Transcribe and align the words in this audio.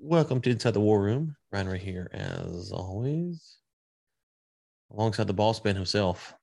Welcome 0.00 0.40
to 0.42 0.50
Inside 0.50 0.74
the 0.74 0.80
War 0.80 1.02
Room. 1.02 1.34
Ryan 1.50 1.68
right 1.68 1.80
here, 1.80 2.08
as 2.12 2.70
always, 2.70 3.56
alongside 4.92 5.26
the 5.26 5.32
boss 5.32 5.62
man 5.64 5.74
himself, 5.74 6.34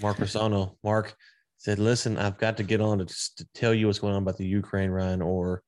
Mark 0.00 0.18
Rossano. 0.18 0.76
Mark 0.84 1.16
said, 1.58 1.80
"Listen, 1.80 2.16
I've 2.16 2.38
got 2.38 2.56
to 2.58 2.62
get 2.62 2.80
on 2.80 2.98
to, 2.98 3.06
to 3.06 3.48
tell 3.52 3.74
you 3.74 3.88
what's 3.88 3.98
going 3.98 4.14
on 4.14 4.22
about 4.22 4.36
the 4.36 4.46
Ukraine, 4.46 4.90
Ryan, 4.90 5.22
or 5.22 5.64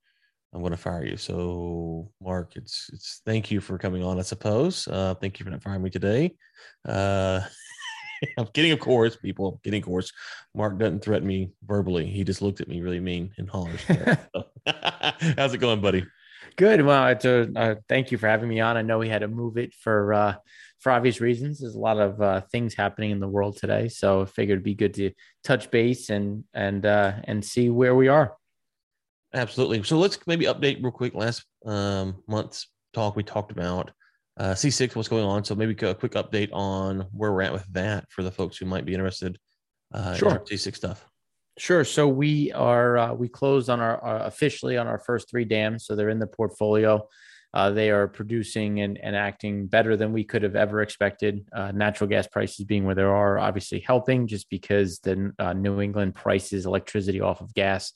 I'm 0.52 0.60
going 0.60 0.70
to 0.70 0.76
fire 0.76 1.04
you." 1.04 1.16
So, 1.16 2.12
Mark, 2.22 2.52
it's 2.54 2.88
it's 2.92 3.22
thank 3.26 3.50
you 3.50 3.60
for 3.60 3.76
coming 3.76 4.04
on. 4.04 4.20
I 4.20 4.22
suppose. 4.22 4.86
Uh, 4.86 5.14
thank 5.14 5.40
you 5.40 5.44
for 5.44 5.50
not 5.50 5.64
firing 5.64 5.82
me 5.82 5.90
today. 5.90 6.36
Uh, 6.88 7.40
I'm 8.38 8.46
kidding, 8.46 8.70
of 8.70 8.78
course, 8.78 9.16
people. 9.16 9.48
I'm 9.48 9.58
kidding, 9.64 9.82
of 9.82 9.86
course. 9.86 10.12
Mark 10.54 10.78
doesn't 10.78 11.02
threaten 11.02 11.26
me 11.26 11.50
verbally. 11.66 12.06
He 12.06 12.22
just 12.22 12.40
looked 12.40 12.60
at 12.60 12.68
me 12.68 12.82
really 12.82 13.00
mean 13.00 13.32
and 13.36 13.50
hollers. 13.50 13.80
How's 15.36 15.54
it 15.54 15.58
going, 15.58 15.80
buddy? 15.80 16.04
Good. 16.56 16.82
Well, 16.82 17.08
it's 17.08 17.24
a, 17.24 17.48
uh, 17.54 17.74
thank 17.88 18.10
you 18.10 18.18
for 18.18 18.28
having 18.28 18.48
me 18.48 18.60
on. 18.60 18.76
I 18.76 18.82
know 18.82 18.98
we 18.98 19.10
had 19.10 19.20
to 19.20 19.28
move 19.28 19.58
it 19.58 19.74
for 19.74 20.14
uh, 20.14 20.34
for 20.80 20.90
obvious 20.90 21.20
reasons. 21.20 21.60
There's 21.60 21.74
a 21.74 21.78
lot 21.78 21.98
of 21.98 22.20
uh, 22.20 22.40
things 22.52 22.74
happening 22.74 23.10
in 23.10 23.20
the 23.20 23.28
world 23.28 23.58
today, 23.58 23.88
so 23.88 24.22
I 24.22 24.24
figured 24.24 24.56
it'd 24.56 24.64
be 24.64 24.74
good 24.74 24.94
to 24.94 25.10
touch 25.44 25.70
base 25.70 26.08
and 26.08 26.44
and 26.54 26.86
uh, 26.86 27.12
and 27.24 27.44
see 27.44 27.68
where 27.68 27.94
we 27.94 28.08
are. 28.08 28.36
Absolutely. 29.34 29.82
So 29.82 29.98
let's 29.98 30.18
maybe 30.26 30.46
update 30.46 30.82
real 30.82 30.92
quick. 30.92 31.14
Last 31.14 31.44
um, 31.66 32.22
month's 32.26 32.68
talk, 32.94 33.16
we 33.16 33.22
talked 33.22 33.52
about 33.52 33.90
uh, 34.38 34.52
C6, 34.52 34.96
what's 34.96 35.08
going 35.08 35.24
on. 35.24 35.44
So 35.44 35.54
maybe 35.54 35.74
a 35.86 35.94
quick 35.94 36.12
update 36.12 36.50
on 36.52 37.06
where 37.12 37.32
we're 37.32 37.42
at 37.42 37.52
with 37.52 37.66
that 37.72 38.10
for 38.10 38.22
the 38.22 38.30
folks 38.30 38.56
who 38.56 38.64
might 38.64 38.86
be 38.86 38.94
interested 38.94 39.38
uh, 39.92 40.14
sure. 40.14 40.30
in 40.30 40.38
C6 40.38 40.74
stuff. 40.74 41.06
Sure. 41.58 41.84
So 41.84 42.06
we 42.06 42.52
are 42.52 42.98
uh, 42.98 43.12
we 43.14 43.28
closed 43.28 43.70
on 43.70 43.80
our 43.80 44.04
uh, 44.04 44.26
officially 44.26 44.76
on 44.76 44.86
our 44.86 44.98
first 44.98 45.30
three 45.30 45.46
dams, 45.46 45.86
so 45.86 45.96
they're 45.96 46.10
in 46.10 46.18
the 46.18 46.26
portfolio. 46.26 47.06
Uh, 47.54 47.70
they 47.70 47.88
are 47.90 48.06
producing 48.06 48.80
and, 48.80 48.98
and 48.98 49.16
acting 49.16 49.66
better 49.66 49.96
than 49.96 50.12
we 50.12 50.22
could 50.22 50.42
have 50.42 50.56
ever 50.56 50.82
expected. 50.82 51.48
Uh, 51.54 51.72
natural 51.72 52.10
gas 52.10 52.26
prices 52.26 52.66
being 52.66 52.84
where 52.84 52.94
they 52.94 53.02
are, 53.02 53.38
obviously 53.38 53.80
helping, 53.80 54.26
just 54.26 54.50
because 54.50 54.98
the 54.98 55.32
uh, 55.38 55.54
New 55.54 55.80
England 55.80 56.14
prices 56.14 56.66
electricity 56.66 57.22
off 57.22 57.40
of 57.40 57.54
gas. 57.54 57.94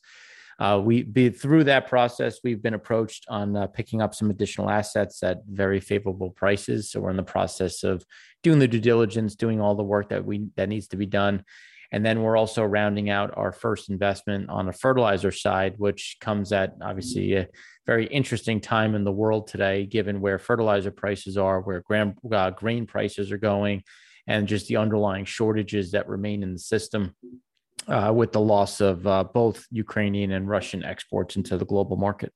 Uh, 0.59 0.81
we 0.83 1.03
be 1.03 1.29
through 1.29 1.65
that 1.65 1.87
process. 1.87 2.39
We've 2.43 2.62
been 2.62 2.75
approached 2.75 3.27
on 3.29 3.69
picking 3.69 4.01
up 4.01 4.15
some 4.15 4.31
additional 4.31 4.71
assets 4.71 5.23
at 5.23 5.39
very 5.47 5.81
favorable 5.81 6.31
prices. 6.31 6.91
So 6.91 7.01
we're 7.01 7.11
in 7.11 7.17
the 7.17 7.23
process 7.23 7.83
of 7.83 8.05
doing 8.43 8.59
the 8.59 8.69
due 8.69 8.81
diligence, 8.81 9.34
doing 9.34 9.61
all 9.61 9.75
the 9.75 9.83
work 9.83 10.09
that 10.11 10.25
we 10.25 10.49
that 10.56 10.71
needs 10.71 10.89
to 10.89 10.97
be 10.97 11.06
done 11.06 11.45
and 11.93 12.05
then 12.05 12.23
we're 12.23 12.37
also 12.37 12.65
rounding 12.65 13.11
out 13.11 13.37
our 13.37 13.53
first 13.53 13.91
investment 13.91 14.49
on 14.49 14.67
the 14.67 14.73
fertilizer 14.73 15.33
side, 15.33 15.75
which 15.79 16.17
comes 16.21 16.53
at 16.53 16.75
obviously 16.83 17.35
a 17.35 17.49
very 17.87 18.07
interesting 18.07 18.61
time 18.61 18.95
in 18.95 19.05
the 19.05 19.13
world 19.13 19.49
today, 19.49 19.87
given 19.87 20.21
where 20.21 20.39
fertilizer 20.39 20.93
prices 20.93 21.37
are, 21.37 21.61
where 21.61 21.81
grain, 21.81 22.15
uh, 22.33 22.51
grain 22.51 22.87
prices 22.87 23.33
are 23.33 23.39
going, 23.39 23.83
and 24.27 24.47
just 24.47 24.69
the 24.69 24.77
underlying 24.77 25.25
shortages 25.25 25.91
that 25.91 26.09
remain 26.09 26.43
in 26.43 26.53
the 26.53 26.59
system. 26.59 27.15
Uh, 27.89 28.13
with 28.15 28.31
the 28.31 28.41
loss 28.41 28.81
of 28.81 29.05
uh, 29.07 29.25
both 29.25 29.67
Ukrainian 29.73 30.33
and 30.33 30.47
Russian 30.47 30.85
exports 30.85 31.35
into 31.35 31.57
the 31.57 31.65
global 31.65 31.97
market. 31.97 32.33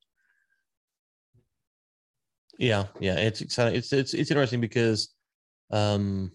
Yeah, 2.59 2.87
yeah, 2.99 3.17
it's 3.17 3.43
exciting. 3.43 3.77
It's 3.77 3.93
it's 3.93 4.15
it's 4.15 4.31
interesting 4.31 4.61
because 4.61 5.15
um, 5.71 6.33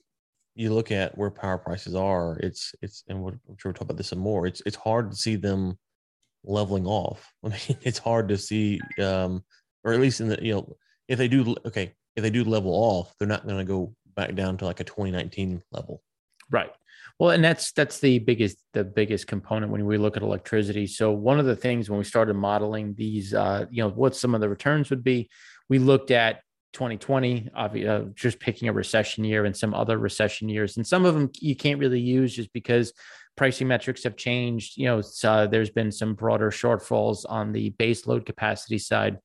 you 0.59 0.73
look 0.73 0.91
at 0.91 1.17
where 1.17 1.31
power 1.31 1.57
prices 1.57 1.95
are, 1.95 2.37
it's 2.39 2.75
it's 2.81 3.03
and 3.07 3.21
we're, 3.21 3.31
I'm 3.31 3.57
sure 3.57 3.69
we'll 3.69 3.73
talk 3.73 3.83
about 3.83 3.97
this 3.97 4.09
some 4.09 4.19
more. 4.19 4.45
It's 4.45 4.61
it's 4.65 4.75
hard 4.75 5.09
to 5.09 5.15
see 5.15 5.37
them 5.37 5.79
leveling 6.43 6.85
off. 6.85 7.31
I 7.45 7.49
mean, 7.49 7.77
it's 7.81 7.97
hard 7.97 8.27
to 8.27 8.37
see, 8.37 8.81
um, 9.01 9.43
or 9.85 9.93
at 9.93 10.01
least 10.01 10.19
in 10.19 10.27
the 10.27 10.37
you 10.41 10.53
know, 10.53 10.75
if 11.07 11.17
they 11.17 11.29
do 11.29 11.55
okay, 11.65 11.93
if 12.17 12.23
they 12.23 12.29
do 12.29 12.43
level 12.43 12.71
off, 12.73 13.15
they're 13.17 13.27
not 13.27 13.47
going 13.47 13.57
to 13.57 13.63
go 13.63 13.95
back 14.17 14.35
down 14.35 14.57
to 14.57 14.65
like 14.65 14.81
a 14.81 14.83
2019 14.83 15.63
level. 15.71 16.03
Right. 16.51 16.71
Well, 17.19 17.31
and 17.31 17.43
that's 17.43 17.71
that's 17.71 17.99
the 17.99 18.19
biggest 18.19 18.57
the 18.73 18.83
biggest 18.83 19.27
component 19.27 19.71
when 19.71 19.85
we 19.85 19.97
look 19.97 20.17
at 20.17 20.23
electricity. 20.23 20.87
So 20.87 21.11
one 21.11 21.39
of 21.39 21.45
the 21.45 21.55
things 21.55 21.89
when 21.89 21.99
we 21.99 22.05
started 22.05 22.33
modeling 22.33 22.95
these, 22.95 23.33
uh, 23.33 23.65
you 23.71 23.81
know, 23.81 23.89
what 23.89 24.15
some 24.15 24.35
of 24.35 24.41
the 24.41 24.49
returns 24.49 24.89
would 24.89 25.05
be, 25.05 25.29
we 25.69 25.79
looked 25.79 26.11
at 26.11 26.41
2020, 26.73 27.49
uh, 27.55 28.01
just 28.15 28.39
picking 28.39 28.69
a 28.69 28.73
recession 28.73 29.23
year 29.23 29.45
and 29.45 29.55
some 29.55 29.73
other 29.73 29.97
recession 29.97 30.49
years. 30.49 30.77
And 30.77 30.85
some 30.85 31.05
of 31.05 31.15
them 31.15 31.29
you 31.39 31.55
can't 31.55 31.79
really 31.79 31.99
use 31.99 32.35
just 32.35 32.53
because 32.53 32.93
pricing 33.35 33.67
metrics 33.67 34.03
have 34.03 34.15
changed. 34.15 34.77
You 34.77 34.85
know, 34.85 35.01
uh, 35.23 35.47
there's 35.47 35.69
been 35.69 35.91
some 35.91 36.13
broader 36.13 36.51
shortfalls 36.51 37.25
on 37.27 37.51
the 37.51 37.69
base 37.71 38.05
load 38.05 38.25
capacity 38.25 38.77
side. 38.77 39.17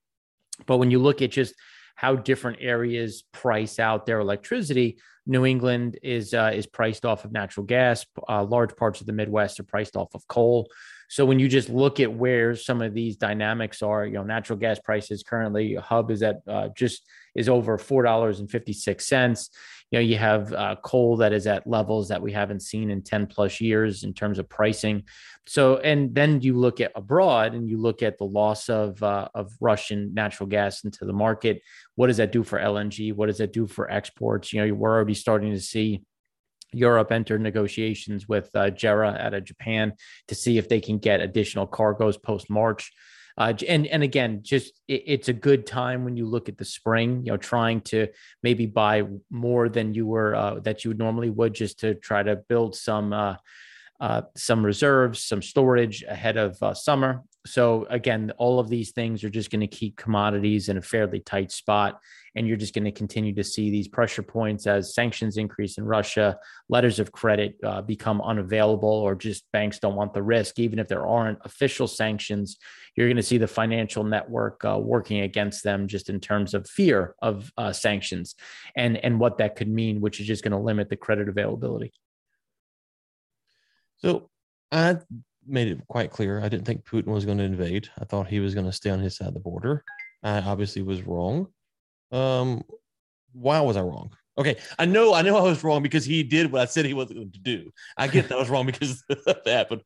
But 0.66 0.78
when 0.78 0.91
you 0.91 0.99
look 0.99 1.21
at 1.21 1.33
just 1.33 1.54
how 1.97 2.16
different 2.16 2.59
areas 2.60 3.25
price 3.33 3.78
out 3.78 4.06
their 4.06 4.21
electricity, 4.21 4.99
New 5.27 5.47
England 5.47 5.99
is 6.03 6.34
uh, 6.34 6.53
is 6.54 6.66
priced 6.66 7.04
off 7.04 7.25
of 7.25 7.33
natural 7.33 7.65
gas. 7.65 8.04
Uh, 8.28 8.44
large 8.44 8.77
parts 8.77 9.00
of 9.00 9.06
the 9.06 9.12
Midwest 9.12 9.59
are 9.59 9.65
priced 9.65 9.97
off 9.97 10.15
of 10.15 10.27
coal. 10.28 10.69
So 11.09 11.25
when 11.25 11.38
you 11.38 11.48
just 11.48 11.69
look 11.69 12.00
at 12.00 12.12
where 12.12 12.54
some 12.54 12.82
of 12.82 12.94
these 12.94 13.16
dynamics 13.16 13.82
are, 13.82 14.06
you 14.06 14.15
know, 14.15 14.22
natural 14.22 14.59
gas 14.59 14.78
prices 14.78 15.22
currently 15.22 15.75
hub 15.75 16.10
is 16.10 16.22
at 16.22 16.41
uh, 16.48 16.69
just 16.76 17.06
is 17.34 17.48
over 17.48 17.78
four 17.78 18.03
dollars 18.03 18.41
and 18.41 18.50
fifty 18.50 18.72
six 18.72 19.06
cents. 19.06 19.50
You 19.91 19.98
know, 19.98 20.03
you 20.03 20.16
have 20.16 20.53
uh, 20.53 20.76
coal 20.82 21.19
that 21.19 21.32
is 21.32 21.47
at 21.47 21.66
levels 21.66 22.09
that 22.09 22.20
we 22.20 22.32
haven't 22.32 22.60
seen 22.60 22.91
in 22.91 23.03
ten 23.03 23.26
plus 23.26 23.60
years 23.60 24.03
in 24.03 24.15
terms 24.15 24.38
of 24.38 24.48
pricing. 24.48 25.04
So, 25.47 25.76
and 25.76 26.15
then 26.15 26.41
you 26.41 26.56
look 26.56 26.81
at 26.81 26.92
abroad 26.94 27.54
and 27.54 27.69
you 27.69 27.78
look 27.78 28.03
at 28.03 28.19
the 28.19 28.25
loss 28.25 28.69
of 28.69 29.03
uh, 29.03 29.28
of 29.34 29.53
Russian 29.60 30.15
natural 30.15 30.48
gas 30.48 30.84
into 30.84 31.04
the 31.04 31.12
market. 31.12 31.60
What 31.97 32.09
does 32.09 32.16
that 32.16 32.32
do 32.32 32.42
for 32.42 32.59
LNG? 32.59 33.12
What 33.15 33.26
does 33.26 33.38
that 33.38 33.53
do 33.53 33.66
for 33.66 33.91
exports? 33.91 34.53
You 34.53 34.66
know, 34.66 34.75
we're 34.75 34.94
already 34.94 35.15
starting 35.15 35.53
to 35.53 35.60
see 35.60 36.03
Europe 36.74 37.12
entered 37.12 37.40
negotiations 37.40 38.28
with 38.28 38.50
uh, 38.54 38.70
JERA 38.70 39.20
out 39.20 39.34
of 39.34 39.44
Japan 39.44 39.94
to 40.28 40.34
see 40.34 40.58
if 40.58 40.68
they 40.68 40.80
can 40.80 40.98
get 40.98 41.20
additional 41.20 41.66
cargoes 41.66 42.16
post 42.16 42.50
March. 42.50 42.92
Uh, 43.36 43.52
and 43.68 43.86
and 43.88 44.02
again, 44.02 44.40
just 44.42 44.80
it, 44.86 45.02
it's 45.06 45.28
a 45.28 45.32
good 45.32 45.66
time 45.66 46.04
when 46.04 46.16
you 46.16 46.26
look 46.26 46.48
at 46.48 46.56
the 46.56 46.64
spring. 46.64 47.22
You 47.24 47.32
know, 47.32 47.36
trying 47.36 47.80
to 47.82 48.08
maybe 48.42 48.66
buy 48.66 49.04
more 49.30 49.68
than 49.68 49.92
you 49.94 50.06
were 50.06 50.34
uh, 50.34 50.60
that 50.60 50.84
you 50.84 50.90
would 50.90 50.98
normally 50.98 51.30
would, 51.30 51.54
just 51.54 51.80
to 51.80 51.94
try 51.94 52.22
to 52.22 52.36
build 52.36 52.76
some 52.76 53.12
uh, 53.12 53.36
uh 53.98 54.22
some 54.36 54.64
reserves, 54.64 55.24
some 55.24 55.42
storage 55.42 56.04
ahead 56.04 56.36
of 56.36 56.62
uh, 56.62 56.74
summer. 56.74 57.22
So 57.46 57.86
again, 57.91 58.32
all 58.38 58.58
of 58.58 58.68
these 58.68 58.92
things 58.92 59.24
are 59.24 59.30
just 59.30 59.50
going 59.50 59.60
to 59.60 59.66
keep 59.66 59.96
commodities 59.96 60.68
in 60.68 60.78
a 60.78 60.82
fairly 60.82 61.20
tight 61.20 61.50
spot 61.50 62.00
and 62.37 62.47
you're 62.47 62.56
just 62.56 62.75
going 62.75 62.84
to 62.84 62.93
continue 62.93 63.34
to 63.34 63.45
see 63.45 63.71
these 63.71 63.89
pressure 63.89 64.22
points 64.22 64.67
as 64.67 64.95
sanctions 64.95 65.37
increase 65.37 65.78
in 65.78 65.84
Russia, 65.84 66.37
letters 66.69 66.99
of 66.99 67.12
credit 67.12 67.56
uh, 67.65 67.81
become 67.83 68.21
unavailable, 68.21 68.89
or 68.89 69.15
just 69.15 69.45
banks 69.53 69.78
don't 69.78 69.95
want 69.95 70.15
the 70.15 70.22
risk. 70.22 70.59
Even 70.59 70.78
if 70.78 70.89
there 70.89 71.06
aren't 71.06 71.39
official 71.45 71.87
sanctions, 71.87 72.56
you're 72.97 73.09
going 73.09 73.17
to 73.17 73.22
see 73.22 73.39
the 73.39 73.47
financial 73.47 74.05
network 74.05 74.65
uh, 74.65 74.78
working 74.78 75.21
against 75.21 75.65
them 75.65 75.87
just 75.87 76.11
in 76.11 76.21
terms 76.21 76.55
of 76.55 76.69
fear 76.69 77.15
of 77.22 77.53
uh, 77.56 77.72
sanctions 77.72 78.34
and, 78.77 78.97
and 78.99 79.19
what 79.21 79.39
that 79.39 79.56
could 79.56 79.69
mean, 79.69 80.01
which 80.01 80.21
is 80.21 80.27
just 80.27 80.43
going 80.43 80.53
to 80.53 80.59
limit 80.59 80.89
the 80.89 80.97
credit 80.97 81.28
availability. 81.28 81.93
So 83.99 84.28
I 84.71 84.99
made 85.47 85.69
it 85.69 85.81
quite 85.89 86.11
clear. 86.11 86.41
I 86.41 86.49
didn't 86.49 86.65
think 86.66 86.84
Putin 86.84 87.06
was 87.06 87.25
going 87.25 87.39
to 87.39 87.45
invade. 87.45 87.89
I 87.99 88.05
thought 88.05 88.27
he 88.27 88.41
was 88.41 88.55
going 88.55 88.66
to 88.66 88.72
stay 88.72 88.91
on 88.91 89.01
his 89.01 89.16
side 89.16 89.28
of 89.28 89.34
the 89.34 89.41
border. 89.41 89.84
I 90.22 90.41
obviously 90.41 90.83
was 90.83 91.03
wrong. 91.03 91.49
Um, 92.14 92.62
why 93.32 93.60
was 93.60 93.76
I 93.76 93.80
wrong? 93.80 94.10
Okay, 94.36 94.56
I 94.78 94.84
know 94.84 95.14
I 95.14 95.22
know 95.22 95.36
I 95.36 95.42
was 95.42 95.62
wrong 95.62 95.82
because 95.82 96.04
he 96.04 96.22
did 96.22 96.50
what 96.50 96.62
I 96.62 96.64
said 96.64 96.84
he 96.84 96.94
wasn't 96.94 97.19
going 97.19 97.32
to 97.32 97.38
do. 97.38 97.70
I 97.97 98.08
get 98.08 98.28
that 98.28 98.36
I 98.36 98.38
was 98.38 98.50
wrong 98.50 98.66
because 98.66 99.02
of 99.26 99.36
that, 99.44 99.69
but 99.69 99.82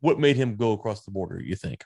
what 0.00 0.18
made 0.18 0.36
him 0.36 0.56
go 0.56 0.72
across 0.72 1.04
the 1.04 1.10
border? 1.10 1.40
You 1.40 1.54
think? 1.54 1.84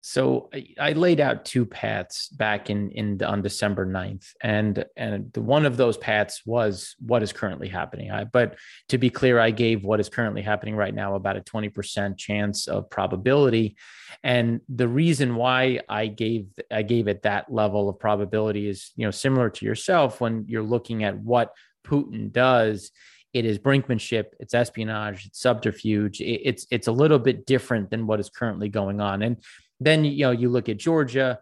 So 0.00 0.48
I, 0.78 0.92
laid 0.92 1.18
out 1.18 1.44
two 1.44 1.66
paths 1.66 2.28
back 2.28 2.70
in 2.70 2.90
in 2.92 3.22
on 3.22 3.42
December 3.42 3.84
9th, 3.84 4.26
and 4.40 4.84
and 4.96 5.32
the, 5.32 5.42
one 5.42 5.66
of 5.66 5.76
those 5.76 5.96
paths 5.96 6.42
was 6.46 6.94
what 7.00 7.22
is 7.22 7.32
currently 7.32 7.68
happening. 7.68 8.10
I, 8.10 8.24
but 8.24 8.56
to 8.90 8.98
be 8.98 9.10
clear, 9.10 9.40
I 9.40 9.50
gave 9.50 9.82
what 9.82 9.98
is 9.98 10.08
currently 10.08 10.42
happening 10.42 10.76
right 10.76 10.94
now 10.94 11.16
about 11.16 11.36
a 11.36 11.40
20% 11.40 12.16
chance 12.16 12.68
of 12.68 12.88
probability, 12.90 13.76
and 14.22 14.60
the 14.68 14.88
reason 14.88 15.34
why 15.34 15.80
I 15.88 16.06
gave 16.06 16.46
I 16.70 16.82
gave 16.82 17.08
it 17.08 17.22
that 17.22 17.52
level 17.52 17.88
of 17.88 17.98
probability 17.98 18.68
is 18.68 18.92
you 18.94 19.04
know 19.04 19.10
similar 19.10 19.50
to 19.50 19.66
yourself 19.66 20.20
when 20.20 20.44
you're 20.46 20.62
looking 20.62 21.02
at 21.02 21.18
what 21.18 21.52
Putin 21.84 22.32
does 22.32 22.92
it 23.34 23.44
is 23.44 23.58
brinkmanship 23.58 24.26
it's 24.40 24.54
espionage 24.54 25.26
it's 25.26 25.40
subterfuge 25.40 26.20
it's 26.22 26.66
it's 26.70 26.86
a 26.86 26.92
little 26.92 27.18
bit 27.18 27.44
different 27.44 27.90
than 27.90 28.06
what 28.06 28.20
is 28.20 28.30
currently 28.30 28.70
going 28.70 29.02
on 29.02 29.20
and 29.22 29.36
then 29.80 30.04
you 30.04 30.24
know 30.24 30.30
you 30.30 30.48
look 30.48 30.68
at 30.68 30.78
Georgia 30.78 31.38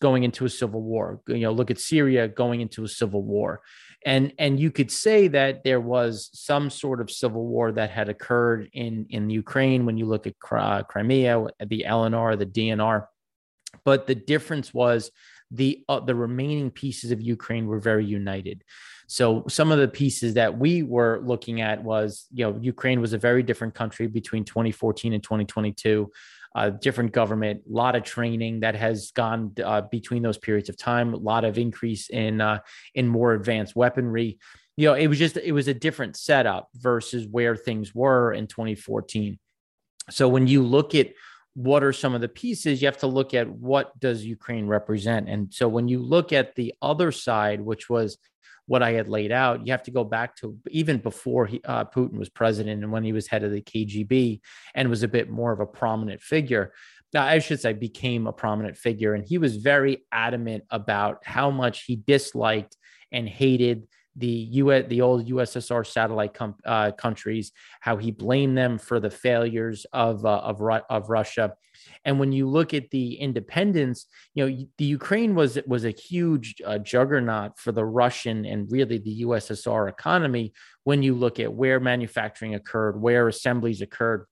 going 0.00 0.22
into 0.22 0.44
a 0.44 0.48
civil 0.48 0.82
war. 0.82 1.20
You 1.26 1.38
know, 1.38 1.52
look 1.52 1.70
at 1.70 1.78
Syria 1.78 2.28
going 2.28 2.60
into 2.60 2.84
a 2.84 2.88
civil 2.88 3.22
war. 3.22 3.62
And 4.04 4.32
and 4.38 4.58
you 4.58 4.70
could 4.70 4.90
say 4.90 5.28
that 5.28 5.64
there 5.64 5.80
was 5.80 6.30
some 6.32 6.70
sort 6.70 7.00
of 7.00 7.10
civil 7.10 7.46
war 7.46 7.72
that 7.72 7.90
had 7.90 8.08
occurred 8.08 8.68
in 8.72 9.06
in 9.10 9.30
Ukraine 9.30 9.86
when 9.86 9.96
you 9.96 10.06
look 10.06 10.26
at 10.26 10.38
Crimea, 10.40 11.46
the 11.66 11.84
LNR, 11.86 12.38
the 12.38 12.46
DNR. 12.46 13.06
But 13.84 14.06
the 14.06 14.14
difference 14.14 14.74
was 14.74 15.10
the 15.50 15.84
uh, 15.88 16.00
the 16.00 16.14
remaining 16.14 16.70
pieces 16.70 17.12
of 17.12 17.20
Ukraine 17.20 17.66
were 17.66 17.78
very 17.78 18.04
united. 18.04 18.64
So 19.06 19.44
some 19.48 19.70
of 19.70 19.78
the 19.78 19.88
pieces 19.88 20.34
that 20.34 20.58
we 20.58 20.82
were 20.82 21.20
looking 21.22 21.60
at 21.60 21.84
was, 21.84 22.26
you 22.32 22.44
know, 22.44 22.58
Ukraine 22.60 23.00
was 23.00 23.12
a 23.12 23.18
very 23.18 23.42
different 23.42 23.74
country 23.74 24.06
between 24.06 24.44
2014 24.44 25.12
and 25.12 25.22
2022. 25.22 26.10
Uh, 26.54 26.70
different 26.70 27.12
government, 27.12 27.62
a 27.66 27.72
lot 27.72 27.96
of 27.96 28.02
training 28.02 28.60
that 28.60 28.74
has 28.74 29.10
gone 29.12 29.52
uh, 29.64 29.80
between 29.80 30.22
those 30.22 30.36
periods 30.36 30.68
of 30.68 30.76
time, 30.76 31.14
a 31.14 31.16
lot 31.16 31.44
of 31.44 31.56
increase 31.56 32.10
in 32.10 32.40
uh, 32.40 32.58
in 32.94 33.08
more 33.08 33.32
advanced 33.32 33.74
weaponry. 33.74 34.38
You 34.76 34.88
know, 34.88 34.94
it 34.94 35.06
was 35.06 35.18
just 35.18 35.36
it 35.36 35.52
was 35.52 35.68
a 35.68 35.74
different 35.74 36.16
setup 36.16 36.68
versus 36.74 37.26
where 37.26 37.56
things 37.56 37.94
were 37.94 38.32
in 38.32 38.46
2014. 38.46 39.38
So 40.10 40.28
when 40.28 40.46
you 40.46 40.62
look 40.62 40.94
at 40.94 41.12
what 41.54 41.84
are 41.84 41.92
some 41.92 42.14
of 42.14 42.20
the 42.20 42.28
pieces 42.28 42.80
you 42.80 42.86
have 42.86 42.98
to 42.98 43.06
look 43.06 43.34
at 43.34 43.46
what 43.48 43.98
does 44.00 44.24
ukraine 44.24 44.66
represent 44.66 45.28
and 45.28 45.52
so 45.52 45.68
when 45.68 45.86
you 45.86 45.98
look 45.98 46.32
at 46.32 46.54
the 46.54 46.72
other 46.80 47.12
side 47.12 47.60
which 47.60 47.90
was 47.90 48.16
what 48.72 48.82
i 48.82 48.92
had 48.92 49.06
laid 49.06 49.32
out. 49.32 49.66
You 49.66 49.70
have 49.72 49.82
to 49.82 49.90
go 49.90 50.02
back 50.02 50.34
to 50.36 50.56
even 50.70 50.96
before 50.96 51.44
he, 51.44 51.60
uh, 51.72 51.84
putin 51.84 52.16
was 52.22 52.30
president 52.30 52.82
and 52.82 52.90
when 52.90 53.04
he 53.04 53.12
was 53.12 53.26
head 53.26 53.44
of 53.44 53.52
the 53.52 53.60
kgb 53.60 54.40
and 54.74 54.88
was 54.88 55.02
a 55.02 55.08
bit 55.16 55.28
more 55.28 55.52
of 55.52 55.60
a 55.60 55.66
prominent 55.66 56.22
figure 56.22 56.72
Now, 57.12 57.24
i 57.26 57.38
should 57.38 57.60
say 57.60 57.74
became 57.74 58.26
a 58.26 58.32
prominent 58.32 58.78
figure. 58.86 59.12
And 59.14 59.24
he 59.32 59.36
was 59.36 59.56
very 59.72 59.94
adamant 60.10 60.64
about 60.70 61.14
how 61.34 61.50
much 61.50 61.76
he 61.86 61.96
disliked 61.96 62.74
and 63.16 63.28
hated 63.28 63.78
the 64.16 64.28
US, 64.28 64.84
the 64.88 65.00
old 65.00 65.28
USSR 65.28 65.86
satellite 65.86 66.34
com- 66.34 66.56
uh, 66.64 66.92
countries, 66.92 67.52
how 67.80 67.96
he 67.96 68.10
blamed 68.10 68.56
them 68.56 68.78
for 68.78 69.00
the 69.00 69.10
failures 69.10 69.86
of 69.92 70.24
uh, 70.24 70.38
of, 70.38 70.60
Ru- 70.60 70.86
of 70.90 71.08
Russia. 71.08 71.54
And 72.04 72.20
when 72.20 72.32
you 72.32 72.48
look 72.48 72.74
at 72.74 72.90
the 72.90 73.14
independence, 73.14 74.06
you 74.34 74.46
know 74.46 74.66
the 74.78 74.84
Ukraine 74.84 75.34
was 75.34 75.58
was 75.66 75.84
a 75.84 75.90
huge 75.90 76.56
uh, 76.64 76.78
juggernaut 76.78 77.58
for 77.58 77.72
the 77.72 77.84
Russian 77.84 78.44
and 78.44 78.70
really 78.70 78.98
the 78.98 79.22
USSR 79.22 79.88
economy. 79.88 80.52
When 80.84 81.02
you 81.02 81.14
look 81.14 81.40
at 81.40 81.52
where 81.52 81.80
manufacturing 81.80 82.54
occurred, 82.54 83.00
where 83.00 83.28
assemblies 83.28 83.82
occurred, 83.82 84.26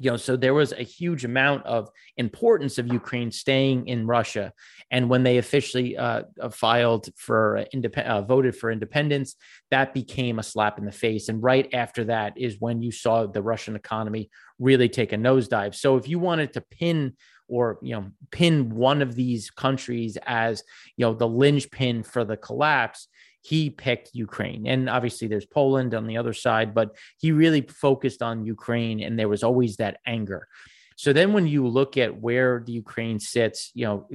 you 0.00 0.10
know 0.10 0.16
so 0.16 0.36
there 0.36 0.54
was 0.54 0.72
a 0.72 0.82
huge 0.82 1.24
amount 1.24 1.64
of 1.66 1.88
importance 2.16 2.78
of 2.78 2.92
ukraine 2.92 3.30
staying 3.30 3.86
in 3.86 4.06
russia. 4.06 4.52
And 4.90 5.08
when 5.08 5.22
they 5.22 5.38
officially 5.38 5.96
uh, 5.96 6.22
uh 6.40 6.48
filed 6.50 7.08
for 7.16 7.64
independent 7.72 8.12
uh, 8.12 8.22
voted 8.22 8.56
for 8.56 8.70
independence 8.70 9.36
that 9.70 9.94
became 9.94 10.38
a 10.38 10.42
slap 10.42 10.78
in 10.78 10.84
the 10.84 10.92
face. 10.92 11.28
And 11.28 11.42
right 11.42 11.72
after 11.72 12.04
that 12.04 12.34
is 12.36 12.60
when 12.60 12.82
you 12.82 12.92
saw 12.92 13.26
the 13.26 13.42
russian 13.42 13.76
economy 13.76 14.30
really 14.58 14.88
take 14.88 15.12
a 15.12 15.16
nosedive. 15.16 15.74
So 15.74 15.96
if 15.96 16.08
you 16.08 16.18
wanted 16.18 16.52
to 16.54 16.60
pin 16.60 17.14
or 17.48 17.78
you 17.82 17.94
know 17.94 18.10
pin 18.30 18.74
one 18.74 19.02
of 19.02 19.14
these 19.14 19.50
countries 19.50 20.16
as 20.26 20.62
you 20.96 21.04
know 21.04 21.14
the 21.14 21.28
linchpin 21.28 22.02
for 22.02 22.24
the 22.24 22.36
collapse 22.36 23.08
he 23.44 23.68
picked 23.68 24.14
Ukraine. 24.14 24.66
And 24.66 24.88
obviously 24.88 25.28
there's 25.28 25.44
Poland 25.44 25.94
on 25.94 26.06
the 26.06 26.16
other 26.16 26.32
side, 26.32 26.74
but 26.74 26.96
he 27.18 27.30
really 27.30 27.60
focused 27.60 28.22
on 28.22 28.46
Ukraine 28.46 29.02
and 29.02 29.18
there 29.18 29.28
was 29.28 29.42
always 29.42 29.76
that 29.76 29.98
anger. 30.06 30.48
So 30.96 31.12
then 31.12 31.32
when 31.32 31.46
you 31.46 31.66
look 31.66 31.98
at 31.98 32.20
where 32.20 32.62
the 32.64 32.72
Ukraine 32.72 33.18
sits, 33.18 33.70
you 33.74 33.84
know, 33.84 34.08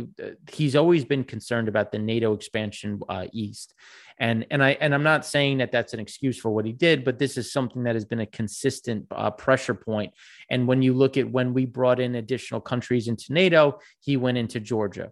he's 0.52 0.76
always 0.76 1.06
been 1.06 1.24
concerned 1.24 1.68
about 1.68 1.92
the 1.92 2.00
NATO 2.00 2.34
expansion 2.34 3.02
uh, 3.08 3.28
east. 3.31 3.76
And 4.18 4.48
and 4.50 4.64
I 4.64 4.72
and 4.81 4.94
I'm 4.94 5.04
not 5.04 5.26
saying 5.26 5.60
that 5.60 5.72
that's 5.72 5.94
an 5.94 6.00
excuse 6.00 6.38
for 6.40 6.50
what 6.50 6.66
he 6.66 6.74
did, 6.74 7.06
but 7.06 7.20
this 7.20 7.38
is 7.38 7.54
something 7.54 7.84
that 7.84 7.96
has 7.96 8.06
been 8.06 8.20
a 8.22 8.26
consistent 8.26 9.06
uh, 9.12 9.31
pressure 9.31 9.76
point. 9.76 10.14
And 10.50 10.68
when 10.68 10.81
you 10.81 10.94
look 10.94 11.18
at 11.18 11.30
when 11.30 11.54
we 11.54 11.66
brought 11.66 12.00
in 12.00 12.16
additional 12.16 12.60
countries 12.60 13.08
into 13.08 13.31
NATO, 13.31 13.80
he 14.02 14.18
went 14.18 14.38
into 14.38 14.60
Georgia 14.60 15.12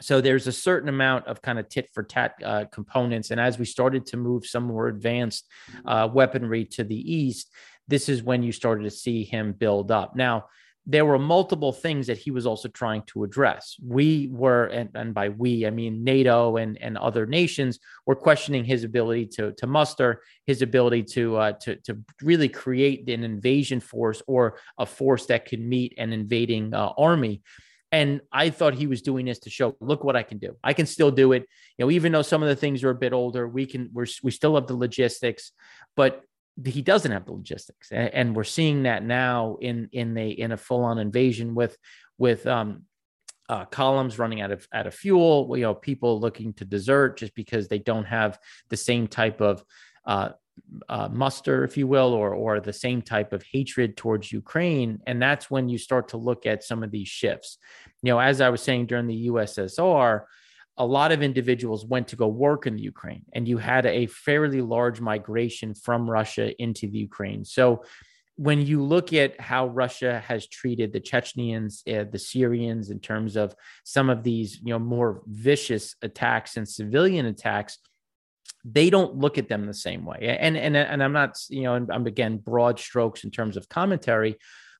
so 0.00 0.20
there's 0.20 0.46
a 0.46 0.52
certain 0.52 0.88
amount 0.88 1.26
of 1.26 1.40
kind 1.40 1.58
of 1.58 1.68
tit 1.68 1.88
for 1.92 2.02
tat 2.02 2.34
uh, 2.44 2.64
components 2.72 3.30
and 3.30 3.40
as 3.40 3.58
we 3.58 3.64
started 3.64 4.06
to 4.06 4.16
move 4.16 4.46
some 4.46 4.64
more 4.64 4.88
advanced 4.88 5.46
uh, 5.84 6.08
weaponry 6.12 6.64
to 6.64 6.84
the 6.84 7.14
east 7.14 7.50
this 7.88 8.08
is 8.08 8.22
when 8.22 8.42
you 8.42 8.52
started 8.52 8.84
to 8.84 8.90
see 8.90 9.24
him 9.24 9.52
build 9.52 9.90
up 9.90 10.16
now 10.16 10.44
there 10.88 11.04
were 11.04 11.18
multiple 11.18 11.72
things 11.72 12.06
that 12.06 12.16
he 12.16 12.30
was 12.30 12.46
also 12.46 12.68
trying 12.68 13.02
to 13.02 13.24
address. 13.24 13.76
We 13.84 14.28
were, 14.30 14.66
and, 14.66 14.88
and, 14.94 15.12
by 15.12 15.30
we, 15.30 15.66
I 15.66 15.70
mean 15.70 16.04
NATO 16.04 16.58
and, 16.58 16.80
and 16.80 16.96
other 16.96 17.26
nations 17.26 17.80
were 18.06 18.14
questioning 18.14 18.64
his 18.64 18.84
ability 18.84 19.26
to, 19.34 19.52
to 19.52 19.66
muster, 19.66 20.22
his 20.46 20.62
ability 20.62 21.02
to, 21.14 21.36
uh, 21.36 21.52
to, 21.62 21.76
to 21.76 21.98
really 22.22 22.48
create 22.48 23.08
an 23.10 23.24
invasion 23.24 23.80
force 23.80 24.22
or 24.28 24.58
a 24.78 24.86
force 24.86 25.26
that 25.26 25.46
could 25.46 25.60
meet 25.60 25.94
an 25.98 26.12
invading 26.12 26.72
uh, 26.72 26.92
army. 26.96 27.42
And 27.96 28.20
I 28.30 28.50
thought 28.50 28.74
he 28.74 28.86
was 28.86 29.00
doing 29.00 29.24
this 29.24 29.38
to 29.40 29.50
show, 29.50 29.74
look 29.80 30.04
what 30.04 30.16
I 30.16 30.22
can 30.22 30.36
do. 30.36 30.50
I 30.62 30.74
can 30.74 30.84
still 30.84 31.10
do 31.10 31.32
it. 31.32 31.46
You 31.78 31.86
know, 31.86 31.90
even 31.90 32.12
though 32.12 32.20
some 32.32 32.42
of 32.42 32.48
the 32.50 32.60
things 32.62 32.84
are 32.84 32.90
a 32.90 32.94
bit 33.06 33.14
older, 33.14 33.48
we 33.48 33.64
can 33.64 33.88
we're 33.94 34.06
we 34.22 34.30
still 34.30 34.54
have 34.56 34.66
the 34.66 34.76
logistics, 34.76 35.52
but 35.94 36.22
he 36.62 36.82
doesn't 36.82 37.10
have 37.16 37.24
the 37.24 37.32
logistics. 37.32 37.90
And, 37.90 38.08
and 38.12 38.36
we're 38.36 38.44
seeing 38.58 38.82
that 38.82 39.02
now 39.02 39.56
in 39.62 39.88
in 39.92 40.12
the 40.12 40.28
in 40.44 40.52
a 40.52 40.58
full-on 40.58 40.98
invasion 40.98 41.54
with 41.54 41.74
with 42.18 42.46
um 42.46 42.82
uh, 43.48 43.64
columns 43.64 44.18
running 44.18 44.42
out 44.42 44.52
of 44.52 44.68
out 44.74 44.86
of 44.86 44.94
fuel, 44.94 45.56
you 45.56 45.62
know, 45.62 45.74
people 45.74 46.20
looking 46.20 46.52
to 46.54 46.64
desert 46.66 47.16
just 47.16 47.34
because 47.34 47.68
they 47.68 47.78
don't 47.78 48.04
have 48.04 48.38
the 48.68 48.76
same 48.76 49.06
type 49.06 49.40
of 49.40 49.64
uh, 50.04 50.30
uh, 50.88 51.08
muster, 51.12 51.64
if 51.64 51.76
you 51.76 51.86
will, 51.86 52.12
or 52.12 52.34
or 52.34 52.60
the 52.60 52.72
same 52.72 53.02
type 53.02 53.32
of 53.32 53.42
hatred 53.52 53.96
towards 53.96 54.32
Ukraine, 54.32 55.00
and 55.06 55.20
that's 55.20 55.50
when 55.50 55.68
you 55.68 55.78
start 55.78 56.08
to 56.08 56.16
look 56.16 56.46
at 56.46 56.64
some 56.64 56.82
of 56.82 56.90
these 56.90 57.08
shifts. 57.08 57.58
You 58.02 58.12
know, 58.12 58.18
as 58.18 58.40
I 58.40 58.50
was 58.50 58.62
saying 58.62 58.86
during 58.86 59.06
the 59.06 59.28
USSR, 59.28 60.22
a 60.78 60.86
lot 60.86 61.12
of 61.12 61.22
individuals 61.22 61.86
went 61.86 62.08
to 62.08 62.16
go 62.16 62.28
work 62.28 62.66
in 62.66 62.76
the 62.76 62.82
Ukraine, 62.82 63.24
and 63.32 63.48
you 63.48 63.58
had 63.58 63.86
a 63.86 64.06
fairly 64.06 64.60
large 64.60 65.00
migration 65.00 65.74
from 65.74 66.08
Russia 66.08 66.54
into 66.62 66.86
the 66.86 66.98
Ukraine. 66.98 67.44
So 67.44 67.82
when 68.36 68.66
you 68.66 68.82
look 68.82 69.14
at 69.14 69.40
how 69.40 69.68
Russia 69.68 70.22
has 70.26 70.46
treated 70.46 70.92
the 70.92 71.00
Chechens, 71.00 71.82
uh, 71.88 72.04
the 72.10 72.18
Syrians, 72.18 72.90
in 72.90 73.00
terms 73.00 73.34
of 73.36 73.54
some 73.84 74.10
of 74.10 74.22
these, 74.22 74.60
you 74.62 74.72
know, 74.72 74.78
more 74.78 75.22
vicious 75.26 75.96
attacks 76.02 76.58
and 76.58 76.68
civilian 76.68 77.24
attacks, 77.24 77.78
they 78.64 78.90
don't 78.90 79.16
look 79.16 79.38
at 79.38 79.48
them 79.48 79.64
the 79.64 79.74
same 79.74 80.04
way. 80.04 80.36
And 80.38 80.56
and 80.56 80.76
and 80.76 81.02
I'm 81.02 81.12
not, 81.12 81.38
you 81.48 81.62
know, 81.62 81.74
I'm 81.74 82.06
again 82.06 82.36
broad 82.36 82.78
strokes 82.78 83.24
in 83.24 83.30
terms 83.30 83.56
of 83.56 83.68
commentary, 83.68 84.36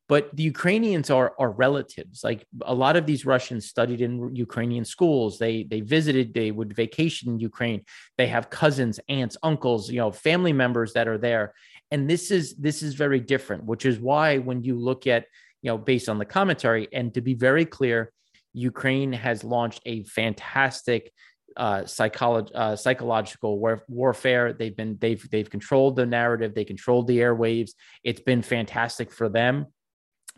but 0.08 0.34
the 0.36 0.42
Ukrainians 0.42 1.10
are 1.10 1.34
are 1.38 1.50
relatives. 1.50 2.22
Like 2.22 2.46
a 2.62 2.74
lot 2.74 2.96
of 2.96 3.06
these 3.06 3.26
Russians 3.26 3.66
studied 3.66 4.00
in 4.00 4.34
Ukrainian 4.34 4.84
schools. 4.84 5.38
They 5.38 5.64
they 5.64 5.80
visited. 5.80 6.32
They 6.32 6.50
would 6.50 6.74
vacation 6.74 7.32
in 7.32 7.40
Ukraine. 7.40 7.82
They 8.16 8.28
have 8.28 8.50
cousins, 8.50 9.00
aunts, 9.08 9.36
uncles, 9.42 9.90
you 9.90 9.98
know, 9.98 10.12
family 10.12 10.52
members 10.52 10.92
that 10.92 11.08
are 11.08 11.18
there. 11.18 11.54
And 11.90 12.08
this 12.08 12.30
is 12.30 12.54
this 12.56 12.82
is 12.82 12.94
very 12.94 13.20
different, 13.20 13.64
which 13.64 13.84
is 13.84 13.98
why 13.98 14.38
when 14.38 14.62
you 14.62 14.78
look 14.78 15.06
at 15.06 15.26
you 15.62 15.70
know 15.70 15.78
based 15.78 16.08
on 16.08 16.18
the 16.18 16.24
commentary 16.24 16.88
and 16.92 17.12
to 17.14 17.20
be 17.20 17.34
very 17.34 17.64
clear, 17.64 18.12
Ukraine 18.52 19.12
has 19.12 19.44
launched 19.44 19.82
a 19.86 20.04
fantastic 20.04 21.12
uh, 21.56 21.82
uh, 21.86 22.76
psychological 22.76 23.58
war- 23.58 23.84
warfare. 23.88 24.52
They've 24.52 24.76
been 24.76 24.98
they've 25.00 25.28
they've 25.30 25.50
controlled 25.50 25.96
the 25.96 26.06
narrative. 26.06 26.54
They 26.54 26.64
controlled 26.64 27.06
the 27.06 27.18
airwaves. 27.18 27.70
It's 28.04 28.20
been 28.20 28.42
fantastic 28.42 29.10
for 29.10 29.28
them. 29.28 29.66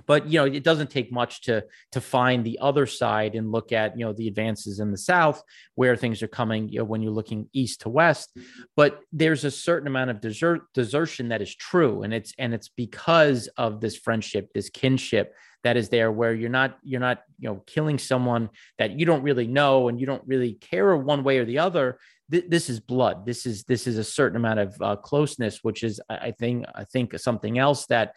But 0.07 0.27
you 0.27 0.39
know, 0.39 0.47
it 0.47 0.65
doesn't 0.65 0.91
take 0.91 1.13
much 1.13 1.43
to 1.43 1.65
to 1.93 2.01
find 2.01 2.45
the 2.45 2.59
other 2.61 2.87
side 2.87 3.35
and 3.35 3.53
look 3.53 3.73
at 3.73 3.99
you 3.99 4.05
know 4.05 4.13
the 4.13 4.29
advances 4.29 4.81
in 4.81 4.91
the 4.91 4.99
South 4.99 5.43
where 5.75 5.97
things 5.97 6.23
are 6.23 6.29
coming. 6.29 6.69
You 6.69 6.79
know, 6.79 6.85
when 6.85 7.03
you're 7.03 7.13
looking 7.13 7.49
east 7.53 7.83
to 7.83 7.89
west, 7.89 8.37
but 8.77 9.01
there's 9.13 9.45
a 9.45 9.51
certain 9.51 9.87
amount 9.87 10.11
of 10.11 10.21
desert 10.21 10.63
desertion 10.75 11.29
that 11.29 11.43
is 11.43 11.55
true, 11.55 12.03
and 12.03 12.15
it's 12.15 12.33
and 12.39 12.55
it's 12.55 12.69
because 12.69 13.49
of 13.57 13.81
this 13.81 13.97
friendship, 13.97 14.51
this 14.55 14.71
kinship 14.71 15.35
that 15.65 15.77
is 15.77 15.89
there 15.89 16.11
where 16.13 16.35
you're 16.35 16.51
not 16.51 16.79
you're 16.83 17.01
not 17.01 17.23
you 17.39 17.49
know 17.49 17.63
killing 17.67 17.99
someone 17.99 18.49
that 18.79 18.99
you 18.99 19.05
don't 19.05 19.23
really 19.23 19.47
know 19.47 19.89
and 19.89 20.01
you 20.01 20.07
don't 20.07 20.27
really 20.27 20.55
care 20.55 20.97
one 20.97 21.25
way 21.25 21.39
or 21.39 21.45
the 21.45 21.59
other 21.59 21.99
Th- 22.31 22.45
this 22.49 22.71
is 22.71 22.81
blood 22.81 23.27
this 23.27 23.47
is 23.47 23.65
this 23.65 23.87
is 23.87 23.99
a 23.99 24.05
certain 24.05 24.37
amount 24.37 24.61
of 24.61 24.77
uh, 24.81 24.97
closeness 24.97 25.61
which 25.63 25.83
is 25.83 26.01
i 26.09 26.31
think 26.31 26.65
i 26.75 26.85
think 26.85 27.19
something 27.19 27.59
else 27.59 27.87
that 27.87 28.15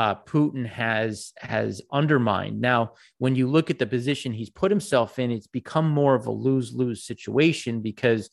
uh, 0.00 0.14
Putin 0.32 0.64
has 0.66 1.32
has 1.38 1.82
undermined. 2.00 2.60
Now, 2.60 2.92
when 3.18 3.34
you 3.34 3.46
look 3.48 3.68
at 3.70 3.78
the 3.78 3.86
position 3.96 4.32
he's 4.32 4.50
put 4.62 4.70
himself 4.70 5.18
in, 5.18 5.30
it's 5.30 5.46
become 5.60 5.88
more 5.90 6.14
of 6.14 6.26
a 6.26 6.30
lose 6.46 6.72
lose 6.72 7.00
situation 7.04 7.82
because 7.82 8.30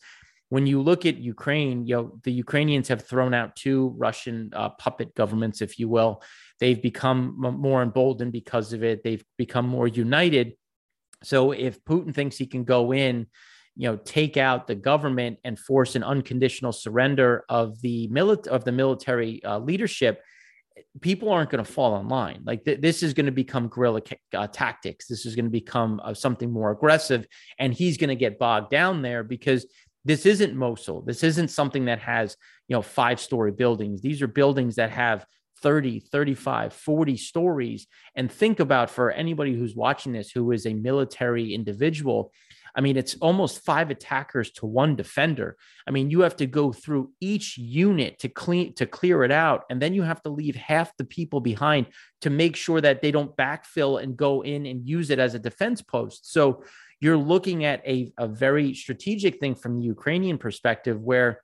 when 0.50 0.68
you 0.68 0.80
look 0.82 1.06
at 1.06 1.18
Ukraine, 1.18 1.78
you 1.88 1.96
know 1.96 2.20
the 2.24 2.32
Ukrainians 2.46 2.88
have 2.90 3.02
thrown 3.02 3.34
out 3.34 3.56
two 3.56 3.80
Russian 3.98 4.38
uh, 4.54 4.70
puppet 4.84 5.10
governments, 5.16 5.62
if 5.62 5.80
you 5.80 5.88
will, 5.90 6.22
They've 6.60 6.82
become 6.82 7.36
more 7.38 7.82
emboldened 7.82 8.32
because 8.32 8.72
of 8.72 8.84
it. 8.84 9.04
They've 9.04 9.24
become 9.38 9.68
more 9.68 9.88
united. 9.88 10.54
So 11.24 11.52
if 11.52 11.84
Putin 11.84 12.14
thinks 12.14 12.38
he 12.38 12.48
can 12.48 12.64
go 12.64 12.94
in, 12.94 13.28
you 13.76 13.90
know, 13.90 13.98
take 13.98 14.38
out 14.38 14.68
the 14.68 14.76
government 14.76 15.40
and 15.44 15.60
force 15.60 15.96
an 15.96 16.04
unconditional 16.04 16.72
surrender 16.72 17.44
of 17.50 17.82
the 17.82 18.08
milit- 18.08 18.48
of 18.48 18.64
the 18.64 18.72
military 18.72 19.44
uh, 19.44 19.60
leadership, 19.60 20.22
people 21.02 21.30
aren't 21.30 21.50
going 21.50 21.64
to 21.64 21.72
fall 21.72 22.00
in 22.00 22.08
line. 22.08 22.42
Like 22.46 22.66
th- 22.66 22.82
this 22.82 23.04
is 23.04 23.14
going 23.14 23.26
to 23.26 23.32
become 23.32 23.68
guerrilla 23.68 24.02
uh, 24.34 24.48
tactics. 24.48 25.08
This 25.08 25.26
is 25.26 25.36
going 25.36 25.46
to 25.46 25.52
become 25.52 26.02
uh, 26.04 26.14
something 26.14 26.52
more 26.52 26.72
aggressive, 26.72 27.28
and 27.60 27.74
he's 27.74 27.98
going 27.98 28.10
to 28.10 28.16
get 28.16 28.40
bogged 28.40 28.72
down 28.72 29.02
there 29.02 29.24
because 29.24 29.66
this 30.04 30.26
isn't 30.26 30.56
Mosul. 30.56 31.02
This 31.02 31.24
isn't 31.24 31.50
something 31.50 31.86
that 31.86 32.00
has 32.00 32.38
you 32.68 32.76
know 32.76 32.82
five 32.82 33.20
story 33.20 33.52
buildings. 33.52 34.02
These 34.02 34.22
are 34.22 34.28
buildings 34.28 34.76
that 34.76 34.92
have 34.92 35.26
30, 35.62 36.00
35, 36.00 36.74
40 36.74 37.18
stories. 37.18 37.88
And 38.16 38.32
think 38.32 38.60
about 38.60 38.90
for 38.90 39.12
anybody 39.12 39.56
who's 39.56 39.76
watching 39.76 40.14
this 40.14 40.30
who 40.30 40.52
is 40.52 40.66
a 40.66 40.74
military 40.74 41.54
individual, 41.54 42.32
I 42.76 42.82
mean, 42.82 42.98
it's 42.98 43.16
almost 43.22 43.64
five 43.64 43.90
attackers 43.90 44.52
to 44.52 44.66
one 44.66 44.96
defender. 44.96 45.56
I 45.88 45.92
mean, 45.92 46.10
you 46.10 46.22
have 46.22 46.36
to 46.38 46.46
go 46.46 46.74
through 46.74 47.12
each 47.22 47.58
unit 47.58 48.20
to 48.20 48.30
clean 48.30 48.74
to 48.76 48.86
clear 48.86 49.24
it 49.24 49.32
out, 49.32 49.64
and 49.70 49.82
then 49.82 49.94
you 49.94 50.04
have 50.04 50.22
to 50.24 50.30
leave 50.30 50.56
half 50.56 50.96
the 50.98 51.06
people 51.06 51.40
behind 51.40 51.88
to 52.22 52.30
make 52.30 52.56
sure 52.56 52.82
that 52.82 53.02
they 53.02 53.12
don't 53.12 53.36
backfill 53.38 54.02
and 54.02 54.18
go 54.18 54.42
in 54.42 54.66
and 54.66 54.88
use 54.88 55.10
it 55.10 55.20
as 55.20 55.36
a 55.36 55.40
defense 55.40 55.82
post. 55.82 56.32
So 56.32 56.64
you're 57.00 57.18
looking 57.18 57.66
at 57.66 57.86
a, 57.88 58.12
a 58.18 58.28
very 58.28 58.74
strategic 58.74 59.40
thing 59.40 59.56
from 59.56 59.78
the 59.78 59.86
Ukrainian 59.86 60.38
perspective 60.38 61.02
where 61.02 61.42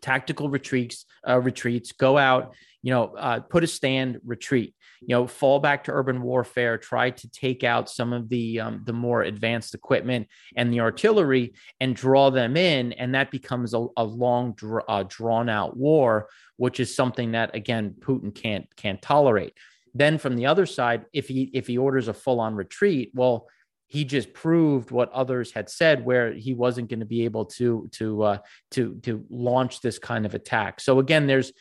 tactical 0.00 0.50
retreats 0.50 1.06
uh, 1.26 1.40
retreats 1.40 1.92
go 1.92 2.18
out 2.18 2.54
you 2.82 2.92
know 2.92 3.14
uh, 3.16 3.40
put 3.40 3.64
a 3.64 3.66
stand 3.66 4.20
retreat 4.24 4.74
you 5.00 5.08
know 5.08 5.26
fall 5.26 5.58
back 5.58 5.84
to 5.84 5.92
urban 5.92 6.22
warfare 6.22 6.78
try 6.78 7.10
to 7.10 7.28
take 7.30 7.64
out 7.64 7.90
some 7.90 8.12
of 8.12 8.28
the 8.28 8.60
um, 8.60 8.82
the 8.84 8.92
more 8.92 9.22
advanced 9.22 9.74
equipment 9.74 10.28
and 10.56 10.72
the 10.72 10.80
artillery 10.80 11.54
and 11.80 11.96
draw 11.96 12.30
them 12.30 12.56
in. 12.56 12.92
And 12.92 13.14
that 13.14 13.30
becomes 13.30 13.74
a, 13.74 13.86
a 13.96 14.04
long 14.04 14.56
uh, 14.88 15.04
drawn 15.08 15.48
out 15.48 15.76
war 15.76 16.28
which 16.56 16.78
is 16.78 16.94
something 16.94 17.32
that 17.32 17.54
again 17.54 17.94
putin 18.00 18.34
can't 18.34 18.66
can't 18.76 19.02
tolerate. 19.02 19.54
Then 19.94 20.18
from 20.18 20.36
the 20.36 20.46
other 20.46 20.66
side 20.66 21.06
if 21.12 21.28
he 21.28 21.50
if 21.52 21.66
he 21.66 21.78
orders 21.78 22.08
a 22.08 22.14
full 22.14 22.40
on 22.40 22.54
retreat 22.54 23.10
well 23.14 23.48
he 23.88 24.06
just 24.06 24.32
proved 24.32 24.90
what 24.90 25.12
others 25.12 25.52
had 25.52 25.68
said 25.68 26.02
where 26.02 26.32
he 26.32 26.54
wasn't 26.54 26.88
going 26.88 27.00
to 27.00 27.06
be 27.06 27.24
able 27.24 27.44
to 27.44 27.88
to 27.92 28.22
uh, 28.22 28.38
to 28.70 28.94
to 29.02 29.24
launch 29.28 29.80
this 29.80 29.98
kind 29.98 30.24
of 30.24 30.34
attack. 30.34 30.80
So 30.80 30.98
again 30.98 31.26
there's 31.26 31.52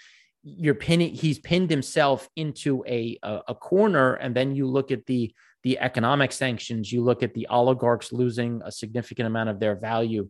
you're 0.44 0.76
pinning 0.76 1.14
he's 1.14 1.40
pinned 1.40 1.70
himself 1.70 2.28
into 2.36 2.84
a, 2.88 3.18
a, 3.24 3.42
a 3.50 3.56
corner 3.56 4.16
and 4.16 4.36
then 4.36 4.56
you 4.56 4.66
look 4.66 4.92
at 4.92 5.06
the 5.06 5.34
the 5.64 5.78
economic 5.80 6.32
sanctions 6.32 6.92
you 6.92 7.04
look 7.04 7.22
at 7.22 7.34
the 7.34 7.48
oligarchs 7.48 8.12
losing 8.12 8.62
a 8.66 8.72
significant 8.72 9.28
amount 9.28 9.50
of 9.50 9.60
their 9.60 9.76
value. 9.76 10.30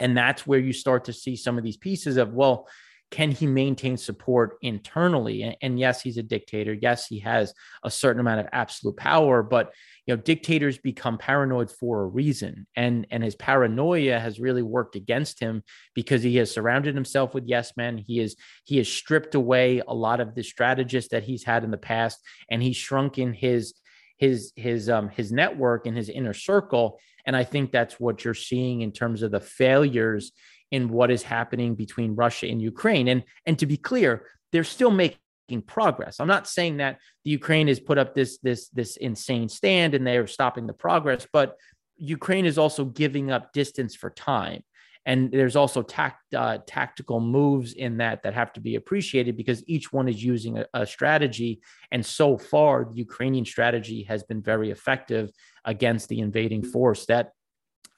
And 0.00 0.16
that's 0.16 0.46
where 0.46 0.58
you 0.58 0.72
start 0.72 1.04
to 1.04 1.12
see 1.12 1.36
some 1.36 1.56
of 1.58 1.64
these 1.64 1.76
pieces 1.76 2.16
of 2.16 2.32
well 2.32 2.68
can 3.14 3.30
he 3.30 3.46
maintain 3.46 3.96
support 3.96 4.56
internally? 4.60 5.42
And, 5.42 5.56
and 5.62 5.78
yes 5.78 6.02
he's 6.02 6.16
a 6.16 6.22
dictator. 6.22 6.72
Yes 6.72 7.06
he 7.06 7.20
has 7.20 7.54
a 7.84 7.90
certain 7.90 8.18
amount 8.18 8.40
of 8.40 8.48
absolute 8.50 8.96
power 8.96 9.40
but 9.40 9.72
you 10.04 10.16
know 10.16 10.20
dictators 10.20 10.78
become 10.78 11.16
paranoid 11.16 11.70
for 11.70 12.02
a 12.02 12.06
reason. 12.06 12.66
And 12.74 13.06
and 13.12 13.22
his 13.22 13.36
paranoia 13.36 14.18
has 14.18 14.40
really 14.40 14.62
worked 14.62 14.96
against 14.96 15.38
him 15.38 15.62
because 15.94 16.24
he 16.24 16.34
has 16.38 16.50
surrounded 16.50 16.96
himself 16.96 17.34
with 17.34 17.44
yes 17.46 17.76
men. 17.76 17.98
He 17.98 18.18
is 18.18 18.34
he 18.64 18.78
has 18.78 18.88
stripped 18.88 19.36
away 19.36 19.80
a 19.86 19.94
lot 19.94 20.20
of 20.20 20.34
the 20.34 20.42
strategists 20.42 21.12
that 21.12 21.22
he's 21.22 21.44
had 21.44 21.62
in 21.62 21.70
the 21.70 21.78
past 21.78 22.18
and 22.50 22.60
he's 22.60 22.76
shrunken 22.76 23.32
his 23.32 23.74
his 24.16 24.52
his 24.56 24.90
um 24.90 25.08
his 25.08 25.30
network 25.30 25.86
and 25.86 25.96
his 25.96 26.08
inner 26.08 26.34
circle. 26.34 26.98
And 27.26 27.36
i 27.36 27.44
think 27.44 27.70
that's 27.70 28.00
what 28.00 28.24
you're 28.24 28.34
seeing 28.34 28.80
in 28.80 28.90
terms 28.90 29.22
of 29.22 29.30
the 29.30 29.40
failures 29.40 30.32
in 30.74 30.82
what 30.88 31.10
is 31.10 31.22
happening 31.22 31.70
between 31.74 32.14
russia 32.24 32.46
and 32.52 32.60
ukraine 32.72 33.06
and 33.12 33.20
and 33.46 33.58
to 33.58 33.66
be 33.66 33.78
clear 33.90 34.10
they're 34.54 34.62
still 34.62 34.92
making 34.92 35.18
progress. 35.66 36.20
I'm 36.20 36.28
not 36.28 36.46
saying 36.46 36.78
that 36.78 37.00
the 37.24 37.30
Ukraine 37.32 37.68
has 37.68 37.80
put 37.80 37.98
up 37.98 38.14
this 38.14 38.38
this 38.38 38.68
this 38.68 38.96
insane 38.96 39.48
stand 39.48 39.94
and 39.94 40.06
they're 40.06 40.28
stopping 40.28 40.66
the 40.66 40.72
progress, 40.72 41.26
but 41.32 41.56
Ukraine 41.96 42.46
is 42.46 42.56
also 42.56 42.84
giving 42.84 43.30
up 43.30 43.52
distance 43.52 43.94
for 43.94 44.10
time. 44.10 44.62
And 45.06 45.30
there's 45.30 45.54
also 45.54 45.82
tact, 45.82 46.32
uh, 46.34 46.58
tactical 46.66 47.20
moves 47.20 47.74
in 47.74 47.98
that 47.98 48.22
that 48.22 48.32
have 48.32 48.54
to 48.54 48.60
be 48.60 48.76
appreciated 48.76 49.36
because 49.36 49.62
each 49.66 49.92
one 49.92 50.08
is 50.08 50.24
using 50.24 50.58
a, 50.58 50.66
a 50.72 50.86
strategy. 50.86 51.60
And 51.90 52.04
so 52.04 52.38
far, 52.38 52.86
the 52.86 52.96
Ukrainian 52.96 53.44
strategy 53.44 54.04
has 54.04 54.22
been 54.22 54.40
very 54.40 54.70
effective 54.70 55.30
against 55.64 56.08
the 56.08 56.20
invading 56.20 56.62
force 56.62 57.04
that 57.06 57.32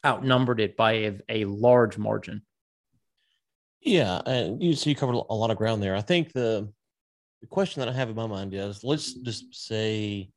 outnumbered 0.05 0.59
it 0.59 0.77
by 0.77 0.93
a, 0.93 1.13
a 1.29 1.45
large 1.45 1.97
margin. 1.97 2.43
Yeah, 3.87 4.21
and 4.27 4.61
you 4.61 4.75
see, 4.75 4.91
you 4.91 4.97
covered 4.97 5.15
a 5.15 5.35
lot 5.35 5.53
of 5.53 5.57
ground 5.57 5.81
there. 5.81 5.95
I 5.95 6.01
think 6.01 6.33
the 6.33 6.69
the 7.41 7.47
question 7.47 7.81
that 7.81 7.89
I 7.89 7.93
have 7.93 8.09
in 8.09 8.17
my 8.17 8.27
mind 8.27 8.53
is 8.53 8.83
let's 8.83 9.15
just 9.15 9.55
say 9.55 10.29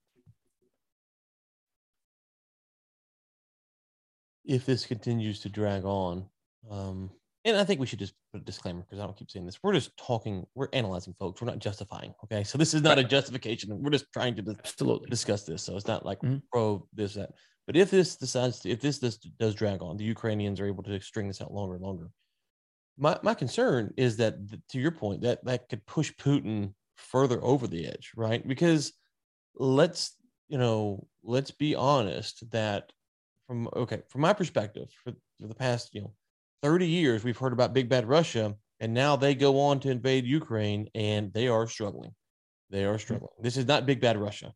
if 4.46 4.68
this 4.68 4.86
continues 4.86 5.40
to 5.40 5.50
drag 5.50 5.84
on, 5.84 6.26
um, 6.70 7.10
and 7.44 7.58
I 7.58 7.64
think 7.64 7.80
we 7.80 7.88
should 7.88 7.98
just 7.98 8.14
put 8.32 8.42
a 8.42 8.46
disclaimer 8.46 8.82
because 8.82 9.00
I 9.00 9.06
don't 9.06 9.18
keep 9.18 9.32
saying 9.32 9.48
this. 9.48 9.58
We're 9.64 9.74
just 9.74 9.98
talking, 9.98 10.46
we're 10.54 10.68
analyzing, 10.74 11.16
folks. 11.18 11.42
We're 11.42 11.48
not 11.48 11.58
justifying. 11.58 12.14
Okay. 12.26 12.44
So 12.44 12.60
this 12.60 12.76
is 12.76 12.84
not 12.84 13.00
a 13.00 13.04
justification. 13.04 13.82
We're 13.82 13.90
just 13.90 14.12
trying 14.14 14.36
to 14.36 14.56
Absolutely. 14.60 15.10
discuss 15.10 15.44
this. 15.44 15.64
So 15.64 15.76
it's 15.76 15.88
not 15.88 16.06
like 16.06 16.20
mm-hmm. 16.20 16.38
pro 16.52 16.86
this, 16.94 17.16
that. 17.16 17.32
But 17.66 17.78
if 17.78 17.90
this 17.90 18.16
decides 18.16 18.60
to, 18.62 18.70
if 18.70 18.82
this, 18.82 19.00
this 19.00 19.18
does 19.18 19.56
drag 19.56 19.82
on, 19.82 19.98
the 19.98 20.04
Ukrainians 20.04 20.60
are 20.60 20.68
able 20.68 20.84
to 20.84 21.00
string 21.00 21.28
this 21.28 21.42
out 21.42 21.54
longer 21.54 21.76
and 21.76 21.84
longer. 21.84 22.10
My, 23.00 23.18
my 23.24 23.34
concern 23.34 23.94
is 23.98 24.18
that, 24.18 24.36
to 24.70 24.80
your 24.80 24.92
point, 24.92 25.22
that 25.22 25.44
that 25.46 25.70
could 25.70 25.86
push 25.86 26.12
Putin 26.14 26.74
further 26.98 27.42
over 27.44 27.66
the 27.66 27.88
edge, 27.88 28.12
right? 28.16 28.46
Because 28.46 28.94
let's, 29.56 30.16
you 30.50 30.58
know, 30.58 31.08
let's 31.24 31.52
be 31.52 31.76
honest 31.76 32.50
that 32.52 32.92
from 33.48 33.68
okay, 33.76 34.02
from 34.10 34.22
my 34.22 34.34
perspective, 34.34 34.90
for, 35.04 35.14
for 35.40 35.48
the 35.48 35.56
past, 35.56 35.90
you 35.94 36.02
know, 36.02 36.14
30 36.62 36.88
years, 36.88 37.24
we've 37.24 37.38
heard 37.38 37.54
about 37.54 37.74
big 37.74 37.90
bad 37.90 38.08
Russia, 38.08 38.56
and 38.80 38.94
now 38.94 39.16
they 39.16 39.34
go 39.34 39.60
on 39.60 39.80
to 39.80 39.90
invade 39.90 40.26
Ukraine 40.26 40.90
and 40.94 41.34
they 41.34 41.48
are 41.48 41.68
struggling. 41.68 42.14
They 42.70 42.86
are 42.86 42.94
mm-hmm. 42.94 43.00
struggling. 43.00 43.30
This 43.42 43.58
is 43.58 43.66
not 43.66 43.86
big 43.86 44.02
bad 44.02 44.18
Russia. 44.18 44.54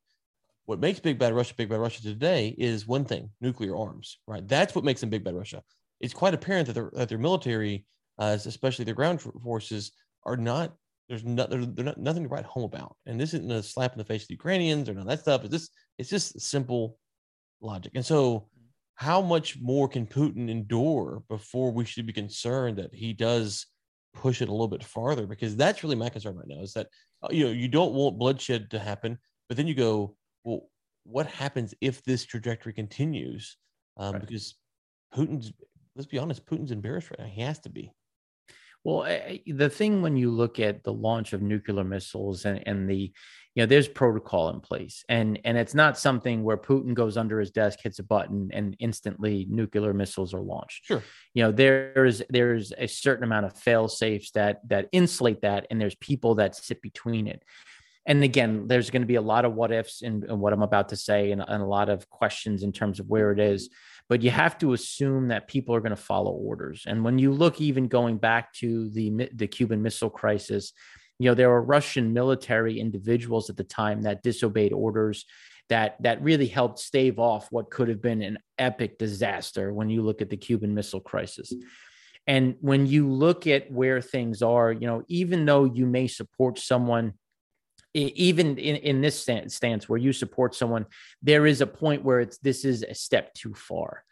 What 0.66 0.80
makes 0.80 1.00
big 1.00 1.20
bad 1.20 1.34
Russia 1.34 1.56
big 1.58 1.70
bad 1.70 1.80
Russia 1.80 2.02
today 2.02 2.56
is 2.58 2.88
one 2.88 3.06
thing: 3.06 3.30
nuclear 3.42 3.76
arms. 3.76 4.20
Right. 4.28 4.48
That's 4.48 4.76
what 4.76 4.86
makes 4.86 5.02
them 5.02 5.10
big 5.10 5.24
bad 5.24 5.36
Russia. 5.36 5.64
It's 6.00 6.14
quite 6.14 6.34
apparent 6.34 6.68
that 6.68 6.74
their 6.74 6.92
that 6.94 7.10
their 7.10 7.18
military, 7.18 7.86
uh, 8.20 8.38
especially 8.46 8.86
the 8.86 8.94
ground 8.94 9.22
forces, 9.22 9.92
are 10.26 10.38
not 10.38 10.74
there's 11.10 11.24
no, 11.24 11.46
there's, 11.46 11.68
there's 11.68 11.86
not, 11.86 11.98
nothing 11.98 12.24
to 12.24 12.30
write 12.30 12.46
home 12.46 12.64
about. 12.64 12.96
And 13.06 13.20
this 13.20 13.34
isn't 13.34 13.52
a 13.52 13.62
slap 13.62 13.92
in 13.92 13.98
the 13.98 14.06
face 14.06 14.24
of 14.24 14.30
the 14.30 14.36
Ukrainians 14.36 14.88
or 14.88 14.94
none 14.94 15.02
of 15.02 15.08
that 15.10 15.20
stuff. 15.20 15.44
It's 15.44 15.52
just, 15.52 15.72
it's 15.98 16.10
just 16.10 16.40
simple 16.40 16.98
logic. 17.62 17.92
And 17.96 18.06
so, 18.06 18.48
how 18.96 19.22
much 19.22 19.60
more 19.60 19.88
can 19.88 20.06
Putin 20.06 20.50
endure 20.50 21.24
before 21.28 21.72
we 21.72 21.84
should 21.84 22.06
be 22.06 22.14
concerned 22.14 22.78
that 22.78 22.94
he 22.94 23.12
does 23.12 23.66
push 24.14 24.42
it 24.42 24.50
a 24.50 24.52
little 24.52 24.68
bit 24.68 24.84
farther? 24.84 25.26
Because 25.26 25.56
that's 25.56 25.84
really 25.84 25.96
my 25.96 26.10
concern 26.10 26.36
right 26.36 26.48
now 26.48 26.62
is 26.62 26.74
that, 26.74 26.88
uh, 27.24 27.30
you 27.32 27.46
know, 27.46 27.52
you 27.52 27.68
don't 27.68 27.94
want 27.94 28.20
bloodshed 28.20 28.70
to 28.70 28.80
happen, 28.80 29.18
but 29.48 29.58
then 29.58 29.68
you 29.68 29.74
go, 29.74 30.16
well, 30.44 30.70
what 31.06 31.26
happens 31.26 31.74
if 31.82 32.04
this 32.04 32.24
trajectory 32.24 32.72
continues? 32.72 33.58
Um, 33.98 34.14
right. 34.14 34.22
Because 34.22 34.56
Putin's, 35.14 35.52
let's 35.96 36.08
be 36.08 36.20
honest, 36.20 36.46
Putin's 36.46 36.72
embarrassed 36.72 37.10
right 37.10 37.20
now. 37.20 37.34
He 37.34 37.42
has 37.42 37.60
to 37.62 37.70
be. 37.70 37.92
Well, 38.84 39.06
eh, 39.06 39.40
eh, 39.48 39.54
the 39.54 39.70
thing 39.70 40.02
when 40.02 40.18
you 40.18 40.30
look 40.30 40.60
at 40.60 40.84
the 40.84 40.94
launch 40.94 41.34
of 41.34 41.42
nuclear 41.42 41.84
missiles 41.84 42.46
and, 42.46 42.62
and 42.66 42.90
the, 42.90 43.14
you 43.56 43.62
know, 43.62 43.66
there's 43.66 43.88
protocol 43.88 44.50
in 44.50 44.60
place, 44.60 45.06
and 45.08 45.40
and 45.46 45.58
it's 45.58 45.76
not 45.76 45.98
something 45.98 46.44
where 46.44 46.58
Putin 46.58 46.96
goes 46.96 47.18
under 47.18 47.40
his 47.40 47.52
desk, 47.52 47.80
hits 47.84 48.00
a 48.00 48.04
button, 48.04 48.50
and 48.52 48.76
instantly 48.80 49.46
nuclear 49.50 49.94
missiles 49.94 50.34
are 50.34 50.42
launched. 50.42 50.86
Sure. 50.86 51.04
You 51.36 51.44
know, 51.44 51.52
there's 51.52 52.24
there's 52.30 52.74
a 52.78 52.88
certain 52.88 53.24
amount 53.24 53.46
of 53.46 53.58
fail 53.58 53.88
safes 53.88 54.32
that 54.32 54.68
that 54.70 54.90
insulate 54.92 55.42
that, 55.42 55.68
and 55.70 55.80
there's 55.80 55.96
people 55.96 56.36
that 56.36 56.56
sit 56.56 56.82
between 56.82 57.28
it. 57.28 57.44
And 58.06 58.24
again, 58.24 58.68
there's 58.68 58.90
going 58.90 59.04
to 59.04 59.08
be 59.08 59.16
a 59.16 59.22
lot 59.22 59.46
of 59.46 59.54
what 59.54 59.72
ifs 59.72 60.02
in, 60.02 60.26
in 60.30 60.40
what 60.40 60.52
I'm 60.52 60.64
about 60.64 60.90
to 60.90 60.98
say, 60.98 61.32
and, 61.32 61.44
and 61.48 61.64
a 61.64 61.66
lot 61.66 61.90
of 61.90 62.10
questions 62.10 62.64
in 62.64 62.72
terms 62.72 63.00
of 63.00 63.08
where 63.08 63.32
it 63.32 63.40
is 63.40 63.70
but 64.10 64.22
you 64.22 64.30
have 64.30 64.58
to 64.60 64.74
assume 64.74 65.30
that 65.30 65.48
people 65.48 65.74
are 65.76 65.80
going 65.80 65.92
to 65.92 65.96
follow 65.96 66.32
orders. 66.32 66.84
And 66.86 67.04
when 67.04 67.20
you 67.20 67.32
look 67.32 67.62
even 67.62 67.88
going 67.88 68.18
back 68.18 68.54
to 68.56 68.90
the 68.90 69.30
the 69.34 69.48
Cuban 69.48 69.82
Missile 69.82 70.10
Crisis, 70.10 70.74
you 71.20 71.30
know 71.30 71.36
there 71.36 71.50
were 71.50 71.62
Russian 71.62 72.14
military 72.14 72.80
individuals 72.80 73.50
at 73.50 73.58
the 73.58 73.64
time 73.64 74.02
that 74.04 74.24
disobeyed 74.24 74.74
orders 74.74 75.26
that 75.70 76.02
that 76.02 76.22
really 76.22 76.48
helped 76.48 76.80
stave 76.80 77.20
off 77.20 77.48
what 77.52 77.72
could 77.72 77.88
have 77.88 78.02
been 78.02 78.22
an 78.22 78.38
epic 78.58 78.98
disaster 78.98 79.74
when 79.74 79.90
you 79.90 80.02
look 80.02 80.22
at 80.22 80.30
the 80.30 80.38
Cuban 80.38 80.74
Missile 80.74 81.00
Crisis. 81.00 81.54
And 82.28 82.56
when 82.62 82.86
you 82.86 83.10
look 83.10 83.48
at 83.48 83.72
where 83.72 84.02
things 84.02 84.42
are, 84.42 84.72
you 84.72 84.88
know, 84.88 85.04
even 85.08 85.46
though 85.46 85.66
you 85.66 85.86
may 85.86 86.08
support 86.08 86.58
someone 86.58 87.14
even 87.94 88.58
in, 88.58 88.76
in 88.78 89.02
this 89.02 89.28
stance 89.48 89.88
where 89.88 90.00
you 90.00 90.12
support 90.14 90.56
someone 90.56 90.86
there 91.22 91.46
is 91.46 91.62
a 91.62 91.68
point 91.68 92.04
where 92.04 92.20
it's 92.20 92.38
this 92.40 92.66
is 92.66 92.84
a 92.84 92.96
step 92.96 93.34
too 93.34 93.54
far. 93.54 94.04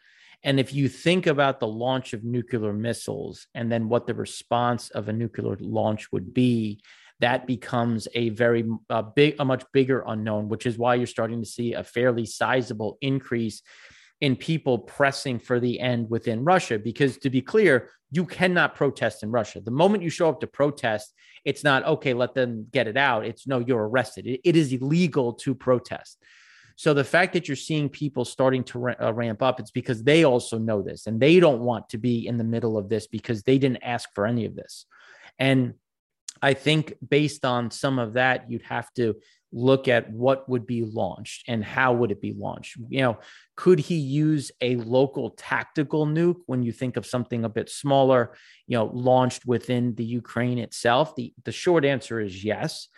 And 0.44 0.58
if 0.58 0.74
you 0.74 0.88
think 0.88 1.26
about 1.26 1.60
the 1.60 1.68
launch 1.68 2.14
of 2.14 2.24
nuclear 2.24 2.72
missiles 2.72 3.46
and 3.54 3.70
then 3.70 3.88
what 3.88 4.06
the 4.06 4.14
response 4.14 4.90
of 4.90 5.08
a 5.08 5.12
nuclear 5.12 5.56
launch 5.60 6.10
would 6.10 6.34
be 6.34 6.80
that 7.20 7.46
becomes 7.46 8.08
a 8.16 8.30
very 8.30 8.64
big, 9.14 9.36
a 9.38 9.44
much 9.44 9.62
bigger 9.72 10.02
unknown, 10.08 10.48
which 10.48 10.66
is 10.66 10.76
why 10.76 10.96
you're 10.96 11.06
starting 11.06 11.40
to 11.40 11.48
see 11.48 11.72
a 11.72 11.84
fairly 11.84 12.26
sizable 12.26 12.98
increase 13.00 13.62
in 14.22 14.36
people 14.36 14.78
pressing 14.78 15.40
for 15.40 15.58
the 15.58 15.80
end 15.80 16.08
within 16.08 16.44
Russia. 16.44 16.78
Because 16.78 17.18
to 17.18 17.28
be 17.28 17.42
clear, 17.42 17.90
you 18.12 18.24
cannot 18.24 18.76
protest 18.76 19.24
in 19.24 19.32
Russia. 19.32 19.60
The 19.60 19.72
moment 19.72 20.04
you 20.04 20.10
show 20.10 20.28
up 20.28 20.40
to 20.40 20.46
protest, 20.46 21.12
it's 21.44 21.64
not 21.64 21.84
okay, 21.84 22.14
let 22.14 22.32
them 22.32 22.68
get 22.70 22.86
it 22.86 22.96
out. 22.96 23.26
It's 23.26 23.48
no, 23.48 23.58
you're 23.58 23.88
arrested. 23.88 24.26
it, 24.28 24.40
it 24.44 24.56
is 24.56 24.72
illegal 24.72 25.32
to 25.34 25.56
protest. 25.56 26.18
So 26.76 26.94
the 26.94 27.04
fact 27.04 27.32
that 27.32 27.48
you're 27.48 27.56
seeing 27.56 27.88
people 27.88 28.24
starting 28.24 28.62
to 28.64 28.90
uh, 28.90 29.12
ramp 29.12 29.42
up, 29.42 29.58
it's 29.58 29.72
because 29.72 30.04
they 30.04 30.24
also 30.24 30.56
know 30.56 30.82
this 30.82 31.08
and 31.08 31.20
they 31.20 31.40
don't 31.40 31.60
want 31.60 31.88
to 31.90 31.98
be 31.98 32.26
in 32.26 32.38
the 32.38 32.44
middle 32.44 32.78
of 32.78 32.88
this 32.88 33.08
because 33.08 33.42
they 33.42 33.58
didn't 33.58 33.82
ask 33.82 34.08
for 34.14 34.24
any 34.24 34.44
of 34.44 34.54
this. 34.54 34.86
And 35.36 35.74
I 36.40 36.54
think 36.54 36.94
based 37.06 37.44
on 37.44 37.72
some 37.72 37.98
of 37.98 38.14
that, 38.14 38.50
you'd 38.50 38.62
have 38.62 38.92
to 38.94 39.16
look 39.52 39.86
at 39.86 40.10
what 40.10 40.48
would 40.48 40.66
be 40.66 40.82
launched 40.82 41.44
and 41.46 41.62
how 41.62 41.92
would 41.92 42.10
it 42.10 42.20
be 42.20 42.32
launched. 42.32 42.76
You 42.88 43.02
know, 43.02 43.18
could 43.56 43.78
he 43.78 43.96
use 43.96 44.50
a 44.60 44.76
local 44.76 45.30
tactical 45.30 46.06
nuke 46.06 46.40
when 46.46 46.62
you 46.62 46.72
think 46.72 46.96
of 46.96 47.06
something 47.06 47.44
a 47.44 47.48
bit 47.48 47.68
smaller, 47.68 48.34
you 48.66 48.76
know, 48.76 48.86
launched 48.86 49.46
within 49.46 49.94
the 49.94 50.04
Ukraine 50.04 50.58
itself? 50.58 51.14
The 51.14 51.32
the 51.44 51.52
short 51.52 51.84
answer 51.84 52.20
is 52.20 52.44
yes. 52.44 52.88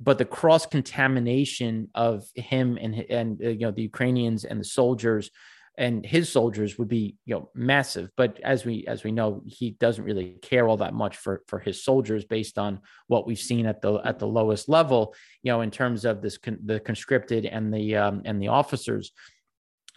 But 0.00 0.18
the 0.18 0.24
cross 0.24 0.66
contamination 0.66 1.88
of 1.94 2.24
him 2.34 2.76
and 2.80 2.94
and 3.08 3.40
uh, 3.42 3.48
you 3.48 3.60
know 3.60 3.70
the 3.70 3.82
Ukrainians 3.82 4.44
and 4.44 4.60
the 4.60 4.64
soldiers 4.64 5.30
and 5.78 6.04
his 6.04 6.30
soldiers 6.30 6.78
would 6.78 6.88
be 6.88 7.16
you 7.24 7.34
know 7.34 7.50
massive. 7.54 8.10
But 8.16 8.40
as 8.42 8.64
we 8.64 8.86
as 8.86 9.04
we 9.04 9.12
know 9.12 9.42
he 9.46 9.70
doesn't 9.70 10.04
really 10.04 10.38
care 10.42 10.68
all 10.68 10.78
that 10.78 10.94
much 10.94 11.16
for 11.16 11.42
for 11.46 11.58
his 11.58 11.84
soldiers 11.84 12.24
based 12.24 12.58
on 12.58 12.80
what 13.06 13.26
we've 13.26 13.38
seen 13.38 13.66
at 13.66 13.80
the 13.80 13.94
at 14.04 14.18
the 14.18 14.26
lowest 14.26 14.68
level 14.68 15.14
you 15.42 15.50
know 15.50 15.62
in 15.62 15.70
terms 15.70 16.04
of 16.04 16.20
this 16.20 16.38
con, 16.38 16.58
the 16.64 16.80
conscripted 16.80 17.46
and 17.46 17.72
the 17.72 17.96
um, 17.96 18.22
and 18.24 18.40
the 18.40 18.48
officers. 18.48 19.12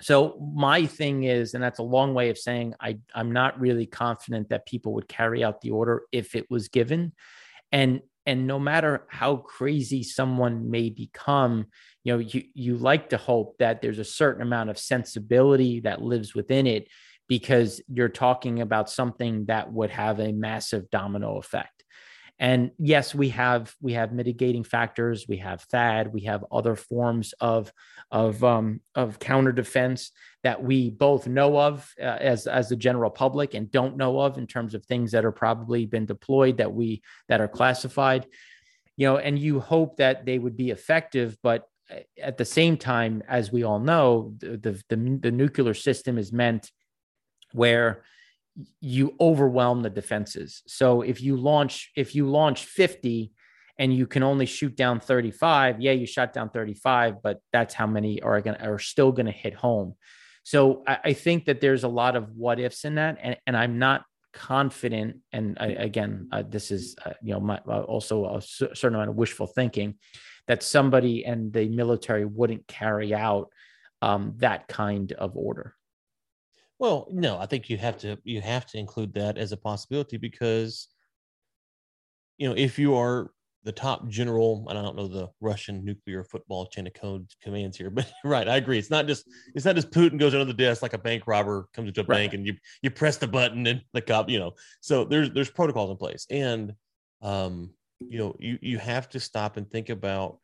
So 0.01 0.51
my 0.53 0.86
thing 0.86 1.24
is 1.24 1.53
and 1.53 1.63
that's 1.63 1.79
a 1.79 1.84
long 1.84 2.13
way 2.13 2.29
of 2.29 2.38
saying 2.38 2.74
i 2.82 2.98
i'm 3.13 3.32
not 3.32 3.58
really 3.62 3.86
confident 3.86 4.50
that 4.50 4.65
people 4.65 4.94
would 4.96 5.08
carry 5.08 5.41
out 5.41 5.62
the 5.62 5.72
order 5.72 6.03
if 6.12 6.36
it 6.36 6.50
was 6.50 6.70
given. 6.70 7.13
And 7.72 8.01
and 8.25 8.48
no 8.48 8.60
matter 8.60 9.05
how 9.10 9.38
crazy 9.38 10.03
someone 10.03 10.72
may 10.72 10.89
become 10.89 11.67
you 12.06 12.14
know 12.14 12.20
you 12.20 12.44
you 12.54 12.78
like 12.78 13.10
to 13.10 13.18
hope 13.18 13.58
that 13.58 13.82
there's 13.82 14.00
a 14.00 14.06
certain 14.06 14.44
amount 14.44 14.70
of 14.70 14.78
sensibility 14.78 15.82
that 15.82 16.02
lives 16.02 16.34
within 16.34 16.68
it 16.68 16.88
because 17.28 17.82
you're 17.92 18.08
talking 18.08 18.62
about 18.62 18.90
something 18.90 19.46
that 19.48 19.74
would 19.74 19.90
have 19.90 20.20
a 20.20 20.32
massive 20.32 20.90
domino 20.92 21.38
effect. 21.38 21.84
And 22.38 22.72
yes 22.78 23.16
we 23.16 23.30
have 23.30 23.74
we 23.82 23.94
have 23.94 24.12
mitigating 24.12 24.64
factors 24.66 25.26
we 25.28 25.38
have 25.38 25.66
THAAD 25.70 26.12
we 26.12 26.22
have 26.26 26.46
other 26.52 26.76
forms 26.76 27.34
of 27.40 27.72
of 28.12 28.44
um, 28.44 28.82
of 28.94 29.20
counter 29.20 29.54
defense 29.54 30.12
that 30.44 30.62
we 30.62 30.92
both 30.92 31.28
know 31.28 31.58
of 31.58 31.90
uh, 32.00 32.04
as 32.04 32.46
as 32.46 32.70
the 32.70 32.76
general 32.76 33.10
public 33.10 33.54
and 33.54 33.72
don't 33.72 33.98
know 33.98 34.20
of 34.20 34.38
in 34.38 34.48
terms 34.48 34.76
of 34.76 34.86
things 34.86 35.14
that 35.14 35.26
are 35.26 35.32
probably 35.32 35.86
been 35.86 36.06
deployed 36.06 36.58
that 36.58 36.74
we 36.74 37.02
that 37.30 37.42
are 37.42 37.48
classified. 37.48 38.28
You 38.98 39.08
know 39.08 39.18
and 39.18 39.40
you 39.40 39.62
hope 39.62 39.98
that 39.98 40.26
they 40.26 40.38
would 40.38 40.58
be 40.58 40.72
effective 40.72 41.38
but 41.42 41.68
at 42.22 42.38
the 42.38 42.46
same 42.46 42.77
time 42.77 43.24
as 43.27 43.51
we 43.51 43.63
all 43.63 43.80
know 43.80 44.34
the 44.38 44.58
the, 44.58 44.84
the, 44.89 45.20
the 45.22 45.32
nuclear 45.32 45.74
system 45.74 46.18
is 46.18 46.32
meant 46.32 46.72
where 47.54 48.04
you 48.80 49.15
overwhelm 49.20 49.82
the 49.82 49.89
defenses. 49.89 50.63
So 50.68 51.01
if 51.01 51.22
you 51.22 51.36
launch 51.36 51.92
if 51.96 52.15
you 52.15 52.30
launch 52.30 52.65
50 52.65 53.32
and 53.77 53.94
you 53.94 54.08
can 54.08 54.24
only 54.24 54.46
shoot 54.46 54.75
down 54.75 55.00
35, 55.01 55.82
yeah, 55.82 55.92
you 55.92 56.06
shot 56.06 56.32
down 56.32 56.50
35, 56.50 57.22
but 57.22 57.39
that's 57.51 57.74
how 57.74 57.88
many 57.88 58.22
are 58.22 58.39
going 58.42 58.58
are 58.58 58.80
still 58.80 59.12
going 59.12 59.25
to 59.25 59.32
hit 59.32 59.54
home. 59.54 59.96
So 60.44 60.84
I, 60.88 61.00
I, 61.06 61.13
think 61.13 61.46
that 61.46 61.60
there's 61.60 61.84
a 61.84 61.89
lot 61.89 62.15
of 62.15 62.30
what 62.36 62.60
ifs 62.60 62.86
in 62.86 62.96
that, 62.96 63.18
and, 63.22 63.36
and 63.48 63.58
I'm 63.58 63.80
not 63.80 64.06
confident. 64.36 65.18
And 65.32 65.58
I, 65.60 65.68
again, 65.68 66.27
uh, 66.32 66.44
this 66.48 66.70
is 66.70 66.96
uh, 67.04 67.13
you 67.24 67.34
know 67.34 67.39
my, 67.39 67.58
also 67.58 68.36
a 68.36 68.41
certain 68.41 68.95
amount 68.95 69.10
of 69.10 69.15
wishful 69.15 69.48
thinking 69.48 69.95
that 70.48 70.62
somebody 70.62 71.26
and 71.26 71.52
the 71.52 71.69
military 71.69 72.26
wouldn't 72.26 72.67
carry 72.67 73.15
out 73.15 73.50
um, 74.04 74.34
that 74.38 74.67
kind 74.67 75.12
of 75.13 75.36
order. 75.36 75.74
Well, 76.78 77.08
no, 77.10 77.39
I 77.39 77.45
think 77.45 77.69
you 77.69 77.78
have 77.78 77.98
to 78.00 78.19
you 78.24 78.41
have 78.41 78.65
to 78.67 78.78
include 78.78 79.13
that 79.13 79.38
as 79.38 79.52
a 79.52 79.58
possibility 79.58 80.17
because 80.17 80.89
you 82.38 82.48
know 82.48 82.56
if 82.56 82.78
you 82.78 82.95
are 82.95 83.32
the 83.65 83.71
top 83.71 84.08
general, 84.08 84.65
and 84.69 84.80
I 84.80 84.82
don't 84.82 84.95
know 84.95 85.08
the 85.08 85.28
Russian 85.41 85.84
nuclear 85.84 86.23
football 86.23 86.67
chain 86.67 86.88
of 86.88 86.93
code 86.93 87.28
commands 87.41 87.78
here, 87.78 87.89
but 87.91 88.12
right, 88.23 88.47
I 88.47 88.58
agree. 88.58 88.78
It's 88.78 88.89
not 88.89 89.08
just 89.08 89.25
it's 89.54 89.65
not 89.65 89.75
just 89.75 89.91
Putin 89.91 90.17
goes 90.17 90.34
under 90.34 90.45
the 90.45 90.54
desk 90.54 90.82
like 90.82 90.93
a 90.93 90.97
bank 90.97 91.23
robber 91.28 91.67
comes 91.73 91.89
into 91.89 92.01
a 92.01 92.04
right. 92.06 92.17
bank 92.17 92.34
and 92.34 92.45
you 92.45 92.56
you 92.82 92.89
press 92.89 93.17
the 93.17 93.28
button 93.28 93.67
and 93.67 93.82
the 93.93 94.01
cop, 94.01 94.30
you 94.30 94.39
know. 94.39 94.54
So 94.82 95.04
there's 95.04 95.32
there's 95.32 95.49
protocols 95.49 95.91
in 95.91 95.97
place, 95.97 96.25
and 96.30 96.73
um, 97.21 97.71
you 97.99 98.17
know, 98.17 98.36
you 98.39 98.58
you 98.62 98.78
have 98.78 99.10
to 99.10 99.19
stop 99.19 99.58
and 99.58 99.69
think 99.69 99.89
about, 99.89 100.39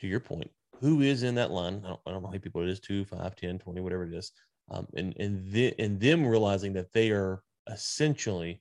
to 0.00 0.06
your 0.06 0.20
point, 0.20 0.50
who 0.80 1.00
is 1.00 1.22
in 1.22 1.36
that 1.36 1.50
line. 1.50 1.82
I 1.84 1.88
don't, 1.88 2.00
I 2.06 2.10
don't 2.10 2.22
know 2.22 2.28
how 2.28 2.32
many 2.32 2.40
people 2.40 2.62
it 2.62 2.68
is, 2.68 2.80
two, 2.80 3.04
five, 3.04 3.36
10, 3.36 3.60
20, 3.60 3.80
whatever 3.80 4.04
it 4.04 4.12
is 4.12 4.32
um, 4.70 4.86
and 4.94 5.14
and, 5.18 5.52
the, 5.52 5.74
and 5.78 6.00
them 6.00 6.26
realizing 6.26 6.72
that 6.74 6.92
they 6.92 7.10
are 7.10 7.42
essentially 7.70 8.60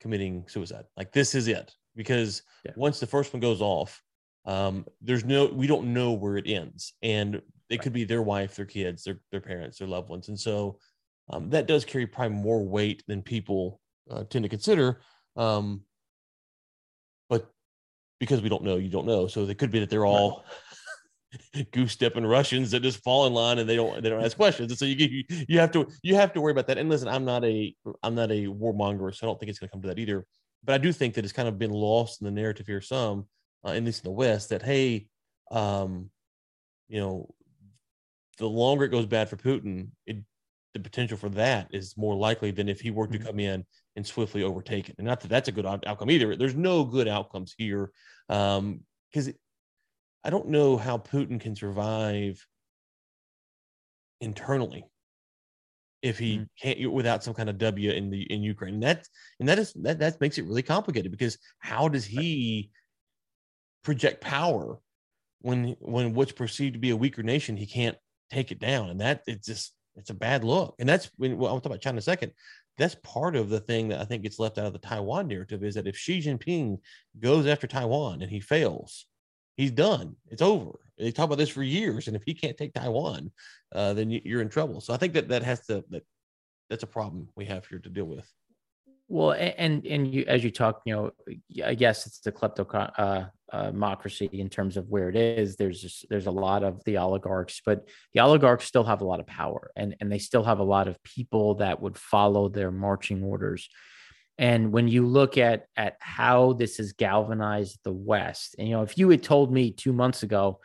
committing 0.00 0.44
suicide. 0.48 0.84
Like 0.96 1.12
this 1.12 1.34
is 1.34 1.48
it 1.48 1.72
because 1.96 2.42
yeah. 2.64 2.72
once 2.76 3.00
the 3.00 3.06
first 3.06 3.32
one 3.32 3.40
goes 3.40 3.60
off, 3.60 4.02
um, 4.44 4.84
there's 5.00 5.24
no 5.24 5.46
we 5.46 5.66
don't 5.66 5.92
know 5.92 6.12
where 6.12 6.36
it 6.36 6.46
ends, 6.46 6.94
and 7.02 7.36
it 7.36 7.42
right. 7.70 7.80
could 7.80 7.92
be 7.92 8.04
their 8.04 8.22
wife, 8.22 8.54
their 8.54 8.66
kids, 8.66 9.04
their 9.04 9.20
their 9.32 9.40
parents, 9.40 9.78
their 9.78 9.88
loved 9.88 10.08
ones, 10.08 10.28
and 10.28 10.38
so 10.38 10.78
um, 11.30 11.50
that 11.50 11.66
does 11.66 11.84
carry 11.84 12.06
probably 12.06 12.36
more 12.36 12.64
weight 12.64 13.02
than 13.08 13.22
people 13.22 13.80
uh, 14.10 14.24
tend 14.24 14.44
to 14.44 14.48
consider. 14.48 15.00
Um, 15.36 15.82
but 17.28 17.50
because 18.20 18.40
we 18.42 18.48
don't 18.48 18.62
know, 18.62 18.76
you 18.76 18.88
don't 18.88 19.06
know. 19.06 19.26
So 19.26 19.42
it 19.42 19.58
could 19.58 19.70
be 19.70 19.80
that 19.80 19.90
they're 19.90 20.06
all 20.06 20.44
goose 21.72 21.92
stepping 21.92 22.24
Russians 22.24 22.70
that 22.70 22.80
just 22.80 23.02
fall 23.02 23.26
in 23.26 23.34
line 23.34 23.58
and 23.58 23.68
they 23.68 23.76
don't 23.76 24.02
they 24.02 24.08
don't 24.08 24.24
ask 24.24 24.36
questions. 24.36 24.70
And 24.70 24.78
so 24.78 24.84
you 24.84 24.94
you 24.94 25.24
you 25.48 25.58
have 25.58 25.72
to 25.72 25.88
you 26.02 26.14
have 26.14 26.32
to 26.34 26.40
worry 26.40 26.52
about 26.52 26.68
that. 26.68 26.78
And 26.78 26.88
listen, 26.88 27.08
I'm 27.08 27.24
not 27.24 27.44
a 27.44 27.74
I'm 28.02 28.14
not 28.14 28.30
a 28.30 28.46
warmonger, 28.46 29.14
so 29.14 29.26
I 29.26 29.28
don't 29.28 29.38
think 29.40 29.50
it's 29.50 29.58
going 29.58 29.68
to 29.68 29.72
come 29.72 29.82
to 29.82 29.88
that 29.88 29.98
either. 29.98 30.26
But 30.66 30.74
I 30.74 30.78
do 30.78 30.92
think 30.92 31.14
that 31.14 31.24
it's 31.24 31.32
kind 31.32 31.48
of 31.48 31.58
been 31.58 31.70
lost 31.70 32.20
in 32.20 32.24
the 32.24 32.30
narrative 32.30 32.66
here 32.66 32.80
some, 32.80 33.26
uh, 33.64 33.70
at 33.70 33.84
least 33.84 34.04
in 34.04 34.10
the 34.10 34.16
West, 34.16 34.50
that 34.50 34.62
hey, 34.62 35.06
um, 35.50 36.10
you 36.88 37.00
know, 37.00 37.32
the 38.38 38.48
longer 38.48 38.84
it 38.84 38.90
goes 38.90 39.06
bad 39.06 39.28
for 39.28 39.36
Putin, 39.36 39.88
it, 40.06 40.18
the 40.74 40.80
potential 40.80 41.16
for 41.16 41.30
that 41.30 41.68
is 41.72 41.96
more 41.96 42.14
likely 42.14 42.50
than 42.50 42.68
if 42.68 42.80
he 42.80 42.90
were 42.90 43.06
to 43.06 43.16
mm-hmm. 43.16 43.26
come 43.26 43.40
in 43.40 43.64
and 43.94 44.06
swiftly 44.06 44.42
overtake 44.42 44.88
it. 44.88 44.96
And 44.98 45.06
not 45.06 45.20
that 45.20 45.28
that's 45.28 45.48
a 45.48 45.52
good 45.52 45.64
outcome 45.64 46.10
either. 46.10 46.36
There's 46.36 46.54
no 46.54 46.84
good 46.84 47.08
outcomes 47.08 47.54
here 47.56 47.90
because 48.28 48.58
um, 48.58 49.34
I 50.24 50.30
don't 50.30 50.48
know 50.48 50.76
how 50.76 50.98
Putin 50.98 51.40
can 51.40 51.54
survive 51.54 52.44
internally 54.20 54.84
if 56.06 56.18
he 56.18 56.36
mm-hmm. 56.36 56.44
can't 56.60 56.92
without 56.92 57.24
some 57.24 57.34
kind 57.34 57.48
of 57.48 57.58
W 57.58 57.90
in 57.90 58.10
the 58.10 58.22
in 58.22 58.42
Ukraine. 58.42 58.74
And 58.74 58.82
that 58.82 59.06
and 59.40 59.48
that 59.48 59.58
is 59.58 59.72
that 59.74 59.98
that 59.98 60.20
makes 60.20 60.38
it 60.38 60.46
really 60.46 60.62
complicated 60.62 61.10
because 61.10 61.38
how 61.58 61.88
does 61.88 62.04
he 62.04 62.70
project 63.82 64.20
power 64.20 64.78
when 65.40 65.76
when 65.80 66.14
what's 66.14 66.32
perceived 66.32 66.74
to 66.74 66.80
be 66.80 66.90
a 66.90 66.96
weaker 66.96 67.22
nation 67.22 67.56
he 67.56 67.66
can't 67.66 67.96
take 68.32 68.50
it 68.50 68.58
down 68.58 68.90
and 68.90 69.00
that 69.00 69.22
it's 69.28 69.46
just 69.46 69.74
it's 69.94 70.10
a 70.10 70.14
bad 70.14 70.42
look 70.42 70.74
and 70.80 70.88
that's 70.88 71.08
when 71.18 71.38
well, 71.38 71.52
I'll 71.52 71.60
talk 71.60 71.66
about 71.66 71.80
China 71.80 71.94
in 71.94 71.98
a 71.98 72.02
second 72.02 72.32
that's 72.78 72.96
part 73.04 73.36
of 73.36 73.48
the 73.48 73.60
thing 73.60 73.88
that 73.88 74.00
I 74.00 74.04
think 74.04 74.24
gets 74.24 74.40
left 74.40 74.58
out 74.58 74.66
of 74.66 74.72
the 74.72 74.80
Taiwan 74.80 75.28
narrative 75.28 75.62
is 75.62 75.76
that 75.76 75.86
if 75.86 75.96
Xi 75.96 76.20
Jinping 76.20 76.78
goes 77.20 77.46
after 77.46 77.68
Taiwan 77.68 78.22
and 78.22 78.30
he 78.30 78.40
fails 78.40 79.06
he's 79.56 79.70
done. 79.70 80.16
It's 80.30 80.42
over. 80.42 80.78
They 80.98 81.10
talk 81.10 81.26
about 81.26 81.38
this 81.38 81.50
for 81.50 81.62
years, 81.62 82.08
and 82.08 82.16
if 82.16 82.22
he 82.24 82.34
can't 82.34 82.56
take 82.56 82.74
Taiwan, 82.74 83.30
uh, 83.74 83.92
then 83.92 84.10
you're 84.10 84.40
in 84.40 84.48
trouble. 84.48 84.80
So 84.80 84.94
I 84.94 84.96
think 84.96 85.12
that 85.14 85.28
that 85.28 85.42
has 85.42 85.66
to 85.66 85.84
that 85.90 86.04
that's 86.70 86.82
a 86.82 86.88
problem 86.88 87.28
we 87.36 87.44
have 87.46 87.66
here 87.66 87.78
to 87.78 87.88
deal 87.88 88.06
with. 88.06 88.30
Well, 89.08 89.32
and 89.32 89.86
and 89.86 90.12
you 90.12 90.24
as 90.26 90.42
you 90.42 90.50
talk, 90.50 90.82
you 90.84 90.94
know, 90.94 91.10
I 91.64 91.74
guess 91.74 92.06
it's 92.06 92.18
the 92.18 92.32
kleptocracy 92.32 93.28
uh, 93.52 94.36
uh, 94.36 94.40
in 94.40 94.48
terms 94.48 94.76
of 94.76 94.88
where 94.88 95.08
it 95.08 95.14
is. 95.14 95.56
There's 95.56 95.80
just 95.80 96.06
there's 96.10 96.26
a 96.26 96.32
lot 96.32 96.64
of 96.64 96.82
the 96.84 96.96
oligarchs, 96.96 97.62
but 97.64 97.88
the 98.14 98.20
oligarchs 98.20 98.64
still 98.64 98.82
have 98.82 99.02
a 99.02 99.04
lot 99.04 99.20
of 99.20 99.26
power, 99.26 99.70
and 99.76 99.94
and 100.00 100.10
they 100.10 100.18
still 100.18 100.42
have 100.42 100.58
a 100.58 100.64
lot 100.64 100.88
of 100.88 101.00
people 101.04 101.56
that 101.56 101.80
would 101.80 101.96
follow 101.96 102.48
their 102.48 102.72
marching 102.72 103.22
orders. 103.22 103.68
And 104.38 104.72
when 104.72 104.88
you 104.88 105.06
look 105.06 105.38
at 105.38 105.66
at 105.76 105.96
how 106.00 106.54
this 106.54 106.78
has 106.78 106.92
galvanized 106.92 107.78
the 107.84 107.92
West, 107.92 108.56
and 108.58 108.66
you 108.66 108.74
know, 108.74 108.82
if 108.82 108.98
you 108.98 109.08
had 109.08 109.22
told 109.22 109.52
me 109.52 109.70
two 109.70 109.92
months 109.92 110.24
ago 110.24 110.58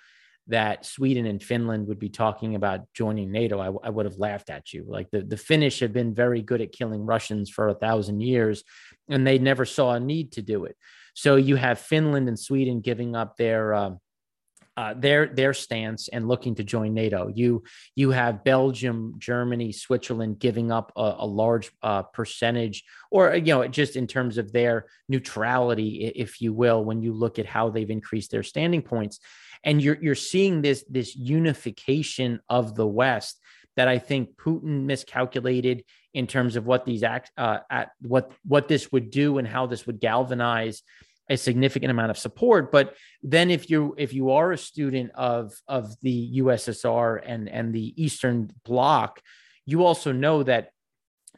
that 0.48 0.86
Sweden 0.86 1.26
and 1.26 1.42
Finland 1.42 1.88
would 1.88 2.00
be 2.00 2.10
talking 2.10 2.56
about 2.56 2.82
joining 2.94 3.32
NATO, 3.32 3.60
I, 3.60 3.88
I 3.88 3.90
would 3.90 4.06
have 4.06 4.18
laughed 4.18 4.50
at 4.50 4.74
you. 4.74 4.86
Like 4.88 5.10
the, 5.12 5.22
the 5.22 5.38
Finnish 5.38 5.80
have 5.80 5.94
been 5.94 6.14
very 6.14 6.42
good 6.42 6.62
at 6.62 6.72
killing 6.72 7.06
Russians 7.06 7.50
for 7.50 7.70
a 7.70 7.76
thousand 7.76 8.22
years, 8.22 8.64
and 9.10 9.26
they 9.26 9.38
never 9.38 9.66
saw 9.66 9.94
a 9.94 10.00
need 10.00 10.34
to 10.34 10.42
do 10.42 10.66
it. 10.66 10.76
So 11.14 11.36
you 11.36 11.56
have 11.58 11.80
Finland 11.80 12.28
and 12.28 12.40
Sweden 12.40 12.82
giving 12.82 13.16
up 13.16 13.38
their 13.38 13.74
uh, 13.74 13.92
uh, 14.78 14.94
their 14.94 15.28
their 15.28 15.54
stance 15.54 16.08
and 16.08 16.28
looking 16.28 16.56
to 16.56 16.64
join 16.64 16.94
NATO. 16.94 17.28
You 17.34 17.64
you 17.96 18.12
have 18.12 18.44
Belgium, 18.44 19.16
Germany, 19.18 19.72
Switzerland 19.72 20.40
giving 20.40 20.72
up 20.72 20.92
a, 20.96 21.16
a 21.20 21.26
large 21.26 21.72
uh, 21.82 22.04
percentage, 22.04 22.84
or 23.12 23.36
you 23.36 23.54
know, 23.54 23.68
just 23.68 23.96
in 23.96 24.08
terms 24.08 24.38
of 24.38 24.52
their 24.52 24.86
neutrality, 25.10 26.12
if 26.16 26.42
you 26.42 26.54
will, 26.54 26.84
when 26.84 27.02
you 27.02 27.14
look 27.14 27.38
at 27.38 27.46
how 27.46 27.70
they've 27.70 27.90
increased 27.90 28.32
their 28.32 28.44
standing 28.44 28.82
points, 28.82 29.20
and 29.64 29.82
you're 29.82 29.98
you're 30.02 30.16
seeing 30.16 30.62
this 30.62 30.86
this 30.90 31.16
unification 31.16 32.40
of 32.50 32.76
the 32.76 32.88
West 32.88 33.40
that 33.76 33.88
I 33.88 34.00
think 34.00 34.36
Putin 34.38 34.84
miscalculated 34.84 35.84
in 36.14 36.28
terms 36.28 36.56
of 36.56 36.66
what 36.66 36.86
these 36.86 37.04
act 37.04 37.32
uh, 37.38 37.60
at 37.70 37.92
what 38.02 38.32
what 38.46 38.68
this 38.68 38.92
would 38.92 39.12
do 39.12 39.38
and 39.38 39.48
how 39.48 39.66
this 39.66 39.86
would 39.86 40.00
galvanize 40.00 40.84
a 41.32 41.38
significant 41.38 41.90
amount 41.90 42.12
of 42.12 42.18
support. 42.18 42.72
But 42.72 42.96
then 43.24 43.50
if 43.50 43.70
you 43.70 43.96
if 43.98 44.14
you 44.14 44.32
are 44.32 44.52
a 44.52 44.58
student 44.58 45.12
of 45.16 45.54
of 45.68 46.00
the 46.02 46.40
USSR 46.42 47.22
and 47.26 47.48
and 47.48 47.74
the 47.74 47.94
Eastern 48.02 48.52
Bloc, 48.66 49.22
you 49.66 49.86
also 49.86 50.12
know 50.12 50.44
that 50.44 50.72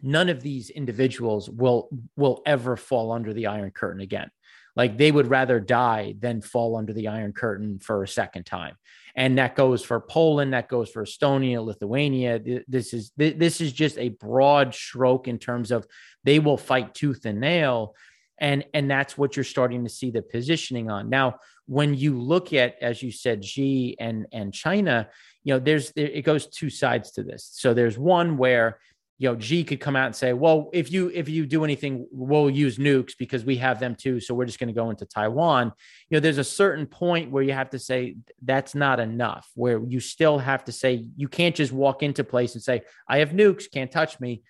none 0.01 0.29
of 0.29 0.41
these 0.41 0.71
individuals 0.71 1.49
will 1.49 1.89
will 2.17 2.41
ever 2.45 2.75
fall 2.75 3.11
under 3.11 3.33
the 3.33 3.47
Iron 3.47 3.69
Curtain 3.69 4.01
again. 4.01 4.31
Like 4.75 4.97
they 4.97 5.11
would 5.11 5.27
rather 5.27 5.59
die 5.59 6.15
than 6.17 6.41
fall 6.41 6.75
under 6.75 6.93
the 6.93 7.09
Iron 7.09 7.31
Curtain 7.31 7.77
for 7.77 8.01
a 8.01 8.07
second 8.07 8.47
time. 8.47 8.75
And 9.15 9.37
that 9.37 9.55
goes 9.55 9.85
for 9.85 9.99
Poland, 9.99 10.53
that 10.53 10.67
goes 10.67 10.89
for 10.89 11.05
Estonia, 11.05 11.63
Lithuania. 11.63 12.63
This 12.67 12.95
is 12.95 13.11
this 13.15 13.61
is 13.61 13.71
just 13.71 13.99
a 13.99 14.09
broad 14.09 14.73
stroke 14.73 15.27
in 15.27 15.37
terms 15.37 15.69
of 15.69 15.85
they 16.23 16.39
will 16.39 16.57
fight 16.57 16.95
tooth 16.95 17.25
and 17.25 17.39
nail 17.39 17.93
and 18.39 18.65
and 18.73 18.89
that's 18.89 19.17
what 19.17 19.35
you're 19.35 19.43
starting 19.43 19.83
to 19.83 19.89
see 19.89 20.11
the 20.11 20.21
positioning 20.21 20.89
on. 20.89 21.09
Now 21.09 21.39
when 21.65 21.93
you 21.93 22.19
look 22.19 22.53
at 22.53 22.75
as 22.81 23.01
you 23.01 23.11
said 23.11 23.43
Xi 23.43 23.95
and 23.99 24.25
and 24.31 24.53
China 24.53 25.09
you 25.43 25.53
know 25.53 25.59
there's 25.59 25.91
there, 25.91 26.07
it 26.07 26.23
goes 26.23 26.47
two 26.47 26.69
sides 26.69 27.11
to 27.11 27.23
this. 27.23 27.49
So 27.53 27.73
there's 27.73 27.97
one 27.97 28.37
where 28.37 28.79
you 29.19 29.31
know 29.31 29.39
Xi 29.39 29.63
could 29.63 29.79
come 29.79 29.95
out 29.95 30.07
and 30.07 30.15
say 30.15 30.33
well 30.33 30.69
if 30.73 30.91
you 30.91 31.11
if 31.13 31.29
you 31.29 31.45
do 31.45 31.63
anything 31.63 32.07
we'll 32.11 32.49
use 32.49 32.77
nukes 32.77 33.13
because 33.17 33.45
we 33.45 33.57
have 33.57 33.79
them 33.79 33.95
too 33.95 34.19
so 34.19 34.33
we're 34.33 34.45
just 34.45 34.59
going 34.59 34.67
to 34.67 34.73
go 34.73 34.89
into 34.89 35.05
Taiwan. 35.05 35.71
You 36.09 36.15
know 36.15 36.19
there's 36.19 36.39
a 36.39 36.43
certain 36.43 36.87
point 36.87 37.31
where 37.31 37.43
you 37.43 37.53
have 37.53 37.69
to 37.69 37.79
say 37.79 38.15
that's 38.41 38.73
not 38.73 38.99
enough 38.99 39.47
where 39.53 39.81
you 39.85 39.99
still 39.99 40.39
have 40.39 40.63
to 40.65 40.71
say 40.71 41.05
you 41.15 41.27
can't 41.27 41.55
just 41.55 41.71
walk 41.71 42.01
into 42.01 42.23
place 42.23 42.55
and 42.55 42.63
say 42.63 42.81
I 43.07 43.19
have 43.19 43.29
nukes 43.29 43.71
can't 43.71 43.91
touch 43.91 44.19
me 44.19 44.41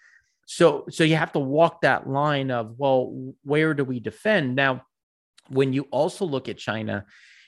so 0.45 0.85
so 0.89 1.03
you 1.03 1.15
have 1.15 1.31
to 1.33 1.39
walk 1.39 1.81
that 1.81 2.07
line 2.07 2.51
of 2.51 2.75
well, 2.77 3.33
where 3.43 3.73
do 3.73 3.83
we 3.83 3.99
defend 3.99 4.55
now? 4.55 4.85
When 5.49 5.73
you 5.73 5.83
also 5.91 6.25
look 6.25 6.49
at 6.49 6.57
China, 6.57 7.05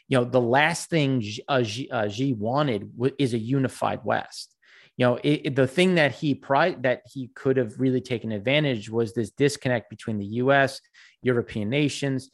you 0.08 0.18
know 0.18 0.26
the 0.26 0.42
last 0.42 0.90
thing 0.90 1.24
uh, 1.48 1.64
Xi, 1.64 1.90
uh, 1.90 2.08
Xi 2.08 2.34
wanted 2.34 2.92
is 3.18 3.34
a 3.34 3.38
unified 3.38 4.02
West. 4.04 4.56
You 4.98 5.06
know 5.06 5.16
it, 5.18 5.42
it, 5.44 5.56
the 5.56 5.68
thing 5.68 5.96
that 5.96 6.14
he 6.14 6.36
pri- 6.36 6.78
that 6.82 7.02
he 7.12 7.30
could 7.36 7.58
have 7.58 7.80
really 7.80 8.02
taken 8.02 8.32
advantage 8.32 8.90
was 8.90 9.14
this 9.14 9.32
disconnect 9.32 9.90
between 9.90 10.18
the 10.18 10.26
U.S. 10.44 10.80
European 11.22 11.70
nations. 11.70 12.30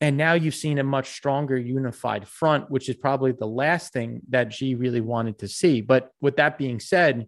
And 0.00 0.18
now 0.18 0.34
you've 0.34 0.56
seen 0.56 0.78
a 0.78 0.84
much 0.84 1.12
stronger 1.12 1.56
unified 1.56 2.28
front, 2.28 2.70
which 2.70 2.90
is 2.90 2.96
probably 2.96 3.32
the 3.32 3.46
last 3.46 3.92
thing 3.92 4.20
that 4.28 4.52
Xi 4.52 4.74
really 4.74 5.00
wanted 5.00 5.38
to 5.38 5.48
see. 5.48 5.80
But 5.80 6.10
with 6.20 6.36
that 6.36 6.58
being 6.58 6.80
said, 6.80 7.26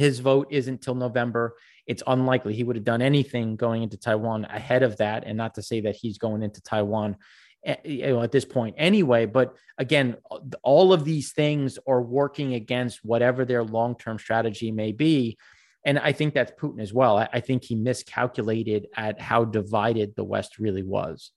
his 0.00 0.18
vote 0.18 0.48
isn't 0.50 0.80
till 0.80 0.94
November. 0.94 1.56
It's 1.86 2.02
unlikely 2.06 2.54
he 2.54 2.64
would 2.64 2.76
have 2.76 2.86
done 2.86 3.02
anything 3.02 3.54
going 3.54 3.82
into 3.82 3.98
Taiwan 3.98 4.46
ahead 4.46 4.82
of 4.82 4.96
that. 4.96 5.24
And 5.26 5.36
not 5.36 5.56
to 5.56 5.62
say 5.62 5.82
that 5.82 5.94
he's 5.94 6.16
going 6.16 6.42
into 6.42 6.62
Taiwan 6.62 7.18
eh, 7.66 7.76
know, 7.84 8.22
at 8.22 8.32
this 8.32 8.46
point 8.46 8.76
anyway. 8.78 9.26
But 9.26 9.54
again, 9.76 10.16
all 10.62 10.94
of 10.94 11.04
these 11.04 11.32
things 11.32 11.78
are 11.86 12.00
working 12.00 12.54
against 12.54 13.04
whatever 13.04 13.44
their 13.44 13.62
long 13.62 13.94
term 13.94 14.18
strategy 14.18 14.72
may 14.72 14.92
be. 14.92 15.36
And 15.84 15.98
I 15.98 16.12
think 16.12 16.32
that's 16.32 16.52
Putin 16.58 16.80
as 16.80 16.94
well. 16.94 17.18
I 17.18 17.40
think 17.40 17.62
he 17.62 17.74
miscalculated 17.74 18.86
at 18.96 19.20
how 19.20 19.44
divided 19.44 20.16
the 20.16 20.24
West 20.24 20.58
really 20.58 20.82
was. 20.82 21.30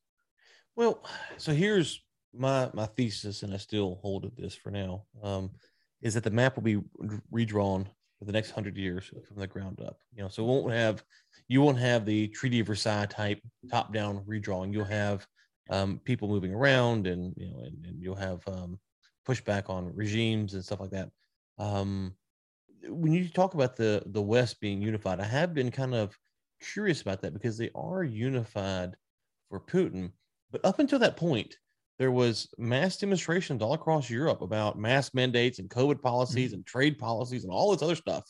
Well, 0.78 1.06
so 1.36 1.52
here's 1.52 2.02
my 2.34 2.70
my 2.74 2.86
thesis, 2.86 3.44
and 3.44 3.54
I 3.54 3.58
still 3.58 4.00
hold 4.02 4.24
of 4.24 4.38
this 4.38 4.56
for 4.56 4.72
now, 4.72 5.04
um, 5.22 5.52
is 6.02 6.14
that 6.14 6.24
the 6.24 6.32
map 6.32 6.56
will 6.56 6.64
be 6.64 6.80
redrawn 7.30 7.90
for 8.24 8.28
the 8.28 8.38
next 8.38 8.52
hundred 8.52 8.78
years 8.78 9.12
from 9.28 9.38
the 9.38 9.48
ground 9.48 9.82
up. 9.82 10.00
You 10.16 10.24
know, 10.24 10.30
so 10.30 10.44
won't 10.44 10.72
have 10.72 11.04
you 11.48 11.62
won't 11.62 11.78
have 11.78 12.06
the 12.06 12.30
Treaty 12.30 12.62
of 12.62 12.68
Versailles 12.68 13.06
type 13.06 13.40
top 13.70 13.94
down 13.94 14.24
redrawing. 14.26 14.72
You'll 14.72 14.86
have 14.86 15.28
um, 15.70 16.00
people 16.06 16.28
moving 16.28 16.54
around, 16.54 17.08
and 17.08 17.34
you 17.36 17.50
know, 17.50 17.60
and, 17.60 17.86
and 17.86 18.02
you'll 18.02 18.16
have 18.16 18.48
um, 18.48 18.80
pushback 19.28 19.70
on 19.70 19.94
regimes 19.94 20.54
and 20.54 20.64
stuff 20.64 20.80
like 20.80 20.92
that. 20.92 21.10
Um, 21.58 22.16
when 22.88 23.12
you 23.12 23.28
talk 23.28 23.54
about 23.54 23.76
the 23.76 24.04
the 24.08 24.22
West 24.22 24.62
being 24.62 24.82
unified, 24.82 25.20
I 25.20 25.26
have 25.26 25.54
been 25.54 25.72
kind 25.72 25.94
of 25.94 26.18
curious 26.62 27.02
about 27.02 27.22
that 27.22 27.34
because 27.34 27.58
they 27.58 27.72
are 27.76 28.04
unified 28.04 28.96
for 29.50 29.60
Putin, 29.60 30.12
but 30.52 30.64
up 30.64 30.80
until 30.80 31.00
that 31.00 31.18
point, 31.18 31.58
there 32.00 32.12
was 32.12 32.50
mass 32.58 32.98
demonstrations 32.98 33.62
all 33.62 33.74
across 33.74 34.10
Europe 34.10 34.42
about 34.42 34.80
mask 34.80 35.14
mandates 35.14 35.60
and 35.60 35.70
COVID 35.70 36.02
policies 36.02 36.50
mm-hmm. 36.50 36.56
and 36.56 36.66
trade 36.66 36.98
policies 36.98 37.44
and 37.44 37.54
all 37.54 37.72
this 37.72 37.84
other 37.84 37.96
stuff. 37.96 38.24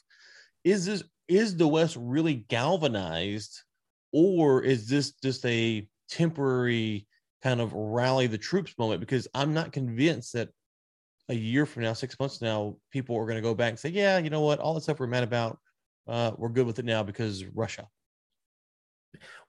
Is 0.64 0.86
this 0.86 1.04
is 1.28 1.56
the 1.56 1.68
West 1.68 1.98
really 2.00 2.46
galvanized, 2.50 3.62
or 4.12 4.62
is 4.62 4.88
this 4.88 5.14
just 5.24 5.46
a 5.46 5.88
temporary 6.10 7.08
kind 7.42 7.62
of 7.62 7.74
rally 7.74 8.28
the 8.28 8.38
troops 8.38 8.78
moment? 8.78 9.00
Because 9.00 9.28
I'm 9.34 9.54
not 9.54 9.72
convinced 9.72 10.34
that 10.34 10.50
a 11.30 11.34
year 11.34 11.66
from 11.66 11.84
now, 11.84 11.94
six 11.94 12.20
months 12.20 12.42
now, 12.42 12.76
people 12.92 13.18
are 13.18 13.26
going 13.26 13.38
to 13.38 13.42
go 13.42 13.56
back 13.56 13.70
and 13.70 13.80
say, 13.80 13.90
"Yeah, 13.90 14.18
you 14.18 14.30
know 14.30 14.42
what? 14.42 14.60
All 14.60 14.74
the 14.74 14.82
stuff 14.82 15.00
we're 15.00 15.08
mad 15.08 15.24
about, 15.24 15.58
uh, 16.08 16.32
we're 16.38 16.50
good 16.50 16.68
with 16.68 16.80
it 16.80 16.86
now 16.86 17.04
because 17.04 17.46
Russia." 17.46 17.88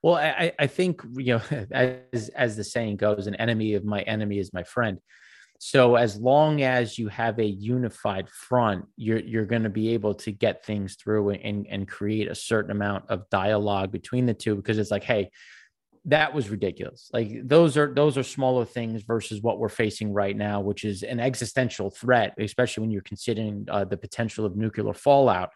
Well, 0.02 0.16
I, 0.16 0.52
I 0.58 0.66
think 0.66 1.02
you 1.16 1.34
know, 1.50 1.66
as 1.70 2.28
as 2.30 2.56
the 2.56 2.64
saying 2.64 2.96
goes, 2.96 3.26
an 3.26 3.34
enemy 3.36 3.74
of 3.74 3.84
my 3.84 4.02
enemy 4.02 4.38
is 4.38 4.52
my 4.52 4.62
friend. 4.62 4.98
So 5.58 5.94
as 5.94 6.16
long 6.16 6.62
as 6.62 6.98
you 6.98 7.08
have 7.08 7.38
a 7.38 7.46
unified 7.46 8.28
front, 8.28 8.84
you're 8.96 9.20
you're 9.20 9.46
going 9.46 9.62
to 9.62 9.70
be 9.70 9.94
able 9.94 10.14
to 10.16 10.30
get 10.30 10.64
things 10.64 10.96
through 10.96 11.30
and 11.30 11.66
and 11.68 11.88
create 11.88 12.30
a 12.30 12.34
certain 12.34 12.70
amount 12.70 13.06
of 13.08 13.28
dialogue 13.30 13.90
between 13.90 14.26
the 14.26 14.34
two 14.34 14.56
because 14.56 14.78
it's 14.78 14.90
like, 14.90 15.04
hey, 15.04 15.30
that 16.06 16.34
was 16.34 16.50
ridiculous. 16.50 17.08
Like 17.12 17.48
those 17.48 17.76
are 17.76 17.92
those 17.94 18.18
are 18.18 18.22
smaller 18.22 18.64
things 18.64 19.02
versus 19.02 19.40
what 19.40 19.58
we're 19.58 19.68
facing 19.70 20.12
right 20.12 20.36
now, 20.36 20.60
which 20.60 20.84
is 20.84 21.02
an 21.02 21.18
existential 21.18 21.90
threat, 21.90 22.34
especially 22.38 22.82
when 22.82 22.90
you're 22.90 23.02
considering 23.02 23.66
uh, 23.70 23.84
the 23.84 23.96
potential 23.96 24.44
of 24.44 24.56
nuclear 24.56 24.92
fallout 24.92 25.50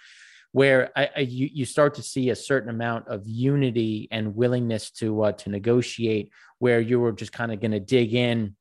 where 0.52 0.90
I, 0.96 1.10
I, 1.16 1.20
you, 1.20 1.48
you 1.52 1.64
start 1.64 1.94
to 1.94 2.02
see 2.02 2.30
a 2.30 2.36
certain 2.36 2.70
amount 2.70 3.08
of 3.08 3.22
unity 3.26 4.08
and 4.10 4.34
willingness 4.34 4.90
to 4.92 5.22
uh, 5.22 5.32
to 5.32 5.50
negotiate, 5.50 6.30
where 6.58 6.80
you 6.80 7.00
were 7.00 7.12
just 7.12 7.32
kind 7.32 7.52
of 7.52 7.60
going 7.60 7.72
to 7.72 7.80
dig 7.80 8.14
in 8.14 8.56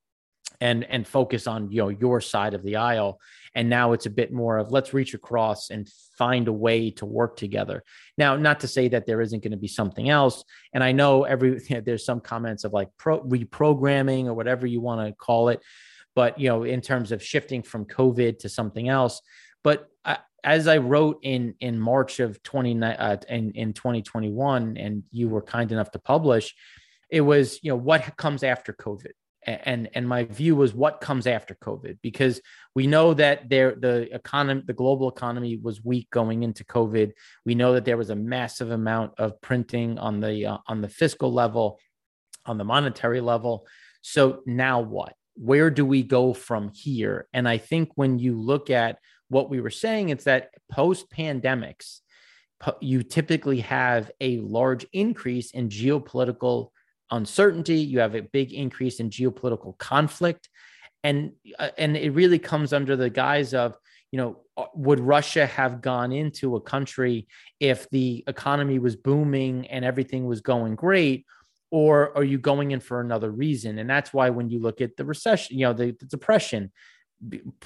and 0.60 0.84
and 0.84 1.06
focus 1.06 1.46
on 1.46 1.70
you 1.70 1.82
know 1.82 1.88
your 1.88 2.20
side 2.20 2.54
of 2.54 2.62
the 2.62 2.76
aisle. 2.76 3.20
And 3.54 3.68
now 3.70 3.92
it's 3.92 4.06
a 4.06 4.10
bit 4.10 4.32
more 4.32 4.58
of 4.58 4.70
let's 4.70 4.92
reach 4.92 5.14
across 5.14 5.70
and 5.70 5.88
find 6.16 6.46
a 6.48 6.52
way 6.52 6.90
to 6.92 7.06
work 7.06 7.36
together. 7.36 7.82
Now 8.16 8.36
not 8.36 8.60
to 8.60 8.68
say 8.68 8.88
that 8.88 9.06
there 9.06 9.20
isn't 9.20 9.42
going 9.42 9.52
to 9.52 9.56
be 9.56 9.68
something 9.68 10.08
else 10.08 10.44
and 10.72 10.84
i 10.84 10.92
know 10.92 11.24
every 11.24 11.58
there's 11.84 12.04
some 12.04 12.20
comments 12.20 12.64
of 12.64 12.72
like 12.72 12.88
pro, 12.96 13.20
reprogramming 13.20 14.26
or 14.26 14.34
whatever 14.34 14.66
you 14.66 14.80
want 14.80 15.06
to 15.06 15.14
call 15.14 15.48
it 15.48 15.60
but 16.14 16.38
you 16.38 16.48
know 16.48 16.62
in 16.64 16.80
terms 16.80 17.12
of 17.12 17.22
shifting 17.22 17.62
from 17.62 17.84
covid 17.84 18.38
to 18.38 18.48
something 18.48 18.88
else 18.88 19.20
but 19.64 19.88
as 20.44 20.68
I 20.68 20.78
wrote 20.78 21.18
in 21.22 21.54
in 21.60 21.78
March 21.78 22.20
of 22.20 22.42
20 22.42 22.82
uh, 22.82 23.16
in 23.28 23.52
in 23.52 23.72
2021, 23.72 24.76
and 24.76 25.02
you 25.10 25.28
were 25.28 25.42
kind 25.42 25.72
enough 25.72 25.90
to 25.92 25.98
publish, 25.98 26.54
it 27.10 27.20
was 27.20 27.58
you 27.62 27.70
know 27.70 27.76
what 27.76 28.16
comes 28.16 28.42
after 28.42 28.72
COVID, 28.72 29.12
and 29.42 29.88
and 29.94 30.08
my 30.08 30.24
view 30.24 30.54
was 30.54 30.74
what 30.74 31.00
comes 31.00 31.26
after 31.26 31.56
COVID 31.56 31.98
because 32.02 32.40
we 32.74 32.86
know 32.86 33.14
that 33.14 33.48
there 33.48 33.74
the 33.74 34.14
economy 34.14 34.62
the 34.66 34.72
global 34.72 35.08
economy 35.08 35.58
was 35.62 35.84
weak 35.84 36.08
going 36.10 36.42
into 36.42 36.64
COVID. 36.64 37.12
We 37.44 37.54
know 37.54 37.74
that 37.74 37.84
there 37.84 37.96
was 37.96 38.10
a 38.10 38.16
massive 38.16 38.70
amount 38.70 39.12
of 39.18 39.40
printing 39.40 39.98
on 39.98 40.20
the 40.20 40.46
uh, 40.46 40.58
on 40.66 40.80
the 40.82 40.88
fiscal 40.88 41.32
level, 41.32 41.80
on 42.46 42.58
the 42.58 42.64
monetary 42.64 43.20
level. 43.20 43.66
So 44.02 44.42
now 44.46 44.80
what? 44.80 45.14
Where 45.34 45.70
do 45.70 45.84
we 45.84 46.02
go 46.02 46.32
from 46.32 46.70
here? 46.74 47.28
And 47.32 47.48
I 47.48 47.58
think 47.58 47.90
when 47.94 48.18
you 48.18 48.40
look 48.40 48.70
at 48.70 48.98
what 49.28 49.50
we 49.50 49.60
were 49.60 49.70
saying 49.70 50.08
is 50.10 50.24
that 50.24 50.50
post 50.70 51.10
pandemics, 51.10 52.00
you 52.80 53.02
typically 53.02 53.60
have 53.60 54.10
a 54.20 54.38
large 54.38 54.86
increase 54.92 55.52
in 55.52 55.68
geopolitical 55.68 56.70
uncertainty. 57.10 57.78
You 57.78 58.00
have 58.00 58.14
a 58.14 58.22
big 58.22 58.52
increase 58.52 59.00
in 59.00 59.10
geopolitical 59.10 59.78
conflict, 59.78 60.48
and 61.04 61.32
uh, 61.58 61.70
and 61.78 61.96
it 61.96 62.10
really 62.10 62.38
comes 62.38 62.72
under 62.72 62.96
the 62.96 63.10
guise 63.10 63.54
of 63.54 63.76
you 64.10 64.16
know 64.16 64.40
uh, 64.56 64.66
would 64.74 65.00
Russia 65.00 65.46
have 65.46 65.80
gone 65.80 66.12
into 66.12 66.56
a 66.56 66.60
country 66.60 67.28
if 67.60 67.88
the 67.90 68.24
economy 68.26 68.78
was 68.78 68.96
booming 68.96 69.68
and 69.68 69.84
everything 69.84 70.26
was 70.26 70.40
going 70.40 70.74
great, 70.74 71.26
or 71.70 72.16
are 72.16 72.24
you 72.24 72.38
going 72.38 72.72
in 72.72 72.80
for 72.80 73.00
another 73.00 73.30
reason? 73.30 73.78
And 73.78 73.88
that's 73.88 74.12
why 74.12 74.30
when 74.30 74.50
you 74.50 74.58
look 74.58 74.80
at 74.80 74.96
the 74.96 75.04
recession, 75.04 75.58
you 75.58 75.66
know, 75.66 75.72
the, 75.72 75.92
the 75.92 76.06
depression, 76.06 76.72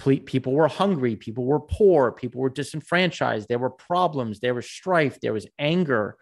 people 0.05 0.53
were 0.53 0.69
hungry, 0.69 1.17
people 1.17 1.45
were 1.45 1.61
poor, 1.61 2.13
people 2.13 2.41
were 2.41 2.51
disenfranchised, 2.51 3.49
there 3.49 3.59
were 3.59 3.71
problems, 3.71 4.41
there 4.41 4.55
was 4.55 4.69
strife, 4.69 5.21
there 5.21 5.33
was 5.33 5.47
anger, 5.59 6.17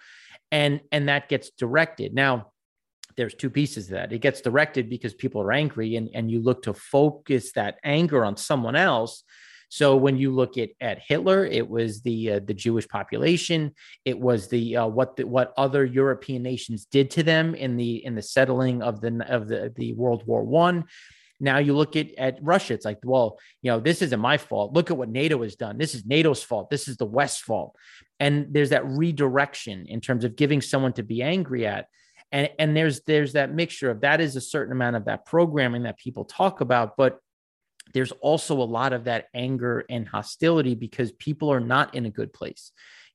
and 0.50 0.80
and 0.90 1.08
that 1.08 1.28
gets 1.28 1.50
directed. 1.50 2.12
Now, 2.12 2.52
there's 3.16 3.34
two 3.34 3.50
pieces 3.50 3.86
of 3.86 3.92
that. 3.92 4.12
It 4.12 4.20
gets 4.20 4.40
directed 4.40 4.90
because 4.90 5.14
people 5.14 5.42
are 5.42 5.52
angry, 5.52 5.96
and 5.96 6.08
and 6.12 6.30
you 6.30 6.40
look 6.40 6.62
to 6.64 6.74
focus 6.74 7.52
that 7.52 7.78
anger 7.84 8.24
on 8.24 8.36
someone 8.36 8.76
else. 8.76 9.22
So 9.68 9.96
when 9.96 10.16
you 10.18 10.32
look 10.32 10.58
at 10.58 10.70
at 10.80 10.98
Hitler, 10.98 11.46
it 11.46 11.68
was 11.68 12.02
the 12.02 12.32
uh, 12.32 12.40
the 12.44 12.54
Jewish 12.54 12.88
population. 12.88 13.72
It 14.04 14.18
was 14.18 14.48
the 14.48 14.76
uh, 14.76 14.86
what 14.88 15.16
the, 15.16 15.24
what 15.24 15.54
other 15.56 15.84
European 15.84 16.42
nations 16.42 16.86
did 16.86 17.10
to 17.12 17.22
them 17.22 17.54
in 17.54 17.76
the 17.76 18.04
in 18.04 18.16
the 18.16 18.22
settling 18.22 18.82
of 18.82 19.00
the 19.00 19.24
of 19.28 19.46
the 19.46 19.72
the 19.76 19.92
World 19.94 20.26
War 20.26 20.42
One. 20.42 20.86
Now 21.40 21.58
you 21.58 21.74
look 21.74 21.96
at, 21.96 22.14
at 22.18 22.38
Russia, 22.42 22.74
it's 22.74 22.84
like, 22.84 22.98
well, 23.02 23.38
you 23.62 23.70
know, 23.70 23.80
this 23.80 24.02
isn't 24.02 24.20
my 24.20 24.36
fault. 24.36 24.74
Look 24.74 24.90
at 24.90 24.96
what 24.96 25.08
NATO 25.08 25.42
has 25.42 25.56
done. 25.56 25.78
This 25.78 25.94
is 25.94 26.04
NATO's 26.04 26.42
fault. 26.42 26.70
This 26.70 26.86
is 26.86 26.96
the 26.96 27.06
West's 27.06 27.40
fault. 27.40 27.74
And 28.18 28.48
there's 28.50 28.70
that 28.70 28.86
redirection 28.86 29.86
in 29.86 30.00
terms 30.00 30.24
of 30.24 30.36
giving 30.36 30.60
someone 30.60 30.92
to 30.94 31.02
be 31.02 31.22
angry 31.22 31.66
at. 31.66 31.86
And, 32.30 32.50
and 32.58 32.76
there's 32.76 33.00
there's 33.06 33.32
that 33.32 33.52
mixture 33.52 33.90
of 33.90 34.02
that 34.02 34.20
is 34.20 34.36
a 34.36 34.40
certain 34.40 34.72
amount 34.72 34.96
of 34.96 35.06
that 35.06 35.26
programming 35.26 35.82
that 35.84 35.98
people 35.98 36.24
talk 36.24 36.60
about, 36.60 36.96
but 36.96 37.18
there's 37.92 38.12
also 38.12 38.60
a 38.60 38.62
lot 38.62 38.92
of 38.92 39.04
that 39.04 39.26
anger 39.34 39.84
and 39.90 40.06
hostility 40.06 40.74
because 40.74 41.10
people 41.12 41.50
are 41.50 41.60
not 41.60 41.94
in 41.94 42.06
a 42.06 42.10
good 42.10 42.32
place 42.32 42.70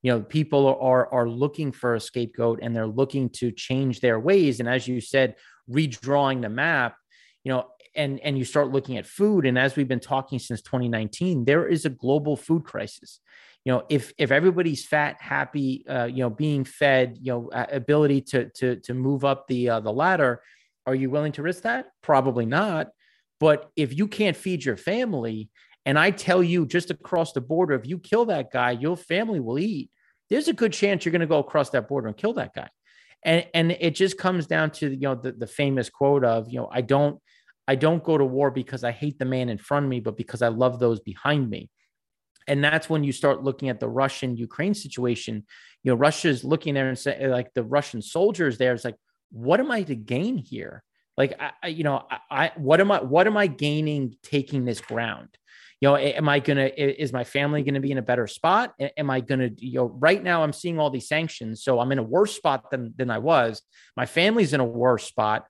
you 0.05 0.11
know 0.11 0.21
people 0.21 0.77
are 0.79 1.11
are 1.11 1.27
looking 1.27 1.71
for 1.71 1.95
a 1.95 1.99
scapegoat 1.99 2.59
and 2.61 2.75
they're 2.75 2.85
looking 2.85 3.27
to 3.27 3.51
change 3.51 4.01
their 4.01 4.19
ways 4.19 4.59
and 4.59 4.69
as 4.69 4.87
you 4.87 5.01
said 5.01 5.35
redrawing 5.67 6.43
the 6.43 6.49
map 6.49 6.95
you 7.43 7.51
know 7.51 7.65
and 7.95 8.19
and 8.19 8.37
you 8.37 8.45
start 8.45 8.71
looking 8.71 8.97
at 8.97 9.05
food 9.05 9.45
and 9.45 9.57
as 9.57 9.75
we've 9.75 9.87
been 9.87 9.99
talking 9.99 10.39
since 10.39 10.61
2019 10.61 11.45
there 11.45 11.67
is 11.67 11.85
a 11.85 11.89
global 11.89 12.35
food 12.35 12.63
crisis. 12.63 13.19
You 13.63 13.73
know 13.73 13.83
if 13.89 14.13
if 14.17 14.31
everybody's 14.31 14.85
fat 14.85 15.17
happy 15.19 15.85
uh, 15.87 16.05
you 16.05 16.19
know 16.19 16.29
being 16.29 16.65
fed 16.65 17.17
you 17.21 17.31
know 17.31 17.49
ability 17.53 18.21
to 18.21 18.49
to 18.51 18.77
to 18.77 18.93
move 18.93 19.25
up 19.25 19.47
the 19.47 19.69
uh, 19.69 19.79
the 19.79 19.93
ladder 19.93 20.41
are 20.85 20.95
you 20.95 21.09
willing 21.09 21.31
to 21.33 21.41
risk 21.41 21.63
that? 21.63 21.87
Probably 22.03 22.45
not. 22.45 22.89
But 23.39 23.71
if 23.75 23.97
you 23.97 24.07
can't 24.07 24.37
feed 24.37 24.63
your 24.63 24.77
family 24.77 25.49
and 25.87 25.99
i 25.99 26.09
tell 26.09 26.41
you 26.41 26.65
just 26.65 26.89
across 26.89 27.31
the 27.33 27.41
border 27.41 27.75
if 27.75 27.85
you 27.85 27.99
kill 27.99 28.25
that 28.25 28.51
guy 28.51 28.71
your 28.71 28.97
family 28.97 29.39
will 29.39 29.59
eat. 29.59 29.89
There's 30.29 30.47
a 30.47 30.53
good 30.53 30.73
chance 30.73 31.05
you're 31.05 31.11
going 31.11 31.19
to 31.19 31.27
go 31.27 31.39
across 31.39 31.69
that 31.71 31.87
border 31.87 32.07
and 32.07 32.17
kill 32.17 32.33
that 32.33 32.53
guy. 32.53 32.69
And 33.23 33.45
and 33.53 33.71
it 33.71 33.95
just 33.95 34.17
comes 34.17 34.47
down 34.47 34.71
to 34.71 34.89
you 34.89 35.01
know 35.01 35.15
the, 35.15 35.31
the 35.31 35.47
famous 35.47 35.89
quote 35.89 36.23
of 36.23 36.49
you 36.49 36.59
know 36.59 36.69
i 36.71 36.81
don't 36.81 37.19
I 37.67 37.75
don't 37.75 38.03
go 38.03 38.17
to 38.17 38.25
war 38.25 38.51
because 38.51 38.83
I 38.83 38.91
hate 38.91 39.19
the 39.19 39.25
man 39.25 39.49
in 39.49 39.57
front 39.57 39.85
of 39.85 39.89
me, 39.89 39.99
but 39.99 40.17
because 40.17 40.41
I 40.41 40.49
love 40.49 40.79
those 40.79 40.99
behind 40.99 41.49
me. 41.49 41.69
And 42.47 42.63
that's 42.63 42.89
when 42.89 43.03
you 43.03 43.11
start 43.11 43.43
looking 43.43 43.69
at 43.69 43.79
the 43.79 43.87
Russian 43.87 44.37
Ukraine 44.37 44.75
situation. 44.75 45.45
You 45.83 45.91
know, 45.91 45.97
Russia's 45.97 46.43
looking 46.43 46.75
there 46.75 46.89
and 46.89 46.97
say, 46.97 47.27
like 47.27 47.53
the 47.53 47.63
Russian 47.63 48.01
soldiers 48.01 48.57
there 48.57 48.73
is 48.73 48.85
like, 48.85 48.95
what 49.31 49.59
am 49.59 49.71
I 49.71 49.81
to 49.83 49.95
gain 49.95 50.37
here? 50.37 50.83
Like, 51.17 51.39
I, 51.39 51.67
you 51.69 51.83
know, 51.83 52.05
I, 52.11 52.19
I, 52.29 52.51
what 52.55 52.81
am 52.81 52.91
I, 52.91 53.01
what 53.01 53.25
am 53.25 53.37
I 53.37 53.47
gaining 53.47 54.15
taking 54.21 54.65
this 54.65 54.81
ground? 54.81 55.29
You 55.81 55.89
know, 55.89 55.97
am 55.97 56.29
I 56.29 56.39
gonna, 56.39 56.69
is 56.75 57.11
my 57.11 57.23
family 57.23 57.63
gonna 57.63 57.79
be 57.79 57.91
in 57.91 57.97
a 57.97 58.03
better 58.03 58.27
spot? 58.27 58.73
Am 58.79 59.09
I 59.09 59.21
gonna, 59.21 59.49
you 59.57 59.79
know, 59.79 59.85
right 59.85 60.21
now 60.21 60.43
I'm 60.43 60.53
seeing 60.53 60.79
all 60.79 60.89
these 60.89 61.07
sanctions, 61.07 61.63
so 61.63 61.79
I'm 61.79 61.91
in 61.91 61.99
a 61.99 62.03
worse 62.03 62.35
spot 62.35 62.71
than 62.71 62.93
than 62.95 63.09
I 63.09 63.17
was. 63.17 63.61
My 63.97 64.05
family's 64.05 64.53
in 64.53 64.61
a 64.61 64.65
worse 64.65 65.05
spot 65.05 65.45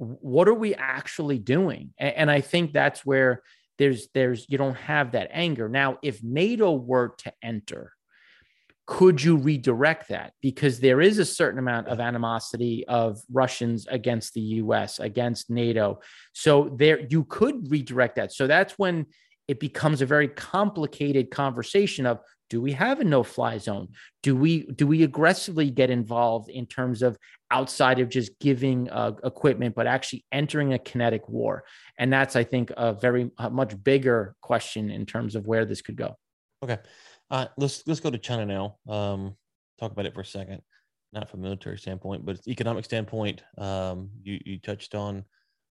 what 0.00 0.48
are 0.48 0.54
we 0.54 0.74
actually 0.74 1.38
doing? 1.38 1.92
And, 1.98 2.14
and, 2.14 2.30
i 2.30 2.40
think 2.40 2.72
that's 2.72 3.04
where 3.04 3.42
there's 3.78 4.08
there's 4.14 4.46
you 4.48 4.58
don't 4.58 4.76
have 4.76 5.12
that 5.12 5.28
anger. 5.30 5.68
Now 5.68 5.98
if 6.02 6.22
nato 6.22 6.72
were 6.72 7.14
to 7.18 7.32
enter 7.42 7.92
could 8.86 9.22
you 9.22 9.36
redirect 9.36 10.08
that? 10.08 10.32
Because 10.42 10.80
there 10.80 11.00
is 11.00 11.20
a 11.20 11.24
certain 11.24 11.60
amount 11.60 11.86
of 11.86 12.00
animosity 12.00 12.84
of 12.88 13.20
russians 13.32 13.86
against 13.86 14.34
the 14.34 14.40
us 14.40 14.98
against 14.98 15.48
nato. 15.48 16.00
So 16.32 16.74
there 16.76 17.06
you 17.08 17.24
could 17.24 17.70
redirect 17.70 18.16
that. 18.16 18.32
So 18.32 18.46
that's 18.48 18.72
when 18.78 19.06
it 19.46 19.60
becomes 19.60 20.00
a 20.02 20.06
very 20.06 20.28
complicated 20.28 21.30
conversation 21.30 22.04
of 22.06 22.18
do 22.50 22.60
we 22.60 22.72
have 22.72 23.00
a 23.00 23.04
no 23.04 23.22
fly 23.22 23.56
zone? 23.56 23.88
Do 24.22 24.36
we 24.36 24.64
do 24.64 24.86
we 24.86 25.04
aggressively 25.04 25.70
get 25.70 25.88
involved 25.88 26.50
in 26.50 26.66
terms 26.66 27.00
of 27.00 27.16
outside 27.50 28.00
of 28.00 28.08
just 28.08 28.38
giving 28.40 28.90
uh, 28.90 29.12
equipment 29.24 29.74
but 29.74 29.86
actually 29.86 30.24
entering 30.32 30.74
a 30.74 30.78
kinetic 30.78 31.28
war? 31.28 31.64
And 31.96 32.12
that's 32.12 32.36
i 32.36 32.44
think 32.44 32.72
a 32.76 32.92
very 32.92 33.30
a 33.38 33.48
much 33.48 33.82
bigger 33.82 34.34
question 34.42 34.90
in 34.90 35.06
terms 35.06 35.36
of 35.36 35.46
where 35.46 35.64
this 35.64 35.80
could 35.80 35.96
go. 35.96 36.16
Okay. 36.62 36.78
Uh, 37.30 37.46
let's 37.56 37.86
let's 37.86 38.00
go 38.00 38.10
to 38.10 38.18
china 38.18 38.44
now. 38.44 38.76
Um, 38.92 39.36
talk 39.78 39.92
about 39.92 40.06
it 40.06 40.14
for 40.14 40.20
a 40.20 40.26
second. 40.26 40.60
Not 41.12 41.30
from 41.30 41.40
a 41.40 41.42
military 41.44 41.78
standpoint 41.78 42.26
but 42.26 42.40
economic 42.48 42.84
standpoint. 42.84 43.42
Um, 43.58 44.10
you 44.22 44.40
you 44.44 44.58
touched 44.58 44.96
on 44.96 45.24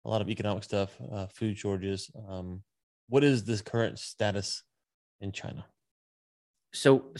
a 0.04 0.08
lot 0.08 0.22
of 0.22 0.30
economic 0.30 0.62
stuff 0.62 0.96
uh, 1.12 1.26
food 1.26 1.58
shortages. 1.58 2.08
Um, 2.28 2.62
what 3.08 3.24
is 3.24 3.44
this 3.44 3.62
current 3.62 3.98
status 3.98 4.62
in 5.20 5.32
china 5.32 5.64
so 6.72 7.12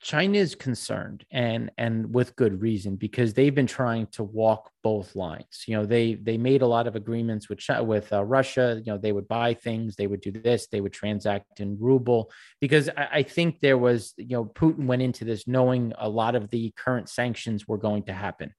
China 0.00 0.38
is 0.38 0.54
concerned 0.54 1.24
and 1.30 1.70
and 1.78 2.14
with 2.14 2.36
good 2.36 2.60
reason 2.60 2.96
because 2.96 3.34
they've 3.34 3.54
been 3.54 3.66
trying 3.66 4.06
to 4.08 4.22
walk 4.22 4.70
both 4.82 5.16
lines. 5.16 5.64
You 5.66 5.76
know, 5.76 5.86
they 5.86 6.14
they 6.14 6.38
made 6.38 6.62
a 6.62 6.66
lot 6.66 6.86
of 6.86 6.96
agreements 6.96 7.48
with 7.48 7.60
with 7.80 8.12
uh, 8.12 8.24
Russia. 8.24 8.80
You 8.84 8.92
know, 8.92 8.98
they 8.98 9.12
would 9.12 9.28
buy 9.28 9.54
things, 9.54 9.96
they 9.96 10.06
would 10.06 10.20
do 10.20 10.30
this, 10.30 10.68
they 10.68 10.80
would 10.80 10.92
transact 10.92 11.60
in 11.60 11.76
ruble 11.80 12.30
because 12.60 12.88
I, 12.88 13.08
I 13.12 13.22
think 13.22 13.60
there 13.60 13.78
was 13.78 14.14
you 14.16 14.36
know 14.36 14.44
Putin 14.44 14.86
went 14.86 15.02
into 15.02 15.24
this 15.24 15.46
knowing 15.46 15.92
a 15.98 16.08
lot 16.08 16.34
of 16.34 16.50
the 16.50 16.72
current 16.76 17.08
sanctions 17.08 17.66
were 17.66 17.78
going 17.78 18.04
to 18.04 18.12
happen. 18.12 18.54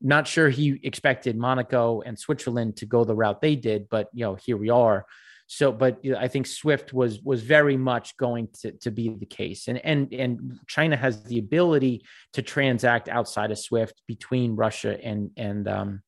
Not 0.00 0.26
sure 0.26 0.48
he 0.50 0.80
expected 0.82 1.36
Monaco 1.36 2.02
and 2.02 2.18
Switzerland 2.18 2.76
to 2.78 2.86
go 2.86 3.04
the 3.04 3.14
route 3.14 3.40
they 3.40 3.56
did, 3.56 3.88
but 3.88 4.08
you 4.12 4.24
know 4.24 4.34
here 4.34 4.56
we 4.56 4.70
are. 4.70 5.06
So, 5.54 5.70
but 5.70 6.00
I 6.18 6.28
think 6.28 6.46
Swift 6.46 6.94
was 6.94 7.20
was 7.20 7.42
very 7.42 7.76
much 7.76 8.16
going 8.16 8.48
to, 8.60 8.72
to 8.72 8.90
be 8.90 9.10
the 9.10 9.26
case, 9.26 9.68
and 9.68 9.76
and 9.84 10.10
and 10.14 10.58
China 10.66 10.96
has 10.96 11.22
the 11.24 11.38
ability 11.38 12.06
to 12.32 12.40
transact 12.40 13.10
outside 13.10 13.50
of 13.50 13.58
Swift 13.58 14.00
between 14.08 14.56
Russia 14.56 14.98
and 15.04 15.30
and 15.36 15.68
um, 15.68 16.02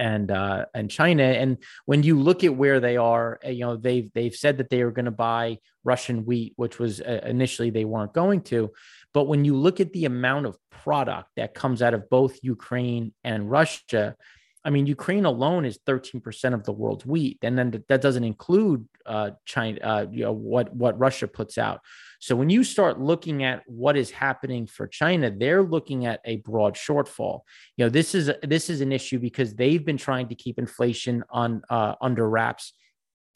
and 0.00 0.30
uh, 0.30 0.64
and 0.72 0.90
China. 0.90 1.22
And 1.22 1.58
when 1.84 2.02
you 2.02 2.18
look 2.18 2.44
at 2.44 2.56
where 2.56 2.80
they 2.80 2.96
are, 2.96 3.38
uh, 3.44 3.50
you 3.50 3.60
know 3.60 3.76
they've 3.76 4.10
they've 4.14 4.34
said 4.34 4.56
that 4.56 4.70
they 4.70 4.80
are 4.80 4.90
going 4.90 5.04
to 5.04 5.10
buy 5.10 5.58
Russian 5.84 6.24
wheat, 6.24 6.54
which 6.56 6.78
was 6.78 7.02
uh, 7.02 7.20
initially 7.26 7.68
they 7.68 7.84
weren't 7.84 8.14
going 8.14 8.40
to. 8.44 8.70
But 9.12 9.24
when 9.24 9.44
you 9.44 9.54
look 9.54 9.80
at 9.80 9.92
the 9.92 10.06
amount 10.06 10.46
of 10.46 10.56
product 10.70 11.28
that 11.36 11.52
comes 11.52 11.82
out 11.82 11.92
of 11.92 12.08
both 12.08 12.38
Ukraine 12.42 13.12
and 13.22 13.50
Russia, 13.50 14.16
I 14.64 14.70
mean, 14.70 14.86
Ukraine 14.86 15.24
alone 15.24 15.64
is 15.64 15.78
13% 15.86 16.54
of 16.54 16.64
the 16.64 16.72
world's 16.72 17.04
wheat, 17.04 17.38
and 17.42 17.58
then 17.58 17.82
that 17.88 18.00
doesn't 18.00 18.22
include 18.22 18.86
uh, 19.04 19.30
China, 19.44 19.78
uh, 19.82 20.06
you 20.10 20.24
know, 20.24 20.32
what 20.32 20.72
what 20.74 20.98
Russia 20.98 21.26
puts 21.26 21.58
out. 21.58 21.80
So 22.20 22.36
when 22.36 22.50
you 22.50 22.62
start 22.62 23.00
looking 23.00 23.42
at 23.42 23.64
what 23.66 23.96
is 23.96 24.12
happening 24.12 24.68
for 24.68 24.86
China, 24.86 25.32
they're 25.36 25.64
looking 25.64 26.06
at 26.06 26.20
a 26.24 26.36
broad 26.36 26.74
shortfall. 26.74 27.40
You 27.76 27.86
know, 27.86 27.88
this 27.88 28.14
is 28.14 28.30
this 28.44 28.70
is 28.70 28.80
an 28.80 28.92
issue 28.92 29.18
because 29.18 29.54
they've 29.54 29.84
been 29.84 29.96
trying 29.96 30.28
to 30.28 30.36
keep 30.36 30.60
inflation 30.60 31.24
on 31.30 31.62
uh, 31.68 31.96
under 32.00 32.28
wraps, 32.28 32.72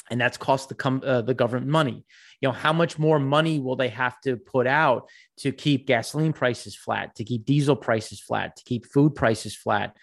and 0.09 0.21
that's 0.21 0.37
cost 0.37 0.69
the 0.69 0.77
com- 0.77 1.03
uh, 1.05 1.23
the 1.23 1.35
government 1.35 1.67
money. 1.67 2.05
You 2.41 2.49
know, 2.49 2.53
how 2.53 2.73
much 2.73 3.01
more 3.01 3.19
money 3.19 3.59
will 3.59 3.75
they 3.75 3.89
have 3.89 4.21
to 4.21 4.37
put 4.37 4.69
out 4.69 5.09
to 5.39 5.51
keep 5.51 5.89
gasoline 5.89 6.33
prices 6.33 6.77
flat, 6.77 7.17
to 7.17 7.25
keep 7.25 7.45
diesel 7.45 7.75
prices 7.75 8.21
flat, 8.21 8.55
to 8.57 8.63
keep 8.63 8.87
food 8.87 9.17
prices 9.17 9.57
flat? 9.57 9.97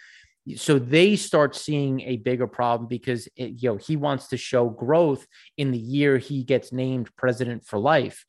So 0.55 0.77
they 0.77 1.15
start 1.15 1.55
seeing 1.55 2.01
a 2.01 2.17
bigger 2.17 2.47
problem 2.47 2.87
because 2.87 3.27
it, 3.35 3.61
you 3.61 3.69
know 3.69 3.77
he 3.77 3.95
wants 3.95 4.27
to 4.27 4.37
show 4.37 4.69
growth 4.69 5.25
in 5.57 5.71
the 5.71 5.77
year 5.77 6.17
he 6.17 6.43
gets 6.43 6.71
named 6.71 7.15
president 7.15 7.65
for 7.65 7.79
life. 7.79 8.25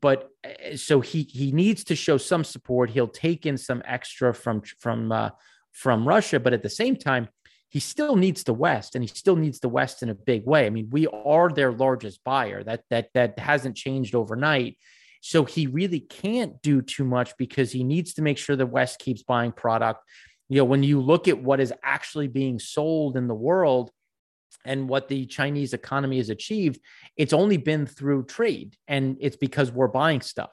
But 0.00 0.28
eh, 0.44 0.76
so 0.76 1.00
he 1.00 1.22
he 1.24 1.52
needs 1.52 1.84
to 1.84 1.96
show 1.96 2.16
some 2.16 2.44
support. 2.44 2.90
He'll 2.90 3.08
take 3.08 3.44
in 3.44 3.58
some 3.58 3.82
extra 3.84 4.32
from 4.32 4.62
from 4.78 5.12
uh, 5.12 5.30
from 5.72 6.08
Russia 6.08 6.40
but 6.40 6.54
at 6.54 6.62
the 6.62 6.70
same 6.70 6.96
time 6.96 7.28
he 7.68 7.80
still 7.80 8.16
needs 8.16 8.44
the 8.44 8.54
west 8.54 8.94
and 8.94 9.04
he 9.04 9.08
still 9.08 9.36
needs 9.36 9.60
the 9.60 9.68
west 9.68 10.02
in 10.02 10.08
a 10.08 10.14
big 10.14 10.46
way. 10.46 10.64
I 10.66 10.70
mean 10.70 10.88
we 10.90 11.06
are 11.06 11.50
their 11.50 11.72
largest 11.72 12.24
buyer. 12.24 12.64
That 12.64 12.82
that 12.88 13.10
that 13.12 13.38
hasn't 13.38 13.76
changed 13.76 14.14
overnight. 14.14 14.78
So 15.20 15.44
he 15.44 15.66
really 15.66 16.00
can't 16.00 16.62
do 16.62 16.80
too 16.80 17.04
much 17.04 17.36
because 17.36 17.72
he 17.72 17.82
needs 17.82 18.14
to 18.14 18.22
make 18.22 18.38
sure 18.38 18.54
the 18.54 18.64
west 18.64 19.00
keeps 19.00 19.22
buying 19.22 19.52
product 19.52 20.00
you 20.48 20.58
know 20.58 20.64
when 20.64 20.82
you 20.82 21.00
look 21.00 21.28
at 21.28 21.42
what 21.42 21.60
is 21.60 21.72
actually 21.82 22.28
being 22.28 22.58
sold 22.58 23.16
in 23.16 23.26
the 23.26 23.34
world 23.34 23.90
and 24.64 24.88
what 24.88 25.08
the 25.08 25.26
chinese 25.26 25.72
economy 25.72 26.18
has 26.18 26.30
achieved 26.30 26.80
it's 27.16 27.32
only 27.32 27.56
been 27.56 27.86
through 27.86 28.24
trade 28.24 28.76
and 28.88 29.16
it's 29.20 29.36
because 29.36 29.70
we're 29.70 29.88
buying 29.88 30.20
stuff 30.20 30.52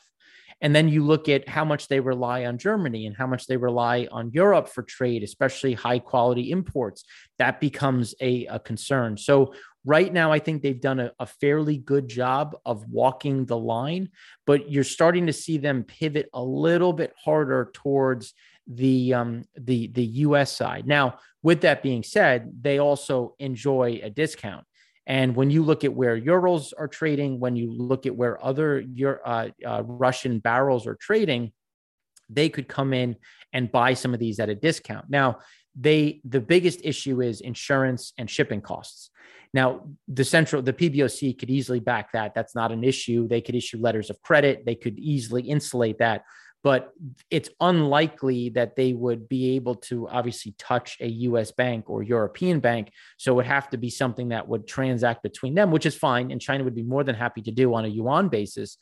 And 0.63 0.73
then 0.73 0.88
you 0.88 1.03
look 1.03 1.27
at 1.27 1.49
how 1.49 1.65
much 1.65 1.89
they 1.89 1.99
rely 1.99 2.45
on 2.45 2.58
Germany 2.58 3.06
and 3.06 3.15
how 3.15 3.27
much 3.27 3.47
they 3.47 3.58
rely 3.58 4.08
on 4.12 4.32
Europe 4.32 4.69
for 4.69 4.82
trade, 4.82 5.21
especially 5.21 5.73
high 5.73 5.99
quality 5.99 6.51
imports. 6.51 7.03
That 7.38 7.60
becomes 7.60 8.15
a, 8.21 8.45
a 8.45 8.60
concern. 8.60 9.17
So 9.17 9.53
right 9.84 10.12
now, 10.12 10.32
I 10.32 10.39
think 10.39 10.62
they've 10.62 10.79
done 10.79 11.01
a, 11.01 11.12
a, 11.19 11.25
fairly 11.25 11.77
good 11.77 12.08
job 12.08 12.56
of 12.65 12.88
walking 12.89 13.45
the 13.45 13.58
line, 13.58 14.10
but 14.45 14.71
you're 14.71 14.86
starting 14.86 15.27
to 15.27 15.34
see 15.34 15.58
them 15.58 15.84
pivot 15.84 16.29
a 16.34 16.41
little 16.41 16.93
bit 16.93 17.13
harder 17.21 17.69
towards 17.73 18.34
the 18.67 19.13
um, 19.13 19.43
the 19.58 19.88
the 19.88 20.06
U.S. 20.06 20.56
side. 20.56 20.88
Now, 20.88 21.19
with 21.41 21.62
that 21.62 21.84
being 21.84 22.04
said, 22.04 22.52
they 22.62 22.80
also 22.80 23.36
enjoy 23.39 23.99
a 24.04 24.10
discount. 24.10 24.65
And 25.06 25.36
when 25.36 25.49
you 25.49 25.63
look 25.63 25.84
at 25.84 25.93
where 25.93 26.15
Urals 26.15 26.71
are 26.73 26.88
trading, 26.88 27.39
when 27.39 27.58
you 27.58 27.71
look 27.71 28.06
at 28.06 28.15
where 28.15 28.43
other 28.43 28.80
your 28.80 29.19
uh, 29.26 29.49
uh, 29.65 29.84
Russian 29.86 30.39
barrels 30.39 30.88
are 30.88 30.95
trading, 30.95 31.52
they 32.30 32.47
could 32.47 32.69
come 32.69 32.93
in 32.93 33.17
and 33.52 33.71
buy 33.71 33.93
some 33.93 34.13
of 34.13 34.19
these 34.19 34.39
at 34.39 34.49
a 34.49 34.56
discount. 34.56 35.10
Now, 35.10 35.39
they 35.76 36.21
the 36.23 36.39
biggest 36.39 36.80
issue 36.84 37.21
is 37.21 37.41
insurance 37.41 38.13
and 38.17 38.30
shipping 38.30 38.62
costs. 38.62 39.10
Now, 39.54 39.88
the 40.08 40.23
central 40.23 40.62
the 40.62 40.73
PBOC 40.73 41.38
could 41.38 41.49
easily 41.49 41.80
back 41.80 42.13
that. 42.13 42.34
That's 42.34 42.56
not 42.56 42.71
an 42.71 42.84
issue. 42.84 43.28
They 43.28 43.41
could 43.41 43.56
issue 43.56 43.78
letters 43.80 44.10
of 44.10 44.21
credit. 44.21 44.65
They 44.65 44.76
could 44.76 44.97
easily 44.97 45.43
insulate 45.43 45.99
that 45.99 46.23
but 46.63 46.93
it's 47.30 47.49
unlikely 47.60 48.49
that 48.49 48.78
they 48.78 48.93
would 48.93 49.28
be 49.28 49.56
able 49.56 49.76
to 49.76 50.08
obviously 50.08 50.56
touch 50.58 50.97
a 51.02 51.08
US 51.08 51.52
bank 51.52 51.89
or 51.89 52.02
European 52.02 52.62
bank. 52.62 52.91
So 53.17 53.34
it 53.34 53.36
would 53.36 53.45
have 53.45 53.69
to 53.71 53.78
be 53.78 53.89
something 53.89 54.30
that 54.30 54.47
would 54.47 54.65
transact 54.65 55.23
between 55.23 55.56
them, 55.56 55.71
which 55.71 55.86
is 55.86 55.93
fine. 55.93 56.32
And 56.32 56.39
China 56.39 56.63
would 56.63 56.73
be 56.73 56.84
more 56.84 57.04
than 57.04 57.15
happy 57.15 57.41
to 57.41 57.52
do 57.52 57.73
on 57.73 57.84
a 57.84 57.89
yuan 57.89 58.30
basis. 58.30 58.78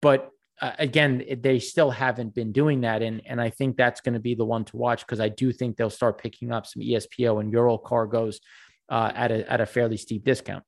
But 0.00 0.30
uh, 0.62 0.72
again, 0.78 1.22
they 1.42 1.58
still 1.58 1.90
haven't 1.90 2.34
been 2.34 2.52
doing 2.52 2.80
that. 2.82 3.02
And, 3.02 3.20
and 3.26 3.38
I 3.38 3.50
think 3.50 3.76
that's 3.76 4.00
going 4.00 4.14
to 4.14 4.20
be 4.20 4.34
the 4.34 4.46
one 4.46 4.64
to 4.66 4.76
watch 4.78 5.00
because 5.00 5.20
I 5.20 5.28
do 5.28 5.52
think 5.52 5.76
they'll 5.76 5.90
start 5.90 6.22
picking 6.22 6.52
up 6.52 6.66
some 6.66 6.82
ESPO 6.82 7.40
and 7.40 7.52
Ural 7.52 7.78
cargoes 7.78 8.40
uh, 8.88 9.12
at, 9.14 9.30
a, 9.30 9.50
at 9.50 9.60
a 9.60 9.66
fairly 9.66 9.98
steep 9.98 10.24
discount. 10.24 10.64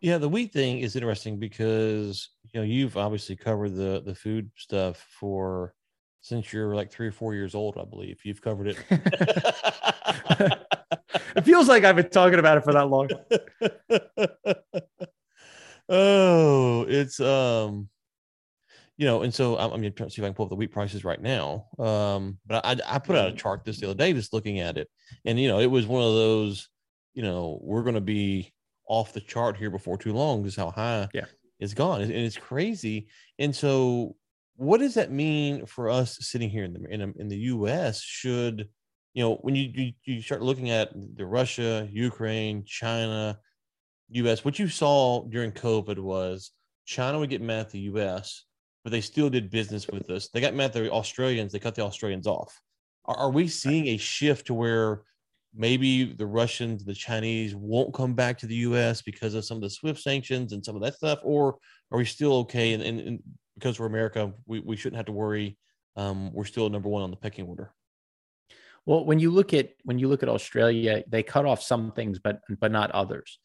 Yeah, 0.00 0.18
the 0.18 0.28
wheat 0.28 0.52
thing 0.52 0.78
is 0.78 0.94
interesting 0.94 1.38
because 1.38 2.30
you 2.52 2.60
know 2.60 2.64
you've 2.64 2.96
obviously 2.96 3.36
covered 3.36 3.74
the 3.74 4.02
the 4.04 4.14
food 4.14 4.50
stuff 4.56 5.04
for 5.18 5.74
since 6.20 6.52
you're 6.52 6.74
like 6.74 6.90
three 6.90 7.08
or 7.08 7.12
four 7.12 7.34
years 7.34 7.54
old, 7.54 7.78
I 7.78 7.84
believe. 7.84 8.20
You've 8.24 8.42
covered 8.42 8.68
it. 8.68 8.78
it 11.36 11.44
feels 11.44 11.68
like 11.68 11.84
I've 11.84 11.96
been 11.96 12.10
talking 12.10 12.38
about 12.38 12.58
it 12.58 12.64
for 12.64 12.72
that 12.72 12.88
long. 12.88 13.08
oh, 15.88 16.84
it's 16.88 17.20
um, 17.20 17.88
you 18.96 19.06
know, 19.06 19.22
and 19.22 19.34
so 19.34 19.56
I'm, 19.56 19.72
I'm 19.72 19.80
going 19.80 19.92
to 19.92 20.10
see 20.10 20.20
if 20.20 20.24
I 20.24 20.28
can 20.28 20.34
pull 20.34 20.46
up 20.46 20.50
the 20.50 20.56
wheat 20.56 20.72
prices 20.72 21.04
right 21.04 21.20
now. 21.20 21.66
Um, 21.78 22.38
but 22.46 22.64
I 22.64 22.76
I 22.86 22.98
put 22.98 23.16
out 23.16 23.32
a 23.32 23.36
chart 23.36 23.64
this 23.64 23.80
the 23.80 23.86
other 23.86 23.98
day, 23.98 24.12
just 24.12 24.32
looking 24.32 24.60
at 24.60 24.78
it, 24.78 24.88
and 25.24 25.40
you 25.40 25.48
know, 25.48 25.58
it 25.58 25.70
was 25.70 25.86
one 25.86 26.02
of 26.02 26.14
those, 26.14 26.68
you 27.14 27.22
know, 27.22 27.58
we're 27.62 27.82
going 27.82 27.94
to 27.96 28.00
be 28.00 28.52
off 28.88 29.12
the 29.12 29.20
chart 29.20 29.56
here 29.56 29.70
before 29.70 29.98
too 29.98 30.12
long 30.12 30.44
is 30.46 30.56
how 30.56 30.70
high 30.70 31.08
yeah. 31.12 31.26
it's 31.60 31.74
gone 31.74 32.00
and 32.00 32.12
it's 32.12 32.36
crazy. 32.36 33.08
And 33.38 33.54
so 33.54 34.16
what 34.56 34.78
does 34.78 34.94
that 34.94 35.12
mean 35.12 35.66
for 35.66 35.88
us 35.88 36.18
sitting 36.20 36.50
here 36.50 36.64
in 36.64 36.72
the 36.72 36.88
in, 36.90 37.14
in 37.16 37.28
the 37.28 37.36
us 37.36 38.02
should 38.02 38.68
you 39.14 39.22
know 39.22 39.36
when 39.36 39.54
you, 39.54 39.70
you 39.72 39.92
you 40.04 40.20
start 40.20 40.42
looking 40.42 40.70
at 40.70 40.90
the 41.16 41.24
russia 41.24 41.88
ukraine 41.92 42.64
china 42.66 43.38
us 44.12 44.44
what 44.44 44.58
you 44.58 44.68
saw 44.68 45.24
during 45.28 45.52
covid 45.52 45.98
was 45.98 46.50
china 46.86 47.18
would 47.18 47.30
get 47.30 47.40
mad 47.40 47.60
at 47.60 47.70
the 47.70 47.78
us 47.78 48.46
but 48.88 48.92
they 48.92 49.00
still 49.02 49.28
did 49.28 49.50
business 49.50 49.86
with 49.86 50.08
us. 50.08 50.28
They 50.28 50.40
got 50.40 50.54
mad 50.54 50.66
at 50.66 50.72
the 50.72 50.90
australians 50.90 51.52
they 51.52 51.58
cut 51.58 51.74
the 51.74 51.82
australians 51.82 52.26
off. 52.26 52.58
Are, 53.04 53.16
are 53.18 53.30
we 53.30 53.46
seeing 53.46 53.88
a 53.88 53.98
shift 53.98 54.46
to 54.46 54.54
where 54.54 55.02
maybe 55.58 56.12
the 56.14 56.26
Russians, 56.26 56.84
the 56.84 56.94
Chinese 56.94 57.54
won't 57.54 57.92
come 57.92 58.14
back 58.14 58.38
to 58.38 58.46
the 58.46 58.54
U.S. 58.54 59.02
because 59.02 59.34
of 59.34 59.44
some 59.44 59.56
of 59.56 59.62
the 59.62 59.70
SWIFT 59.70 60.00
sanctions 60.00 60.52
and 60.52 60.64
some 60.64 60.76
of 60.76 60.82
that 60.82 60.94
stuff, 60.94 61.18
or 61.22 61.56
are 61.90 61.98
we 61.98 62.04
still 62.04 62.32
okay? 62.38 62.72
And, 62.72 62.82
and, 62.82 63.00
and 63.00 63.22
because 63.54 63.78
we're 63.78 63.86
America, 63.86 64.32
we, 64.46 64.60
we 64.60 64.76
shouldn't 64.76 64.96
have 64.96 65.06
to 65.06 65.12
worry. 65.12 65.58
Um, 65.96 66.32
we're 66.32 66.44
still 66.44 66.70
number 66.70 66.88
one 66.88 67.02
on 67.02 67.10
the 67.10 67.16
pecking 67.16 67.46
order. 67.46 67.72
Well, 68.86 69.04
when 69.04 69.18
you 69.18 69.30
look 69.30 69.52
at 69.52 69.70
when 69.84 69.98
you 69.98 70.08
look 70.08 70.22
at 70.22 70.30
Australia, 70.30 71.02
they 71.08 71.22
cut 71.22 71.44
off 71.44 71.60
some 71.60 71.92
things, 71.92 72.20
but 72.20 72.40
but 72.60 72.72
not 72.72 72.90
others. 72.92 73.38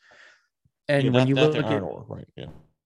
And 0.88 1.06
yeah, 1.06 1.12
when 1.12 1.28
you 1.28 1.36
look 1.36 1.56
at 1.56 1.82
ore, 1.82 2.06
right, 2.08 2.28
yeah. 2.38 2.45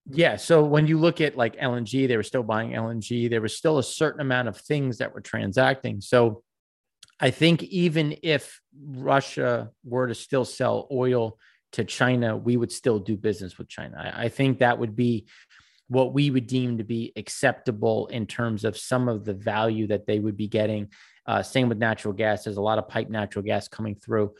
Yeah. 0.09 0.37
So 0.37 0.63
when 0.63 0.87
you 0.87 0.97
look 0.97 1.19
at 1.19 1.35
like 1.35 1.57
LNG, 1.57 2.07
they 2.07 2.15
were 2.15 2.23
still 2.23 2.43
buying 2.43 2.71
LNG. 2.71 3.29
There 3.29 3.41
was 3.41 3.57
still 3.57 3.77
a 3.77 3.83
certain 3.83 4.21
amount 4.21 4.47
of 4.47 4.57
things 4.57 4.97
that 4.99 5.13
were 5.13 5.21
transacting. 5.21 5.99
So 5.99 6.43
I 7.19 7.31
think 7.31 7.63
even 7.63 8.15
if 8.21 8.61
Russia 8.79 9.71
were 9.83 10.07
to 10.07 10.15
still 10.15 10.45
sell 10.45 10.87
oil 10.91 11.37
to 11.73 11.83
China, 11.83 12.37
we 12.37 12.57
would 12.57 12.71
still 12.71 12.99
do 12.99 13.17
business 13.17 13.57
with 13.57 13.67
China. 13.67 13.97
I, 13.97 14.25
I 14.25 14.29
think 14.29 14.59
that 14.59 14.79
would 14.79 14.95
be 14.95 15.27
what 15.89 16.13
we 16.13 16.29
would 16.29 16.47
deem 16.47 16.77
to 16.77 16.83
be 16.83 17.13
acceptable 17.15 18.07
in 18.07 18.25
terms 18.25 18.65
of 18.65 18.77
some 18.77 19.07
of 19.07 19.25
the 19.25 19.33
value 19.33 19.87
that 19.87 20.05
they 20.05 20.19
would 20.19 20.37
be 20.37 20.47
getting. 20.47 20.89
Uh, 21.25 21.41
same 21.41 21.69
with 21.69 21.77
natural 21.77 22.13
gas. 22.13 22.43
There's 22.43 22.57
a 22.57 22.61
lot 22.61 22.77
of 22.77 22.87
pipe 22.87 23.09
natural 23.09 23.43
gas 23.43 23.67
coming 23.67 23.95
through. 23.95 24.33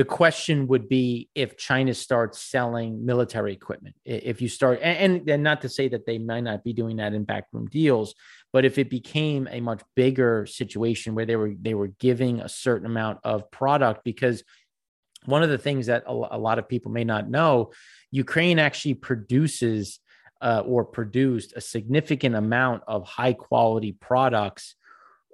The 0.00 0.06
question 0.06 0.66
would 0.68 0.88
be 0.88 1.28
if 1.34 1.58
China 1.58 1.92
starts 1.92 2.38
selling 2.38 3.04
military 3.04 3.52
equipment. 3.52 3.96
If 4.06 4.40
you 4.40 4.48
start, 4.48 4.78
and, 4.80 5.28
and 5.28 5.42
not 5.42 5.60
to 5.60 5.68
say 5.68 5.88
that 5.88 6.06
they 6.06 6.16
might 6.16 6.40
not 6.40 6.64
be 6.64 6.72
doing 6.72 6.96
that 6.96 7.12
in 7.12 7.24
backroom 7.24 7.66
deals, 7.66 8.14
but 8.50 8.64
if 8.64 8.78
it 8.78 8.88
became 8.88 9.46
a 9.50 9.60
much 9.60 9.82
bigger 9.94 10.46
situation 10.46 11.14
where 11.14 11.26
they 11.26 11.36
were 11.36 11.52
they 11.60 11.74
were 11.74 11.88
giving 11.88 12.40
a 12.40 12.48
certain 12.48 12.86
amount 12.86 13.18
of 13.24 13.50
product, 13.50 14.02
because 14.02 14.42
one 15.26 15.42
of 15.42 15.50
the 15.50 15.58
things 15.58 15.84
that 15.88 16.04
a, 16.06 16.12
a 16.12 16.38
lot 16.38 16.58
of 16.58 16.66
people 16.66 16.90
may 16.90 17.04
not 17.04 17.28
know, 17.28 17.70
Ukraine 18.10 18.58
actually 18.58 18.94
produces 18.94 20.00
uh, 20.40 20.62
or 20.64 20.82
produced 20.86 21.52
a 21.56 21.60
significant 21.60 22.36
amount 22.36 22.84
of 22.88 23.06
high 23.06 23.34
quality 23.34 23.92
products 23.92 24.76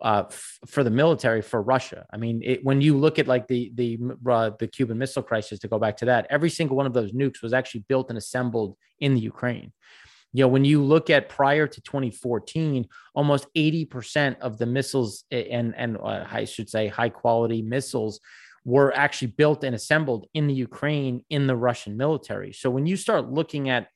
uh, 0.03 0.25
f- 0.29 0.59
for 0.67 0.85
the 0.85 0.91
military 0.91 1.43
for 1.43 1.63
Russia. 1.63 2.07
I 2.13 2.17
mean, 2.17 2.43
it, 2.45 2.65
when 2.65 2.81
you 2.81 2.97
look 2.97 3.19
at 3.19 3.27
like 3.27 3.47
the 3.49 3.73
the 3.75 3.99
uh, 4.31 4.51
the 4.59 4.67
Cuban 4.67 4.99
Missile 4.99 5.23
Crisis, 5.23 5.59
to 5.61 5.69
go 5.69 5.79
back 5.79 5.97
to 5.99 6.07
that, 6.07 6.27
every 6.31 6.51
single 6.51 6.77
one 6.77 6.87
of 6.87 6.93
those 6.93 7.13
nukes 7.13 7.43
was 7.43 7.53
actually 7.53 7.85
built 7.89 8.09
and 8.09 8.19
assembled 8.19 8.77
in 9.01 9.15
the 9.15 9.21
Ukraine 9.21 9.73
you 10.37 10.43
know, 10.43 10.49
when 10.49 10.67
you 10.67 10.83
look 10.83 11.09
at 11.09 11.31
prior 11.31 11.67
to 11.67 11.81
2014, 11.81 12.87
almost 13.15 13.47
80% 13.57 14.39
of 14.41 14.59
the 14.59 14.67
missiles 14.67 15.25
and, 15.31 15.75
and 15.75 15.97
uh, 15.97 16.27
I 16.31 16.45
should 16.45 16.69
say 16.69 16.89
high 16.89 17.09
quality 17.09 17.63
missiles 17.63 18.21
were 18.63 18.95
actually 18.95 19.29
built 19.29 19.65
and 19.65 19.75
assembled 19.75 20.27
in 20.35 20.47
the 20.47 20.53
Ukraine 20.53 21.25
in 21.31 21.47
the 21.47 21.57
Russian 21.57 21.97
military. 21.97 22.53
So 22.53 22.69
when 22.69 22.85
you 22.85 22.99
start 22.99 23.31
looking 23.31 23.71
at 23.71 23.89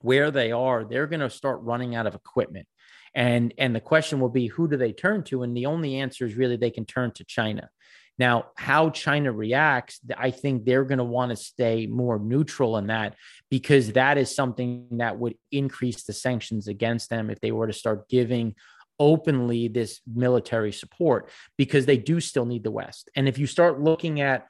where 0.00 0.30
they 0.30 0.52
are, 0.52 0.84
they're 0.84 1.08
going 1.08 1.20
to 1.20 1.30
start 1.30 1.60
running 1.62 1.96
out 1.96 2.06
of 2.06 2.14
equipment. 2.14 2.68
And, 3.14 3.54
and 3.58 3.74
the 3.74 3.80
question 3.80 4.20
will 4.20 4.28
be, 4.28 4.48
who 4.48 4.68
do 4.68 4.76
they 4.76 4.92
turn 4.92 5.22
to? 5.24 5.42
And 5.42 5.56
the 5.56 5.66
only 5.66 5.96
answer 5.96 6.26
is 6.26 6.34
really 6.34 6.56
they 6.56 6.70
can 6.70 6.84
turn 6.84 7.12
to 7.12 7.24
China. 7.24 7.70
Now, 8.18 8.46
how 8.56 8.90
China 8.90 9.32
reacts, 9.32 10.00
I 10.16 10.30
think 10.30 10.64
they're 10.64 10.84
going 10.84 10.98
to 10.98 11.04
want 11.04 11.30
to 11.30 11.36
stay 11.36 11.86
more 11.86 12.18
neutral 12.18 12.76
in 12.76 12.86
that 12.86 13.16
because 13.50 13.92
that 13.92 14.18
is 14.18 14.34
something 14.34 14.86
that 14.92 15.18
would 15.18 15.34
increase 15.50 16.04
the 16.04 16.12
sanctions 16.12 16.68
against 16.68 17.10
them 17.10 17.28
if 17.28 17.40
they 17.40 17.50
were 17.50 17.66
to 17.66 17.72
start 17.72 18.08
giving 18.08 18.54
openly 19.00 19.66
this 19.66 20.00
military 20.06 20.72
support 20.72 21.28
because 21.56 21.86
they 21.86 21.96
do 21.96 22.20
still 22.20 22.44
need 22.44 22.62
the 22.62 22.70
West. 22.70 23.10
And 23.16 23.28
if 23.28 23.38
you 23.38 23.46
start 23.48 23.80
looking 23.80 24.20
at 24.20 24.46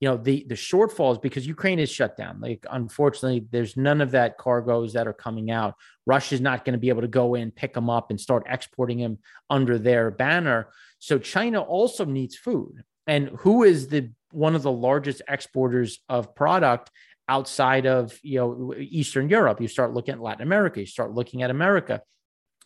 you 0.00 0.08
know 0.08 0.16
the 0.16 0.44
the 0.48 0.54
shortfalls 0.54 1.20
because 1.20 1.46
Ukraine 1.46 1.78
is 1.78 1.90
shut 1.90 2.16
down. 2.16 2.40
Like 2.40 2.66
unfortunately, 2.70 3.46
there's 3.50 3.76
none 3.76 4.00
of 4.00 4.10
that 4.10 4.36
cargoes 4.36 4.92
that 4.92 5.06
are 5.06 5.12
coming 5.12 5.50
out. 5.50 5.74
Russia's 6.06 6.40
not 6.40 6.64
going 6.64 6.74
to 6.74 6.78
be 6.78 6.90
able 6.90 7.02
to 7.02 7.08
go 7.08 7.34
in, 7.34 7.50
pick 7.50 7.74
them 7.74 7.88
up, 7.88 8.10
and 8.10 8.20
start 8.20 8.44
exporting 8.48 8.98
them 8.98 9.18
under 9.48 9.78
their 9.78 10.10
banner. 10.10 10.68
So 10.98 11.18
China 11.18 11.60
also 11.62 12.04
needs 12.04 12.36
food, 12.36 12.84
and 13.06 13.28
who 13.38 13.62
is 13.62 13.88
the 13.88 14.10
one 14.32 14.54
of 14.54 14.62
the 14.62 14.72
largest 14.72 15.22
exporters 15.28 16.00
of 16.08 16.34
product 16.34 16.90
outside 17.28 17.86
of 17.86 18.18
you 18.22 18.38
know 18.38 18.74
eastern 18.78 19.28
europe 19.28 19.60
you 19.60 19.66
start 19.66 19.92
looking 19.92 20.14
at 20.14 20.20
latin 20.20 20.42
america 20.42 20.78
you 20.78 20.86
start 20.86 21.12
looking 21.12 21.42
at 21.42 21.50
america 21.50 22.00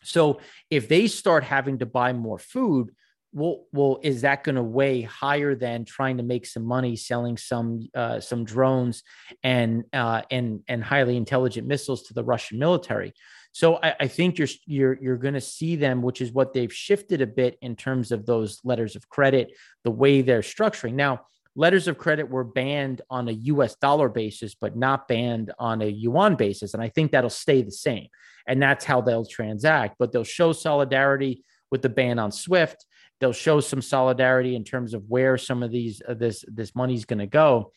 so 0.02 0.40
if 0.68 0.88
they 0.88 1.06
start 1.06 1.44
having 1.44 1.78
to 1.78 1.86
buy 1.86 2.12
more 2.12 2.38
food 2.38 2.90
well, 3.32 3.64
well, 3.72 3.98
is 4.02 4.22
that 4.22 4.42
going 4.42 4.56
to 4.56 4.62
weigh 4.62 5.02
higher 5.02 5.54
than 5.54 5.84
trying 5.84 6.16
to 6.16 6.22
make 6.22 6.46
some 6.46 6.64
money 6.64 6.96
selling 6.96 7.36
some 7.36 7.88
uh, 7.94 8.18
some 8.20 8.44
drones 8.44 9.02
and 9.42 9.84
uh, 9.92 10.22
and 10.30 10.62
and 10.68 10.82
highly 10.82 11.16
intelligent 11.16 11.66
missiles 11.66 12.02
to 12.04 12.14
the 12.14 12.24
Russian 12.24 12.58
military? 12.58 13.12
So 13.52 13.76
I, 13.82 13.94
I 14.00 14.08
think 14.08 14.38
you're 14.38 14.48
you're 14.66 14.98
you're 15.00 15.16
going 15.16 15.34
to 15.34 15.40
see 15.40 15.76
them, 15.76 16.02
which 16.02 16.20
is 16.20 16.32
what 16.32 16.52
they've 16.52 16.72
shifted 16.72 17.20
a 17.20 17.26
bit 17.26 17.56
in 17.62 17.76
terms 17.76 18.10
of 18.10 18.26
those 18.26 18.60
letters 18.64 18.96
of 18.96 19.08
credit, 19.08 19.52
the 19.84 19.90
way 19.90 20.22
they're 20.22 20.40
structuring 20.40 20.94
now. 20.94 21.20
Letters 21.56 21.88
of 21.88 21.98
credit 21.98 22.30
were 22.30 22.44
banned 22.44 23.02
on 23.10 23.28
a 23.28 23.32
US 23.32 23.74
dollar 23.76 24.08
basis, 24.08 24.54
but 24.54 24.76
not 24.76 25.08
banned 25.08 25.52
on 25.58 25.82
a 25.82 25.86
yuan 25.86 26.36
basis. 26.36 26.74
And 26.74 26.82
I 26.82 26.88
think 26.88 27.10
that'll 27.10 27.30
stay 27.30 27.62
the 27.62 27.72
same. 27.72 28.06
and 28.46 28.62
that's 28.62 28.84
how 28.84 29.00
they'll 29.00 29.26
transact. 29.26 29.96
But 29.98 30.12
they'll 30.12 30.24
show 30.24 30.52
solidarity 30.52 31.44
with 31.70 31.82
the 31.82 31.88
ban 31.88 32.18
on 32.18 32.32
SWIFT. 32.32 32.84
They'll 33.20 33.32
show 33.32 33.60
some 33.60 33.82
solidarity 33.82 34.56
in 34.56 34.64
terms 34.64 34.94
of 34.94 35.04
where 35.08 35.36
some 35.36 35.62
of 35.62 35.70
these 35.70 36.02
uh, 36.06 36.14
this 36.14 36.44
this 36.48 36.74
money's 36.74 37.04
going 37.04 37.18
to 37.18 37.26
go, 37.26 37.72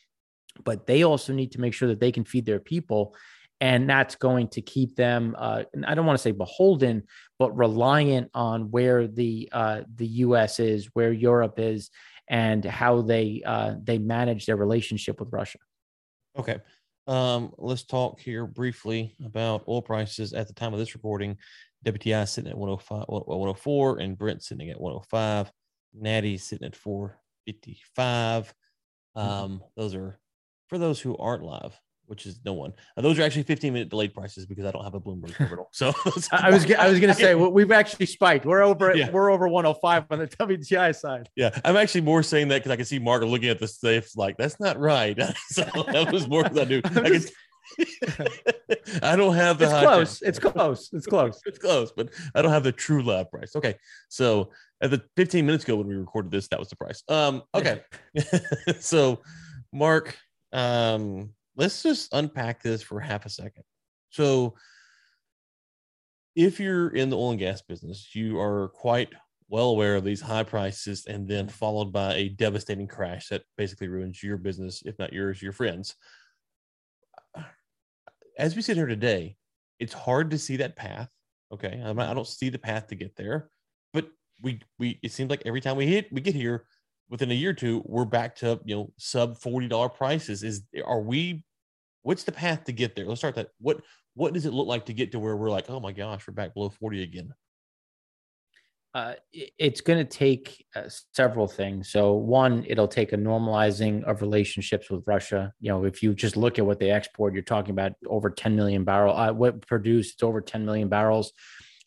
but 0.64 0.88
they 0.88 1.04
also 1.04 1.34
need 1.34 1.52
to 1.54 1.62
make 1.62 1.74
sure 1.74 1.90
that 1.90 2.00
they 2.00 2.12
can 2.12 2.26
feed 2.26 2.46
their 2.46 2.60
people 2.60 3.16
and 3.64 3.90
that's 3.90 4.16
going 4.16 4.50
to 4.50 4.62
keep 4.62 4.96
them 4.96 5.36
uh, 5.38 5.64
i 5.88 5.96
don't 5.96 6.06
want 6.06 6.18
to 6.18 6.22
say 6.22 6.32
beholden 6.32 7.04
but 7.40 7.56
reliant 7.56 8.30
on 8.34 8.70
where 8.72 9.08
the 9.08 9.48
uh, 9.52 9.82
the 9.96 10.08
us 10.08 10.60
is 10.60 10.90
where 10.94 11.14
europe 11.14 11.56
is 11.58 11.90
and 12.28 12.66
how 12.66 13.02
they 13.02 13.42
uh, 13.46 13.76
they 13.84 13.98
manage 13.98 14.46
their 14.46 14.56
relationship 14.56 15.20
with 15.20 15.30
russia. 15.32 15.60
Okay 16.38 16.60
um, 17.06 17.52
let's 17.58 17.84
talk 17.84 18.20
here 18.20 18.46
briefly 18.46 19.16
about 19.26 19.66
oil 19.68 19.82
prices 19.82 20.34
at 20.34 20.48
the 20.48 20.54
time 20.54 20.74
of 20.74 20.80
this 20.80 20.96
recording 20.96 21.38
wti 21.84 22.28
sitting 22.28 22.52
at 22.52 22.58
105 22.58 23.06
104 23.08 24.00
and 24.00 24.18
brent 24.18 24.44
sitting 24.44 24.70
at 24.70 24.80
105 24.80 25.52
natty 25.94 26.38
sitting 26.38 26.68
at 26.68 26.76
455 26.76 28.54
mm-hmm. 29.18 29.20
um, 29.20 29.64
those 29.76 29.96
are 29.96 30.20
for 30.68 30.78
those 30.78 31.00
who 31.00 31.18
aren't 31.18 31.44
live 31.44 31.80
which 32.06 32.26
is 32.26 32.40
no 32.46 32.54
one. 32.54 32.74
Uh, 32.98 33.02
those 33.02 33.18
are 33.18 33.24
actually 33.24 33.44
15 33.44 33.74
minute 33.74 33.90
delayed 33.90 34.14
prices 34.14 34.46
because 34.46 34.66
I 34.66 34.72
don't 34.72 34.84
have 34.84 34.94
a 34.94 35.00
Bloomberg 35.00 35.34
terminal. 35.34 35.70
So 35.74 35.92
I 36.32 36.52
was 36.52 36.72
I 36.72 36.90
was 36.90 37.00
going 37.00 37.14
to 37.14 37.20
say 37.20 37.34
we've 37.34 37.72
actually 37.72 38.06
spiked. 38.06 38.46
We're 38.46 38.62
over 38.62 38.96
yeah. 38.96 39.10
we're 39.10 39.32
over 39.32 39.48
105 39.48 40.06
on 40.12 40.20
the 40.20 40.28
WTI 40.28 40.96
side. 40.96 41.30
Yeah, 41.36 41.58
I'm 41.66 41.76
actually 41.76 42.02
more 42.02 42.22
saying 42.22 42.50
that 42.50 42.60
because 42.60 42.72
I 42.72 42.76
can 42.76 42.86
see 42.86 43.00
Mark 43.00 43.24
looking 43.24 43.50
at 43.50 43.60
the 43.60 43.68
safe 43.68 44.16
like 44.16 44.38
that's 44.38 44.60
not 44.60 44.80
right. 44.80 45.18
so 45.48 45.64
that 45.92 46.12
was 46.12 46.28
more 46.28 46.44
than 46.44 46.60
I 46.60 46.66
do. 46.66 46.82
I, 46.84 46.90
can, 46.90 47.24
I 49.02 49.16
don't 49.16 49.36
have 49.36 49.58
the 49.58 49.66
it's 49.66 49.74
close. 49.74 50.22
It's 50.22 50.40
close. 50.40 50.90
It's 50.94 51.08
close. 51.08 51.42
it's 51.46 51.60
close, 51.60 51.92
but 51.92 52.10
I 52.36 52.42
don't 52.42 52.52
have 52.52 52.64
the 52.64 52.72
true 52.72 53.04
lab 53.04 53.32
price. 53.32 53.56
Okay, 53.56 53.76
so 54.10 54.52
at 54.82 54.92
the 54.92 55.02
15 55.16 55.46
minutes 55.46 55.64
ago 55.64 55.76
when 55.78 55.88
we 55.88 55.96
recorded 55.96 56.32
this, 56.32 56.48
that 56.50 56.60
was 56.60 56.70
the 56.70 56.76
price. 56.76 57.04
Um, 57.08 57.44
okay, 57.56 57.82
so 58.80 59.22
Mark, 59.72 60.18
um 60.52 61.32
let's 61.56 61.84
just 61.84 62.14
unpack 62.14 62.62
this 62.62 62.82
for 62.82 63.00
half 63.00 63.26
a 63.26 63.30
second. 63.30 63.64
So, 64.10 64.56
if 66.36 66.60
you're 66.60 66.90
in 66.90 67.10
the 67.10 67.18
oil 67.18 67.32
and 67.32 67.40
gas 67.40 67.62
business, 67.62 68.16
you 68.16 68.40
are 68.40 68.70
quite 68.70 69.10
well 69.50 69.70
aware 69.70 69.96
of 69.96 70.04
these 70.04 70.22
high 70.22 70.44
prices 70.44 71.06
and 71.06 71.28
then 71.28 71.48
followed 71.48 71.92
by 71.92 72.16
a 72.16 72.30
devastating 72.30 72.88
crash 72.88 73.28
that 73.28 73.44
basically 73.56 73.88
ruins 73.88 74.24
your 74.24 74.38
business, 74.38 74.82
if 74.86 74.98
not 74.98 75.14
yours, 75.14 75.42
your 75.42 75.52
friends. 75.52 75.96
As 78.38 78.56
we 78.56 78.62
sit 78.62 78.78
here 78.78 78.88
today, 78.88 79.36
it's 79.80 79.94
hard 79.94 80.32
to 80.32 80.38
see 80.38 80.58
that 80.58 80.76
path. 80.76 81.10
Okay. 81.52 81.82
I 81.86 82.14
don't 82.14 82.28
see 82.28 82.50
the 82.50 82.58
path 82.58 82.88
to 82.88 82.96
get 82.96 83.16
there, 83.16 83.50
but 83.94 84.08
we, 84.42 84.60
we, 84.80 85.00
it 85.04 85.12
seems 85.12 85.30
like 85.30 85.44
every 85.46 85.62
time 85.62 85.78
we 85.78 85.86
hit, 85.88 86.12
we 86.12 86.22
get 86.22 86.36
here, 86.36 86.66
within 87.10 87.30
a 87.30 87.36
year 87.36 87.52
or 87.52 87.54
two, 87.54 87.84
we're 87.86 88.06
back 88.06 88.36
to 88.38 88.60
you 88.66 88.76
know 88.76 88.94
sub 88.98 89.38
forty 89.38 89.68
dollar 89.68 89.90
prices. 89.90 90.44
Is 90.44 90.64
are 90.84 91.02
we? 91.02 91.44
What's 92.02 92.24
the 92.24 92.32
path 92.32 92.66
to 92.66 92.72
get 92.72 92.96
there? 92.96 93.06
Let's 93.06 93.22
start 93.22 93.36
that. 93.36 93.50
What 93.60 93.82
what 94.16 94.34
does 94.34 94.46
it 94.46 94.54
look 94.54 94.68
like 94.68 94.86
to 94.88 94.94
get 94.94 95.12
to 95.12 95.20
where 95.20 95.38
we're 95.38 95.52
like, 95.52 95.70
oh 95.70 95.80
my 95.80 95.92
gosh, 95.92 96.28
we're 96.28 96.34
back 96.34 96.54
below 96.54 96.70
forty 96.70 97.04
again? 97.04 97.34
Uh, 98.94 99.14
it's 99.34 99.82
going 99.82 99.98
to 99.98 100.06
take 100.06 100.68
uh, 100.76 100.84
several 101.14 101.48
things. 101.48 101.90
So, 101.90 102.14
one, 102.14 102.64
it'll 102.68 102.88
take 102.88 103.12
a 103.12 103.18
normalizing 103.18 104.04
of 104.04 104.22
relationships 104.22 104.92
with 104.92 105.02
Russia. 105.08 105.52
You 105.60 105.70
know, 105.70 105.86
if 105.86 106.04
you 106.04 106.14
just 106.14 106.38
look 106.38 106.60
at 106.60 106.66
what 106.66 106.80
they 106.80 106.92
export, 106.92 107.34
you're 107.34 107.42
talking 107.42 107.72
about 107.72 107.94
over 108.06 108.30
10 108.30 108.56
million 108.56 108.84
barrel. 108.84 109.16
Uh, 109.16 109.34
what 109.34 109.66
produced, 109.66 110.14
it's 110.14 110.24
over 110.24 110.42
10 110.42 110.64
million 110.64 110.90
barrels. 110.90 111.34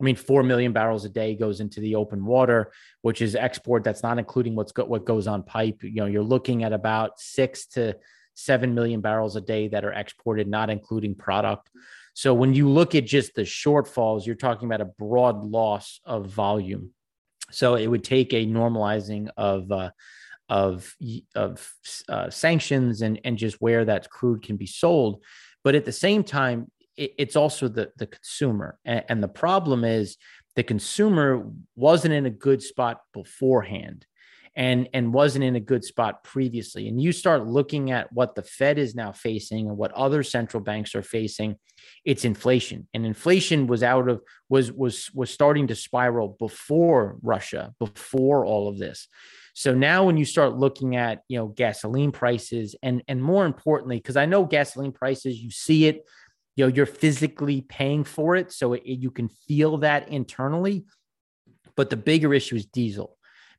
I 0.00 0.04
mean, 0.04 0.16
four 0.16 0.42
million 0.42 0.72
barrels 0.72 1.04
a 1.04 1.08
day 1.08 1.36
goes 1.36 1.60
into 1.60 1.80
the 1.80 1.94
open 1.94 2.24
water, 2.24 2.72
which 3.02 3.22
is 3.22 3.36
export. 3.36 3.84
That's 3.84 4.02
not 4.02 4.18
including 4.18 4.56
what's 4.56 4.72
go- 4.72 4.84
what 4.84 5.04
goes 5.04 5.28
on 5.28 5.44
pipe. 5.44 5.82
You 5.82 6.00
know, 6.00 6.06
you're 6.06 6.22
looking 6.22 6.64
at 6.64 6.72
about 6.72 7.20
six 7.20 7.66
to 7.68 7.96
seven 8.34 8.74
million 8.74 9.00
barrels 9.00 9.36
a 9.36 9.40
day 9.40 9.68
that 9.68 9.84
are 9.84 9.92
exported, 9.92 10.48
not 10.48 10.70
including 10.70 11.14
product. 11.14 11.70
So 12.14 12.34
when 12.34 12.52
you 12.52 12.68
look 12.68 12.94
at 12.94 13.06
just 13.06 13.34
the 13.34 13.42
shortfalls, 13.42 14.26
you're 14.26 14.34
talking 14.34 14.66
about 14.66 14.80
a 14.80 14.86
broad 14.86 15.44
loss 15.44 16.00
of 16.04 16.26
volume. 16.26 16.92
So 17.50 17.74
it 17.76 17.86
would 17.86 18.04
take 18.04 18.32
a 18.32 18.46
normalizing 18.46 19.28
of 19.36 19.70
uh, 19.70 19.90
of 20.48 20.94
of 21.34 21.72
uh, 22.08 22.30
sanctions 22.30 23.02
and 23.02 23.20
and 23.24 23.38
just 23.38 23.60
where 23.60 23.84
that 23.84 24.10
crude 24.10 24.42
can 24.42 24.56
be 24.56 24.66
sold. 24.66 25.22
But 25.64 25.74
at 25.74 25.84
the 25.84 25.92
same 25.92 26.24
time, 26.24 26.70
it's 26.96 27.36
also 27.36 27.68
the 27.68 27.90
the 27.96 28.06
consumer 28.06 28.78
and, 28.84 29.04
and 29.08 29.22
the 29.22 29.28
problem 29.28 29.84
is 29.84 30.16
the 30.54 30.62
consumer 30.62 31.46
wasn't 31.74 32.14
in 32.14 32.26
a 32.26 32.30
good 32.30 32.62
spot 32.62 33.00
beforehand 33.12 34.06
and 34.56 34.88
and 34.94 35.12
wasn't 35.12 35.44
in 35.44 35.54
a 35.54 35.60
good 35.60 35.84
spot 35.84 36.24
previously. 36.24 36.88
And 36.88 37.00
you 37.00 37.12
start 37.12 37.46
looking 37.46 37.90
at 37.90 38.12
what 38.12 38.34
the 38.34 38.42
fed 38.42 38.78
is 38.78 38.94
now 38.94 39.12
facing 39.12 39.68
and 39.68 39.76
what 39.76 39.92
other 39.92 40.22
central 40.22 40.62
banks 40.62 40.94
are 40.94 41.02
facing 41.02 41.56
it's 42.04 42.24
inflation. 42.24 42.88
And 42.94 43.04
inflation 43.04 43.66
was 43.66 43.82
out 43.82 44.08
of 44.08 44.22
was 44.48 44.72
was 44.72 45.10
was 45.12 45.30
starting 45.30 45.66
to 45.68 45.74
spiral 45.74 46.36
before 46.38 47.16
russia 47.22 47.74
before 47.78 48.44
all 48.44 48.68
of 48.68 48.78
this. 48.78 49.08
So 49.54 49.74
now 49.74 50.04
when 50.04 50.16
you 50.16 50.24
start 50.24 50.56
looking 50.56 50.96
at 50.96 51.22
you 51.28 51.38
know 51.38 51.48
gasoline 51.48 52.12
prices 52.12 52.74
and 52.82 53.02
and 53.08 53.22
more 53.22 53.46
importantly 53.46 53.96
because 53.96 54.16
i 54.16 54.26
know 54.26 54.44
gasoline 54.44 54.92
prices 54.92 55.38
you 55.38 55.50
see 55.50 55.86
it 55.86 56.04
you 56.56 56.64
know 56.64 56.72
you're 56.72 56.86
physically 56.86 57.62
paying 57.62 58.04
for 58.04 58.36
it 58.36 58.52
so 58.52 58.74
it, 58.74 58.82
you 58.84 59.10
can 59.10 59.28
feel 59.28 59.78
that 59.78 60.08
internally. 60.08 60.84
But 61.74 61.90
the 61.90 61.96
bigger 61.96 62.32
issue 62.32 62.56
is 62.56 62.64
diesel 62.64 63.15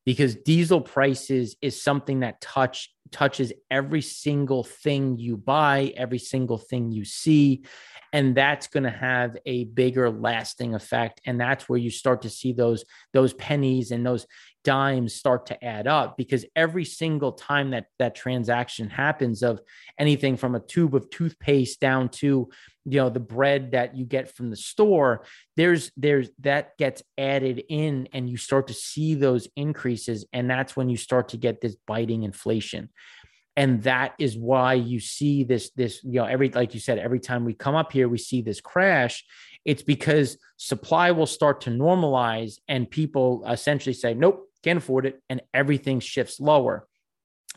because 0.08 0.36
diesel 0.36 0.80
prices 0.80 1.58
is 1.62 1.84
something 1.84 2.22
that 2.22 2.40
touch 2.40 2.94
touches 3.12 3.52
every 3.70 4.02
single 4.02 4.64
thing 4.64 5.18
you 5.18 5.36
buy 5.36 5.94
every 5.98 6.18
single 6.18 6.58
thing 6.58 6.94
you 6.94 7.04
see. 7.04 7.66
And 8.14 8.34
that's 8.34 8.68
going 8.68 8.86
to 8.86 8.90
have 8.90 9.36
a 9.46 9.66
bigger 9.66 10.10
lasting 10.10 10.76
effect. 10.76 11.20
And 11.26 11.40
that's 11.40 11.68
where 11.68 11.78
you 11.78 11.90
start 11.90 12.22
to 12.22 12.30
see 12.30 12.54
those 12.54 12.86
those 13.12 13.34
pennies 13.34 13.92
and 13.92 14.06
those 14.06 14.26
dimes 14.64 15.14
start 15.14 15.46
to 15.48 15.62
add 15.64 15.88
up 15.88 16.16
because 16.16 16.46
every 16.56 16.86
single 16.86 17.34
time 17.34 17.72
that 17.72 17.88
that 18.00 18.16
transaction 18.16 18.90
happens 18.90 19.44
of 19.44 19.60
anything 20.00 20.38
from 20.38 20.56
a 20.56 20.60
tube 20.62 20.96
of 20.96 21.10
toothpaste 21.10 21.82
down 21.82 22.08
to 22.08 22.48
you 22.88 23.00
know 23.00 23.10
the 23.10 23.20
bread 23.20 23.72
that 23.72 23.96
you 23.96 24.06
get 24.06 24.36
from 24.36 24.50
the 24.50 24.56
store 24.56 25.26
there's 25.56 25.92
there's 25.98 26.30
that 26.40 26.78
gets 26.78 27.04
added 27.18 27.64
in 27.70 28.08
and 28.14 28.30
you 28.30 28.38
start 28.38 28.68
to 28.68 28.74
see 28.74 29.14
those 29.14 29.48
increases 29.56 30.26
and 30.34 30.50
that's 30.50 30.76
when 30.76 30.90
you 30.90 30.98
start 30.98 31.30
to 31.30 31.38
get 31.38 31.62
this 31.62 31.76
biting 31.86 32.24
inflation 32.24 32.90
and 33.56 33.84
that 33.84 34.14
is 34.20 34.38
why 34.38 34.74
you 34.74 35.00
see 35.00 35.44
this 35.44 35.72
this 35.72 36.04
you 36.04 36.14
know 36.14 36.26
every 36.26 36.50
like 36.50 36.74
you 36.74 36.80
said 36.80 36.98
every 36.98 37.20
time 37.20 37.44
we 37.46 37.54
come 37.54 37.76
up 37.76 37.92
here 37.92 38.08
we 38.08 38.18
see 38.18 38.42
this 38.42 38.62
crash 38.62 39.26
it's 39.66 39.84
because 39.84 40.38
supply 40.56 41.12
will 41.12 41.26
start 41.26 41.62
to 41.62 41.70
normalize 41.70 42.60
and 42.68 42.90
people 42.90 43.44
essentially 43.48 43.94
say 43.94 44.14
nope 44.14 44.48
can't 44.68 44.78
afford 44.78 45.06
it, 45.06 45.22
and 45.30 45.42
everything 45.54 46.00
shifts 46.00 46.40
lower. 46.40 46.88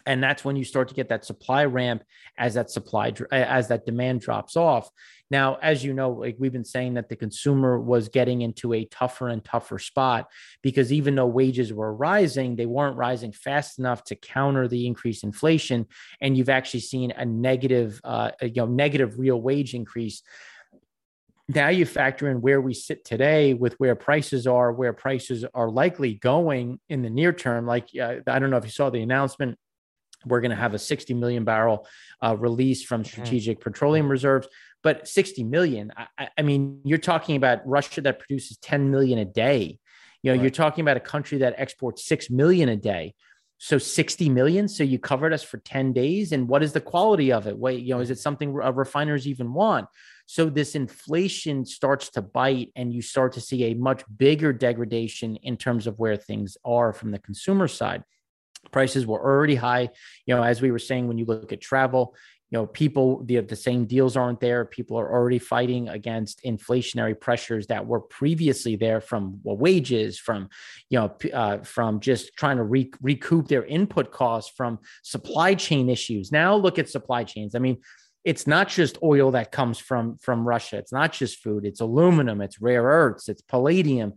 And 0.07 0.23
that's 0.23 0.45
when 0.45 0.57
you 0.57 0.65
start 0.65 0.89
to 0.89 0.95
get 0.95 1.09
that 1.09 1.25
supply 1.25 1.65
ramp 1.65 2.05
as 2.39 2.55
that 2.55 2.71
supply 2.71 3.13
as 3.33 3.69
that 3.69 3.85
demand 3.85 4.21
drops 4.21 4.57
off. 4.57 4.89
Now, 5.31 5.59
as 5.63 5.85
you 5.85 5.93
know, 5.93 6.11
like 6.11 6.37
we've 6.39 6.53
been 6.53 6.65
saying 6.65 6.95
that 6.95 7.09
the 7.09 7.17
consumer 7.17 7.79
was 7.79 8.09
getting 8.09 8.43
into 8.43 8.73
a 8.73 8.85
tougher 8.87 9.29
and 9.29 9.45
tougher 9.45 9.79
spot 9.79 10.29
because 10.63 10.93
even 10.93 11.15
though 11.15 11.27
wages 11.27 11.73
were 11.73 11.95
rising, 11.95 12.57
they 12.57 12.67
weren't 12.67 12.97
rising 12.97 13.33
fast 13.33 13.79
enough 13.79 14.03
to 14.05 14.17
counter 14.17 14.67
the 14.67 14.87
increased 14.87 15.23
inflation. 15.23 15.87
And 16.21 16.37
you've 16.37 16.49
actually 16.49 16.81
seen 16.81 17.13
a 17.13 17.25
negative, 17.25 18.01
uh, 18.03 18.33
you 18.43 18.53
know, 18.57 18.67
negative 18.67 19.19
real 19.19 19.41
wage 19.41 19.75
increase 19.75 20.23
now 21.55 21.69
you 21.69 21.85
factor 21.85 22.31
in 22.31 22.41
where 22.41 22.61
we 22.61 22.75
sit 22.75 23.05
today 23.05 23.55
with 23.55 23.75
where 23.75 23.97
prices 23.97 24.47
are, 24.47 24.73
where 24.73 24.93
prices 24.93 25.45
are 25.53 25.69
likely 25.69 26.15
going 26.15 26.79
in 26.89 27.03
the 27.03 27.11
near 27.11 27.33
term. 27.33 27.67
Like, 27.67 27.89
uh, 28.01 28.17
I 28.27 28.39
don't 28.39 28.51
know 28.51 28.57
if 28.57 28.65
you 28.65 28.71
saw 28.71 28.91
the 28.91 29.03
announcement, 29.03 29.59
we're 30.25 30.41
going 30.41 30.51
to 30.51 30.57
have 30.57 30.75
a 30.75 30.79
60 30.79 31.15
million 31.15 31.45
barrel 31.45 31.87
uh, 32.23 32.37
release 32.37 32.85
from 32.85 33.03
mm-hmm. 33.03 33.11
strategic 33.11 33.61
petroleum 33.61 34.09
reserves. 34.09 34.49
But 34.83 35.09
60 35.09 35.45
million, 35.45 35.93
I, 36.17 36.29
I, 36.39 36.43
mean, 36.43 36.81
you're 36.85 36.99
talking 36.99 37.37
about 37.37 37.67
Russia 37.67 38.01
that 38.03 38.19
produces 38.19 38.57
10 38.59 38.91
million 38.91 39.19
a 39.19 39.25
day. 39.25 39.79
You 40.23 40.31
know, 40.31 40.37
right. 40.37 40.43
you're 40.43 40.51
talking 40.51 40.83
about 40.83 40.97
a 40.97 41.01
country 41.01 41.39
that 41.39 41.55
exports 41.59 42.05
6 42.07 42.31
million 42.31 42.69
a 42.69 42.77
day. 42.77 43.15
So 43.59 43.77
60 43.77 44.31
million. 44.31 44.69
So 44.69 44.83
you 44.83 44.99
covered 44.99 45.35
us 45.35 45.43
for 45.43 45.59
10 45.59 45.93
days. 45.93 46.33
And 46.33 46.49
what 46.49 46.63
is 46.63 46.73
the 46.73 46.81
quality 46.81 47.31
of 47.31 47.47
it? 47.47 47.59
Wait, 47.59 47.83
you 47.83 47.95
know, 47.95 48.01
is 48.01 48.11
it 48.11 48.19
something 48.19 48.59
uh, 48.59 48.73
refiners 48.73 49.27
even 49.27 49.53
want? 49.53 49.87
So 50.25 50.49
this 50.49 50.75
inflation 50.75 51.67
starts 51.67 52.09
to 52.11 52.23
bite, 52.23 52.71
and 52.77 52.93
you 52.93 53.03
start 53.03 53.33
to 53.33 53.41
see 53.41 53.65
a 53.65 53.75
much 53.75 54.05
bigger 54.17 54.53
degradation 54.53 55.37
in 55.37 55.57
terms 55.57 55.87
of 55.87 55.99
where 55.99 56.17
things 56.17 56.57
are 56.65 56.93
from 56.93 57.11
the 57.11 57.19
consumer 57.19 57.69
side. 57.69 58.05
Prices 58.71 59.07
were 59.07 59.21
already 59.21 59.57
high. 59.57 59.89
You 60.27 60.37
know, 60.37 60.43
as 60.43 60.63
we 60.63 60.71
were 60.71 60.79
saying, 60.79 61.09
when 61.09 61.19
you 61.19 61.25
look 61.25 61.53
at 61.53 61.61
travel, 61.61 62.15
you 62.51 62.59
know 62.59 62.67
people 62.67 63.23
the, 63.25 63.41
the 63.41 63.57
same 63.57 63.85
deals 63.85 64.17
aren't 64.17 64.41
there. 64.41 64.65
People 64.65 64.99
are 64.99 65.13
already 65.13 65.39
fighting 65.39 65.89
against 65.89 66.43
inflationary 66.45 67.19
pressures 67.19 67.69
that 67.69 67.87
were 67.87 68.01
previously 68.01 68.77
there 68.77 69.01
from 69.01 69.41
well, 69.43 69.57
wages 69.57 70.19
from 70.19 70.49
you 70.89 70.99
know 70.99 71.15
uh, 71.33 71.59
from 71.59 72.01
just 72.01 72.37
trying 72.37 72.57
to 72.57 72.65
re- 72.65 72.93
recoup 73.01 73.49
their 73.49 73.65
input 73.65 74.11
costs 74.11 74.53
from 74.57 74.81
supply 75.03 75.55
chain 75.55 75.89
issues. 75.89 76.33
Now 76.33 76.57
look 76.57 76.79
at 76.79 76.91
supply 76.91 77.25
chains. 77.25 77.55
I 77.55 77.61
mean 77.61 77.79
it's 78.23 78.47
not 78.47 78.69
just 78.69 78.99
oil 79.03 79.31
that 79.31 79.51
comes 79.51 79.79
from 79.79 80.19
from 80.19 80.47
russia. 80.47 80.77
It's 80.77 80.93
not 80.93 81.13
just 81.13 81.39
food. 81.39 81.65
It's 81.65 81.81
aluminum. 81.81 82.41
It's 82.41 82.61
rare 82.61 82.83
earths. 82.83 83.29
It's 83.29 83.43
palladium 83.43 84.15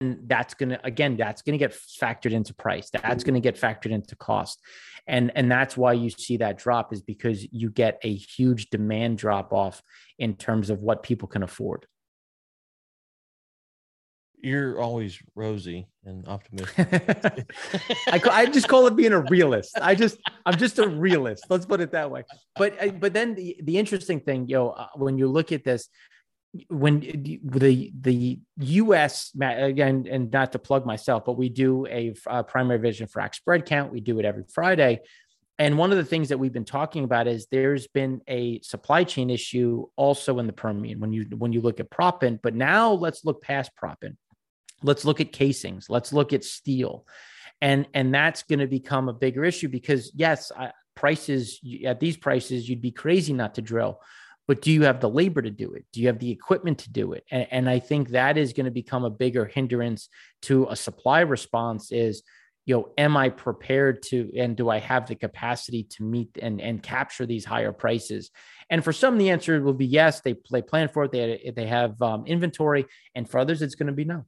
that's 0.00 0.54
going 0.54 0.70
to 0.70 0.84
again 0.84 1.16
that's 1.16 1.42
going 1.42 1.52
to 1.52 1.58
get 1.58 1.72
factored 1.72 2.32
into 2.32 2.52
price 2.52 2.90
that's 2.90 3.24
going 3.24 3.34
to 3.34 3.40
get 3.40 3.56
factored 3.58 3.92
into 3.92 4.16
cost 4.16 4.60
and 5.06 5.30
and 5.34 5.50
that's 5.50 5.76
why 5.76 5.92
you 5.92 6.10
see 6.10 6.36
that 6.36 6.58
drop 6.58 6.92
is 6.92 7.00
because 7.00 7.46
you 7.52 7.70
get 7.70 7.98
a 8.02 8.14
huge 8.14 8.70
demand 8.70 9.16
drop 9.18 9.52
off 9.52 9.82
in 10.18 10.34
terms 10.34 10.68
of 10.68 10.80
what 10.80 11.02
people 11.02 11.28
can 11.28 11.42
afford 11.42 11.86
you're 14.44 14.78
always 14.78 15.18
rosy 15.34 15.86
and 16.04 16.28
optimistic. 16.28 16.86
I, 18.08 18.20
I 18.30 18.46
just 18.46 18.68
call 18.68 18.86
it 18.86 18.94
being 18.94 19.14
a 19.14 19.20
realist. 19.22 19.78
I 19.80 19.94
just 19.94 20.18
I'm 20.44 20.58
just 20.58 20.78
a 20.78 20.86
realist. 20.86 21.44
Let's 21.48 21.64
put 21.64 21.80
it 21.80 21.92
that 21.92 22.10
way. 22.10 22.24
But 22.54 22.76
uh, 22.82 22.90
but 22.90 23.14
then 23.14 23.34
the 23.34 23.56
the 23.62 23.78
interesting 23.78 24.20
thing, 24.20 24.46
yo, 24.46 24.68
uh, 24.68 24.88
when 24.96 25.16
you 25.16 25.28
look 25.28 25.50
at 25.50 25.64
this, 25.64 25.88
when 26.68 27.00
the 27.00 27.92
the 28.00 28.40
U.S. 28.58 29.30
again, 29.40 30.06
and 30.10 30.30
not 30.30 30.52
to 30.52 30.58
plug 30.58 30.86
myself, 30.86 31.24
but 31.24 31.36
we 31.36 31.48
do 31.48 31.86
a, 31.86 32.14
a 32.26 32.44
primary 32.44 32.78
vision 32.78 33.06
for 33.06 33.20
frac 33.20 33.34
spread 33.34 33.66
count. 33.66 33.92
We 33.92 34.00
do 34.00 34.18
it 34.18 34.24
every 34.24 34.44
Friday, 34.52 35.00
and 35.58 35.78
one 35.78 35.90
of 35.90 35.98
the 35.98 36.04
things 36.04 36.28
that 36.28 36.38
we've 36.38 36.52
been 36.52 36.64
talking 36.64 37.04
about 37.04 37.26
is 37.26 37.46
there's 37.50 37.86
been 37.86 38.20
a 38.28 38.60
supply 38.60 39.04
chain 39.04 39.30
issue 39.30 39.86
also 39.96 40.38
in 40.38 40.46
the 40.46 40.52
Permian 40.52 41.00
when 41.00 41.12
you 41.12 41.26
when 41.36 41.52
you 41.52 41.60
look 41.60 41.80
at 41.80 41.90
proppant. 41.90 42.40
But 42.42 42.54
now 42.54 42.92
let's 42.92 43.24
look 43.24 43.42
past 43.42 43.72
proppant. 43.80 44.16
Let's 44.82 45.04
look 45.04 45.20
at 45.20 45.32
casings. 45.32 45.86
Let's 45.88 46.12
look 46.12 46.32
at 46.32 46.44
steel, 46.44 47.06
and 47.60 47.86
and 47.94 48.14
that's 48.14 48.42
going 48.44 48.60
to 48.60 48.66
become 48.66 49.08
a 49.08 49.12
bigger 49.12 49.44
issue 49.44 49.68
because 49.68 50.12
yes, 50.14 50.52
I, 50.56 50.72
prices 50.94 51.60
at 51.84 52.00
these 52.00 52.16
prices 52.16 52.68
you'd 52.68 52.80
be 52.80 52.92
crazy 52.92 53.32
not 53.32 53.54
to 53.54 53.62
drill 53.62 54.00
but 54.46 54.60
do 54.60 54.70
you 54.70 54.82
have 54.82 55.00
the 55.00 55.08
labor 55.08 55.42
to 55.42 55.50
do 55.50 55.72
it? 55.72 55.86
Do 55.92 56.00
you 56.00 56.08
have 56.08 56.18
the 56.18 56.30
equipment 56.30 56.78
to 56.80 56.92
do 56.92 57.12
it? 57.12 57.24
And, 57.30 57.46
and 57.50 57.70
I 57.70 57.78
think 57.78 58.10
that 58.10 58.36
is 58.36 58.52
going 58.52 58.66
to 58.66 58.70
become 58.70 59.04
a 59.04 59.10
bigger 59.10 59.46
hindrance 59.46 60.08
to 60.42 60.66
a 60.68 60.76
supply 60.76 61.20
response 61.20 61.92
is, 61.92 62.22
you 62.66 62.74
know, 62.74 62.88
am 62.96 63.16
I 63.16 63.28
prepared 63.28 64.02
to, 64.04 64.30
and 64.38 64.56
do 64.56 64.70
I 64.70 64.78
have 64.78 65.06
the 65.06 65.14
capacity 65.14 65.84
to 65.90 66.02
meet 66.02 66.30
and, 66.40 66.60
and 66.60 66.82
capture 66.82 67.26
these 67.26 67.44
higher 67.44 67.72
prices? 67.72 68.30
And 68.70 68.82
for 68.82 68.92
some, 68.92 69.18
the 69.18 69.30
answer 69.30 69.60
will 69.60 69.74
be 69.74 69.86
yes. 69.86 70.20
They, 70.22 70.34
they 70.50 70.62
plan 70.62 70.88
for 70.88 71.04
it. 71.04 71.12
They, 71.12 71.52
they 71.54 71.66
have 71.66 72.00
um, 72.00 72.26
inventory. 72.26 72.86
And 73.14 73.28
for 73.28 73.38
others, 73.38 73.60
it's 73.60 73.74
going 73.74 73.88
to 73.88 73.92
be 73.92 74.04
no. 74.06 74.24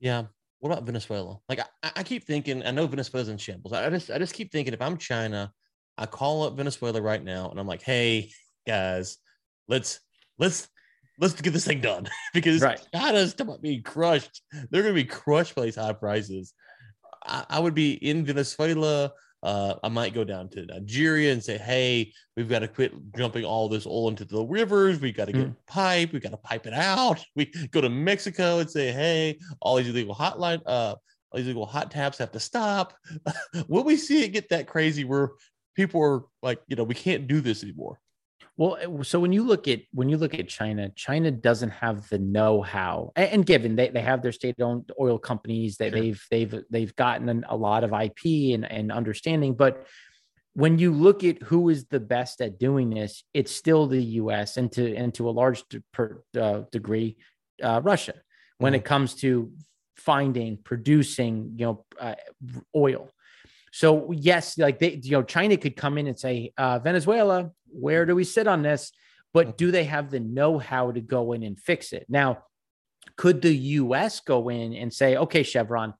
Yeah, 0.00 0.24
what 0.60 0.72
about 0.72 0.84
Venezuela? 0.84 1.38
Like 1.48 1.60
I, 1.60 1.90
I 1.96 2.02
keep 2.02 2.24
thinking, 2.24 2.64
I 2.64 2.70
know 2.70 2.86
Venezuela's 2.86 3.28
in 3.28 3.38
shambles. 3.38 3.72
I 3.72 3.88
just 3.90 4.10
I 4.10 4.18
just 4.18 4.34
keep 4.34 4.50
thinking 4.50 4.74
if 4.74 4.82
I'm 4.82 4.96
China, 4.96 5.52
I 5.96 6.06
call 6.06 6.44
up 6.44 6.56
Venezuela 6.56 7.00
right 7.00 7.22
now 7.22 7.50
and 7.50 7.58
I'm 7.60 7.66
like, 7.66 7.82
hey 7.82 8.30
guys, 8.66 9.18
let's 9.68 10.00
let's 10.38 10.68
let's 11.20 11.40
get 11.40 11.52
this 11.52 11.66
thing 11.66 11.80
done 11.80 12.08
because 12.34 12.62
right. 12.62 12.80
China's 12.94 13.34
about 13.38 13.62
being 13.62 13.82
crushed. 13.82 14.42
They're 14.70 14.82
gonna 14.82 14.94
be 14.94 15.04
crushed 15.04 15.54
by 15.54 15.62
these 15.62 15.76
high 15.76 15.92
prices. 15.92 16.52
I, 17.24 17.44
I 17.48 17.60
would 17.60 17.74
be 17.74 17.92
in 17.92 18.24
Venezuela 18.24 19.12
uh, 19.42 19.74
I 19.82 19.88
might 19.88 20.14
go 20.14 20.24
down 20.24 20.48
to 20.50 20.66
Nigeria 20.66 21.32
and 21.32 21.42
say, 21.42 21.58
hey, 21.58 22.12
we've 22.36 22.48
got 22.48 22.60
to 22.60 22.68
quit 22.68 22.92
jumping 23.16 23.44
all 23.44 23.68
this 23.68 23.86
oil 23.86 24.08
into 24.08 24.24
the 24.24 24.42
rivers. 24.44 25.00
We 25.00 25.12
got 25.12 25.26
to 25.26 25.32
get 25.32 25.46
mm. 25.48 25.56
pipe. 25.66 26.12
We 26.12 26.20
got 26.20 26.30
to 26.30 26.36
pipe 26.36 26.66
it 26.66 26.74
out. 26.74 27.24
We 27.36 27.46
go 27.70 27.80
to 27.80 27.88
Mexico 27.88 28.58
and 28.58 28.70
say, 28.70 28.90
hey, 28.90 29.38
all 29.60 29.76
these 29.76 29.88
illegal 29.88 30.14
hotline, 30.14 30.60
uh, 30.66 30.96
all 31.30 31.36
these 31.36 31.46
illegal 31.46 31.66
hot 31.66 31.90
taps 31.90 32.18
have 32.18 32.32
to 32.32 32.40
stop. 32.40 32.94
Will 33.68 33.84
we 33.84 33.96
see 33.96 34.24
it 34.24 34.30
get 34.30 34.48
that 34.48 34.66
crazy 34.66 35.04
where 35.04 35.30
people 35.76 36.02
are 36.02 36.22
like, 36.42 36.60
you 36.66 36.74
know, 36.74 36.84
we 36.84 36.94
can't 36.94 37.28
do 37.28 37.40
this 37.40 37.62
anymore? 37.62 38.00
Well, 38.58 38.76
eh, 38.80 39.02
so 39.04 39.20
when 39.20 39.32
you 39.32 39.44
look 39.44 39.68
at 39.68 39.80
when 39.92 40.10
you 40.10 40.18
look 40.18 40.34
at 40.34 40.48
China, 40.48 40.90
China 40.90 41.30
doesn't 41.30 41.70
have 41.70 42.08
the 42.10 42.18
know-how, 42.18 43.12
and, 43.16 43.30
and 43.30 43.46
given 43.46 43.76
they, 43.76 43.88
they 43.88 44.02
have 44.02 44.20
their 44.20 44.32
state-owned 44.32 44.90
oil 45.00 45.18
companies, 45.18 45.76
that 45.78 45.92
sure. 45.92 46.00
they've 46.00 46.26
they've 46.30 46.54
they've 46.68 46.96
gotten 46.96 47.44
a 47.48 47.56
lot 47.56 47.84
of 47.84 47.92
IP 47.92 48.52
and, 48.54 48.70
and 48.70 48.92
understanding, 48.92 49.54
but 49.54 49.86
when 50.54 50.76
you 50.76 50.92
look 50.92 51.22
at 51.22 51.40
who 51.44 51.68
is 51.68 51.86
the 51.86 52.00
best 52.00 52.40
at 52.40 52.58
doing 52.58 52.90
this, 52.90 53.22
it's 53.32 53.52
still 53.52 53.86
the 53.86 54.02
U.S. 54.02 54.56
and 54.56 54.70
to 54.72 54.94
and 54.96 55.14
to 55.14 55.28
a 55.28 55.30
large 55.30 55.62
de- 55.68 55.82
per, 55.92 56.20
uh, 56.36 56.62
degree, 56.72 57.16
uh, 57.62 57.80
Russia. 57.84 58.14
When 58.58 58.72
mm-hmm. 58.72 58.80
it 58.80 58.84
comes 58.84 59.14
to 59.16 59.52
finding, 59.96 60.56
producing, 60.56 61.52
you 61.56 61.66
know, 61.66 61.84
uh, 62.00 62.16
oil, 62.74 63.08
so 63.72 64.12
yes, 64.12 64.58
like 64.58 64.78
they, 64.78 65.00
you 65.02 65.12
know, 65.12 65.22
China 65.22 65.56
could 65.56 65.76
come 65.76 65.98
in 65.98 66.06
and 66.06 66.18
say, 66.18 66.52
uh, 66.56 66.78
Venezuela, 66.78 67.50
where 67.66 68.06
do 68.06 68.14
we 68.14 68.24
sit 68.24 68.46
on 68.46 68.62
this? 68.62 68.92
But 69.34 69.58
do 69.58 69.70
they 69.70 69.84
have 69.84 70.10
the 70.10 70.20
know-how 70.20 70.92
to 70.92 71.00
go 71.00 71.32
in 71.32 71.42
and 71.42 71.58
fix 71.58 71.92
it? 71.92 72.06
Now, 72.08 72.44
could 73.16 73.42
the 73.42 73.54
U.S. 73.54 74.20
go 74.20 74.48
in 74.48 74.74
and 74.74 74.92
say, 74.92 75.16
okay, 75.16 75.42
Chevron, 75.42 75.94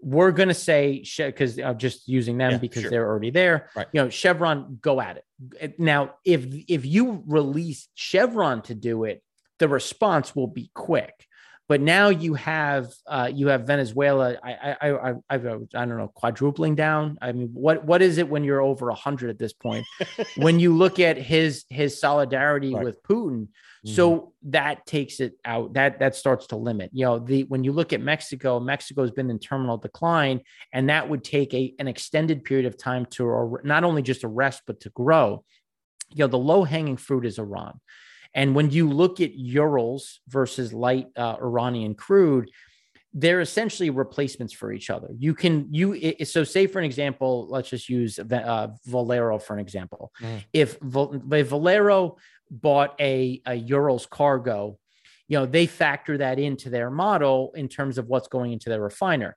we're 0.00 0.30
going 0.30 0.48
to 0.48 0.54
say 0.54 1.04
because 1.16 1.58
I'm 1.58 1.78
just 1.78 2.08
using 2.08 2.38
them 2.38 2.52
yeah, 2.52 2.58
because 2.58 2.82
sure. 2.82 2.90
they're 2.90 3.06
already 3.06 3.30
there. 3.30 3.70
Right. 3.74 3.86
You 3.92 4.02
know, 4.02 4.10
Chevron, 4.10 4.78
go 4.80 5.00
at 5.00 5.22
it. 5.60 5.78
Now, 5.78 6.14
if 6.24 6.44
if 6.68 6.86
you 6.86 7.24
release 7.26 7.88
Chevron 7.94 8.62
to 8.62 8.74
do 8.74 9.04
it, 9.04 9.22
the 9.58 9.68
response 9.68 10.36
will 10.36 10.46
be 10.46 10.70
quick. 10.74 11.26
But 11.68 11.82
now 11.82 12.08
you 12.08 12.32
have 12.32 12.94
uh, 13.06 13.30
you 13.32 13.48
have 13.48 13.66
Venezuela. 13.66 14.36
I 14.42 14.74
I 14.80 14.90
I 14.90 15.10
I, 15.10 15.36
I 15.36 15.36
don't 15.36 15.98
know 15.98 16.10
quadrupling 16.14 16.74
down. 16.74 17.18
I 17.20 17.32
mean, 17.32 17.50
what 17.52 17.84
what 17.84 18.00
is 18.00 18.16
it 18.16 18.26
when 18.26 18.42
you're 18.42 18.62
over 18.62 18.90
hundred 18.92 19.28
at 19.28 19.38
this 19.38 19.52
point? 19.52 19.86
when 20.36 20.58
you 20.58 20.74
look 20.74 20.98
at 20.98 21.18
his 21.18 21.66
his 21.68 22.00
solidarity 22.00 22.74
right. 22.74 22.82
with 22.82 23.02
Putin, 23.02 23.48
mm-hmm. 23.48 23.90
so 23.90 24.32
that 24.44 24.86
takes 24.86 25.20
it 25.20 25.34
out. 25.44 25.74
That 25.74 25.98
that 25.98 26.16
starts 26.16 26.46
to 26.48 26.56
limit. 26.56 26.88
You 26.94 27.04
know, 27.04 27.18
the 27.18 27.42
when 27.44 27.64
you 27.64 27.72
look 27.72 27.92
at 27.92 28.00
Mexico, 28.00 28.58
Mexico 28.58 29.02
has 29.02 29.10
been 29.10 29.28
in 29.28 29.38
terminal 29.38 29.76
decline, 29.76 30.40
and 30.72 30.88
that 30.88 31.10
would 31.10 31.22
take 31.22 31.52
a 31.52 31.74
an 31.78 31.86
extended 31.86 32.44
period 32.44 32.64
of 32.64 32.78
time 32.78 33.04
to 33.10 33.58
not 33.62 33.84
only 33.84 34.00
just 34.00 34.24
arrest 34.24 34.62
but 34.66 34.80
to 34.80 34.90
grow. 34.90 35.44
You 36.14 36.24
know, 36.24 36.28
the 36.28 36.38
low 36.38 36.64
hanging 36.64 36.96
fruit 36.96 37.26
is 37.26 37.38
Iran. 37.38 37.78
And 38.38 38.54
when 38.54 38.70
you 38.70 38.88
look 38.88 39.20
at 39.20 39.34
Urals 39.34 40.20
versus 40.28 40.72
light 40.72 41.08
uh, 41.16 41.34
Iranian 41.42 41.96
crude, 41.96 42.48
they're 43.12 43.40
essentially 43.40 43.90
replacements 43.90 44.52
for 44.52 44.70
each 44.70 44.90
other. 44.90 45.08
You 45.18 45.34
can 45.34 45.66
you 45.72 46.14
so 46.24 46.44
say 46.44 46.68
for 46.68 46.78
an 46.78 46.84
example, 46.84 47.48
let's 47.50 47.68
just 47.68 47.88
use 47.88 48.16
uh, 48.20 48.68
Valero 48.86 49.40
for 49.40 49.54
an 49.54 49.58
example. 49.58 50.12
Mm. 50.22 50.44
If, 50.52 50.78
if 51.32 51.48
Valero 51.48 52.18
bought 52.48 52.94
a, 53.00 53.42
a 53.44 53.54
Urals 53.54 54.06
cargo, 54.06 54.78
you 55.26 55.36
know 55.36 55.44
they 55.44 55.66
factor 55.66 56.18
that 56.18 56.38
into 56.38 56.70
their 56.70 56.90
model 56.92 57.50
in 57.56 57.66
terms 57.68 57.98
of 57.98 58.06
what's 58.06 58.28
going 58.28 58.52
into 58.52 58.68
their 58.70 58.80
refiner. 58.80 59.36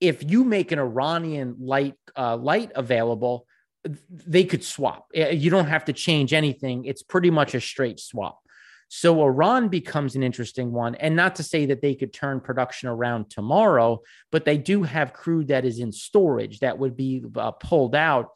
If 0.00 0.30
you 0.30 0.44
make 0.44 0.70
an 0.70 0.78
Iranian 0.78 1.56
light 1.58 1.96
uh, 2.16 2.36
light 2.36 2.70
available, 2.76 3.48
they 3.84 4.44
could 4.44 4.64
swap. 4.64 5.08
Eh, 5.14 5.30
you 5.30 5.50
don't 5.50 5.66
have 5.66 5.84
to 5.86 5.92
change 5.92 6.32
anything. 6.32 6.84
It's 6.84 7.02
pretty 7.02 7.30
much 7.30 7.54
a 7.54 7.60
straight 7.60 8.00
swap. 8.00 8.40
So 8.88 9.22
Iran 9.22 9.68
becomes 9.68 10.16
an 10.16 10.24
interesting 10.24 10.72
one. 10.72 10.96
And 10.96 11.14
not 11.14 11.36
to 11.36 11.44
say 11.44 11.66
that 11.66 11.80
they 11.80 11.94
could 11.94 12.12
turn 12.12 12.40
production 12.40 12.88
around 12.88 13.30
tomorrow, 13.30 14.02
but 14.32 14.44
they 14.44 14.58
do 14.58 14.82
have 14.82 15.12
crude 15.12 15.48
that 15.48 15.64
is 15.64 15.78
in 15.78 15.92
storage 15.92 16.58
that 16.58 16.78
would 16.78 16.96
be 16.96 17.24
uh, 17.36 17.52
pulled 17.52 17.94
out. 17.94 18.30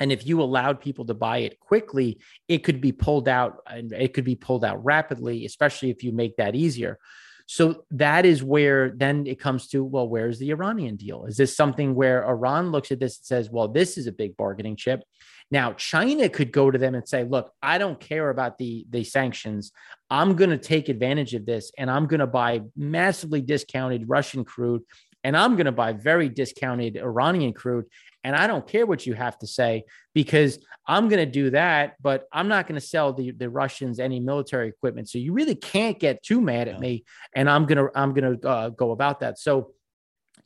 And 0.00 0.10
if 0.10 0.26
you 0.26 0.42
allowed 0.42 0.80
people 0.80 1.06
to 1.06 1.14
buy 1.14 1.38
it 1.38 1.60
quickly, 1.60 2.18
it 2.48 2.64
could 2.64 2.80
be 2.80 2.90
pulled 2.90 3.28
out 3.28 3.58
and 3.70 3.92
it 3.92 4.14
could 4.14 4.24
be 4.24 4.34
pulled 4.34 4.64
out 4.64 4.84
rapidly, 4.84 5.46
especially 5.46 5.90
if 5.90 6.02
you 6.02 6.10
make 6.10 6.36
that 6.38 6.56
easier. 6.56 6.98
So 7.46 7.84
that 7.90 8.24
is 8.24 8.42
where 8.42 8.90
then 8.96 9.26
it 9.26 9.38
comes 9.38 9.68
to, 9.68 9.84
well, 9.84 10.08
where's 10.08 10.38
the 10.38 10.50
Iranian 10.50 10.96
deal? 10.96 11.26
Is 11.26 11.36
this 11.36 11.54
something 11.54 11.94
where 11.94 12.26
Iran 12.26 12.70
looks 12.70 12.90
at 12.90 13.00
this 13.00 13.18
and 13.18 13.26
says, 13.26 13.50
well, 13.50 13.68
this 13.68 13.98
is 13.98 14.06
a 14.06 14.12
big 14.12 14.36
bargaining 14.36 14.76
chip? 14.76 15.02
Now, 15.50 15.74
China 15.74 16.28
could 16.28 16.52
go 16.52 16.70
to 16.70 16.78
them 16.78 16.94
and 16.94 17.06
say, 17.06 17.24
look, 17.24 17.52
I 17.62 17.76
don't 17.76 18.00
care 18.00 18.30
about 18.30 18.56
the, 18.56 18.86
the 18.88 19.04
sanctions. 19.04 19.72
I'm 20.10 20.36
going 20.36 20.50
to 20.50 20.58
take 20.58 20.88
advantage 20.88 21.34
of 21.34 21.44
this 21.44 21.70
and 21.76 21.90
I'm 21.90 22.06
going 22.06 22.20
to 22.20 22.26
buy 22.26 22.62
massively 22.76 23.42
discounted 23.42 24.08
Russian 24.08 24.44
crude 24.44 24.82
and 25.24 25.36
I'm 25.36 25.56
going 25.56 25.66
to 25.66 25.72
buy 25.72 25.92
very 25.94 26.28
discounted 26.28 26.96
Iranian 26.98 27.54
crude. 27.54 27.86
And 28.22 28.36
I 28.36 28.46
don't 28.46 28.66
care 28.66 28.86
what 28.86 29.06
you 29.06 29.14
have 29.14 29.38
to 29.38 29.46
say 29.46 29.84
because 30.14 30.58
I'm 30.86 31.08
going 31.08 31.24
to 31.24 31.30
do 31.30 31.50
that, 31.50 31.96
but 32.00 32.26
I'm 32.32 32.48
not 32.48 32.66
going 32.66 32.80
to 32.80 32.86
sell 32.86 33.12
the, 33.12 33.32
the 33.32 33.50
Russians 33.50 33.98
any 33.98 34.20
military 34.20 34.68
equipment. 34.68 35.08
So 35.08 35.18
you 35.18 35.32
really 35.32 35.54
can't 35.54 35.98
get 35.98 36.22
too 36.22 36.40
mad 36.40 36.68
at 36.68 36.78
me. 36.78 37.04
And 37.34 37.50
I'm 37.50 37.66
going 37.66 37.78
to, 37.78 37.90
I'm 37.94 38.14
going 38.14 38.38
to 38.38 38.48
uh, 38.48 38.68
go 38.68 38.92
about 38.92 39.20
that. 39.20 39.38
So 39.38 39.72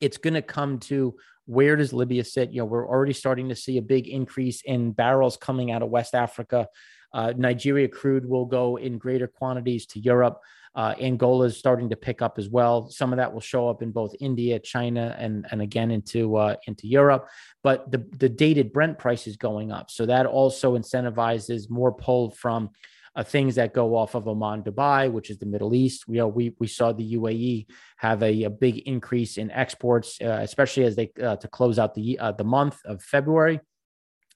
it's 0.00 0.16
going 0.16 0.34
to 0.34 0.42
come 0.42 0.78
to 0.80 1.14
where 1.46 1.76
does 1.76 1.92
Libya 1.92 2.24
sit? 2.24 2.52
You 2.52 2.60
know, 2.60 2.66
we're 2.66 2.88
already 2.88 3.12
starting 3.12 3.48
to 3.48 3.56
see 3.56 3.78
a 3.78 3.82
big 3.82 4.06
increase 4.06 4.62
in 4.62 4.92
barrels 4.92 5.36
coming 5.36 5.70
out 5.70 5.82
of 5.82 5.88
West 5.88 6.14
Africa. 6.14 6.68
Uh, 7.12 7.32
Nigeria 7.36 7.88
crude 7.88 8.28
will 8.28 8.44
go 8.44 8.76
in 8.76 8.98
greater 8.98 9.26
quantities 9.26 9.86
to 9.86 10.00
Europe. 10.00 10.40
Uh, 10.78 10.94
Angola 11.00 11.46
is 11.46 11.56
starting 11.56 11.90
to 11.90 11.96
pick 11.96 12.22
up 12.22 12.38
as 12.38 12.48
well. 12.48 12.88
Some 12.88 13.12
of 13.12 13.16
that 13.16 13.32
will 13.32 13.40
show 13.40 13.68
up 13.68 13.82
in 13.82 13.90
both 13.90 14.14
India, 14.20 14.60
China, 14.60 15.16
and 15.18 15.44
and 15.50 15.60
again 15.60 15.90
into 15.90 16.36
uh, 16.36 16.54
into 16.68 16.86
Europe. 16.86 17.26
But 17.64 17.90
the 17.90 18.06
the 18.16 18.28
dated 18.28 18.72
Brent 18.72 18.96
price 18.96 19.26
is 19.26 19.36
going 19.36 19.72
up, 19.72 19.90
so 19.90 20.06
that 20.06 20.24
also 20.24 20.78
incentivizes 20.78 21.68
more 21.68 21.92
pull 21.92 22.30
from 22.30 22.70
uh, 23.16 23.24
things 23.24 23.56
that 23.56 23.74
go 23.74 23.96
off 23.96 24.14
of 24.14 24.28
Oman, 24.28 24.62
Dubai, 24.62 25.10
which 25.10 25.30
is 25.30 25.38
the 25.38 25.46
Middle 25.46 25.74
East. 25.74 26.06
We, 26.06 26.22
we 26.22 26.54
we 26.60 26.68
saw 26.68 26.92
the 26.92 27.16
UAE 27.16 27.66
have 27.96 28.22
a, 28.22 28.44
a 28.44 28.50
big 28.50 28.78
increase 28.86 29.36
in 29.36 29.50
exports, 29.50 30.20
uh, 30.20 30.38
especially 30.42 30.84
as 30.84 30.94
they 30.94 31.10
uh, 31.20 31.34
to 31.42 31.48
close 31.48 31.80
out 31.80 31.96
the 31.96 32.20
uh, 32.20 32.30
the 32.30 32.44
month 32.44 32.78
of 32.84 33.02
February, 33.02 33.58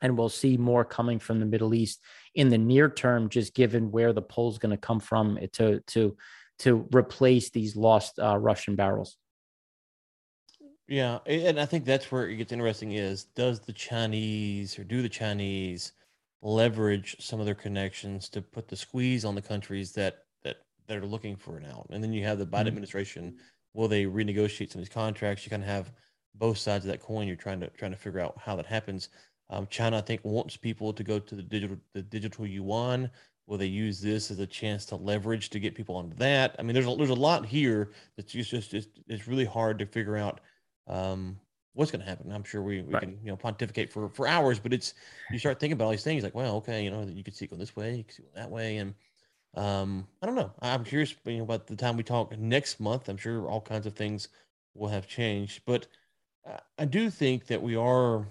and 0.00 0.18
we'll 0.18 0.28
see 0.28 0.56
more 0.56 0.84
coming 0.84 1.20
from 1.20 1.38
the 1.38 1.46
Middle 1.46 1.72
East 1.72 2.02
in 2.34 2.48
the 2.48 2.58
near 2.58 2.88
term, 2.88 3.28
just 3.28 3.54
given 3.54 3.90
where 3.90 4.12
the 4.12 4.22
pull 4.22 4.50
is 4.50 4.58
going 4.58 4.70
to 4.70 4.76
come 4.76 5.00
from 5.00 5.38
to 5.52 5.80
to 5.80 6.16
to 6.60 6.88
replace 6.94 7.50
these 7.50 7.76
lost 7.76 8.18
uh, 8.18 8.36
Russian 8.36 8.76
barrels. 8.76 9.16
Yeah, 10.88 11.18
and 11.26 11.58
I 11.58 11.64
think 11.64 11.84
that's 11.84 12.10
where 12.10 12.28
it 12.28 12.36
gets 12.36 12.52
interesting. 12.52 12.92
Is 12.92 13.24
does 13.24 13.60
the 13.60 13.72
Chinese 13.72 14.78
or 14.78 14.84
do 14.84 15.02
the 15.02 15.08
Chinese 15.08 15.92
leverage 16.42 17.16
some 17.20 17.40
of 17.40 17.46
their 17.46 17.54
connections 17.54 18.28
to 18.28 18.42
put 18.42 18.68
the 18.68 18.76
squeeze 18.76 19.24
on 19.24 19.34
the 19.34 19.42
countries 19.42 19.92
that 19.92 20.24
that 20.42 20.56
that 20.88 20.98
are 20.98 21.06
looking 21.06 21.36
for 21.36 21.56
an 21.56 21.66
out. 21.66 21.86
And 21.90 22.02
then 22.02 22.12
you 22.12 22.24
have 22.24 22.38
the 22.38 22.44
Biden 22.44 22.50
mm-hmm. 22.50 22.68
administration. 22.68 23.36
Will 23.74 23.88
they 23.88 24.04
renegotiate 24.04 24.70
some 24.70 24.80
of 24.80 24.86
these 24.86 24.92
contracts? 24.92 25.44
You 25.44 25.50
kind 25.50 25.62
of 25.62 25.68
have 25.68 25.92
both 26.34 26.58
sides 26.58 26.84
of 26.84 26.90
that 26.90 27.00
coin. 27.00 27.26
You're 27.26 27.36
trying 27.36 27.60
to 27.60 27.68
trying 27.70 27.92
to 27.92 27.96
figure 27.96 28.20
out 28.20 28.36
how 28.38 28.56
that 28.56 28.66
happens. 28.66 29.08
Um, 29.52 29.66
China, 29.68 29.98
I 29.98 30.00
think, 30.00 30.22
wants 30.24 30.56
people 30.56 30.94
to 30.94 31.04
go 31.04 31.18
to 31.18 31.34
the 31.34 31.42
digital 31.42 31.76
the 31.92 32.02
digital 32.02 32.46
yuan. 32.46 33.10
Will 33.46 33.58
they 33.58 33.66
use 33.66 34.00
this 34.00 34.30
as 34.30 34.38
a 34.38 34.46
chance 34.46 34.86
to 34.86 34.96
leverage 34.96 35.50
to 35.50 35.60
get 35.60 35.74
people 35.74 35.96
onto 35.96 36.16
that? 36.16 36.56
I 36.58 36.62
mean, 36.62 36.72
there's 36.72 36.86
a, 36.86 36.96
there's 36.96 37.10
a 37.10 37.14
lot 37.14 37.44
here 37.44 37.90
that's 38.16 38.32
just 38.32 38.50
just 38.50 38.72
it's, 38.72 38.88
it's 39.08 39.28
really 39.28 39.44
hard 39.44 39.78
to 39.80 39.86
figure 39.86 40.16
out 40.16 40.40
um, 40.86 41.38
what's 41.74 41.90
going 41.90 42.00
to 42.00 42.08
happen. 42.08 42.32
I'm 42.32 42.44
sure 42.44 42.62
we, 42.62 42.80
we 42.80 42.94
right. 42.94 43.02
can 43.02 43.18
you 43.22 43.30
know 43.30 43.36
pontificate 43.36 43.92
for 43.92 44.08
for 44.08 44.26
hours, 44.26 44.58
but 44.58 44.72
it's 44.72 44.94
you 45.30 45.38
start 45.38 45.60
thinking 45.60 45.74
about 45.74 45.84
all 45.84 45.90
these 45.90 46.02
things 46.02 46.24
like, 46.24 46.34
well, 46.34 46.56
okay, 46.56 46.82
you 46.82 46.90
know, 46.90 47.02
you 47.02 47.22
could 47.22 47.36
see 47.36 47.44
it 47.44 47.48
going 47.48 47.60
this 47.60 47.76
way, 47.76 47.94
you 47.94 48.04
could 48.04 48.14
see 48.14 48.22
it 48.22 48.34
that 48.34 48.50
way, 48.50 48.78
and 48.78 48.94
um, 49.54 50.08
I 50.22 50.26
don't 50.26 50.34
know. 50.36 50.50
I'm 50.62 50.82
curious, 50.82 51.14
you 51.26 51.38
know, 51.38 51.44
about 51.44 51.66
the 51.66 51.76
time 51.76 51.98
we 51.98 52.04
talk 52.04 52.36
next 52.38 52.80
month. 52.80 53.10
I'm 53.10 53.18
sure 53.18 53.46
all 53.48 53.60
kinds 53.60 53.84
of 53.84 53.92
things 53.92 54.28
will 54.74 54.88
have 54.88 55.06
changed, 55.06 55.60
but 55.66 55.88
I 56.78 56.86
do 56.86 57.10
think 57.10 57.46
that 57.48 57.60
we 57.60 57.76
are. 57.76 58.26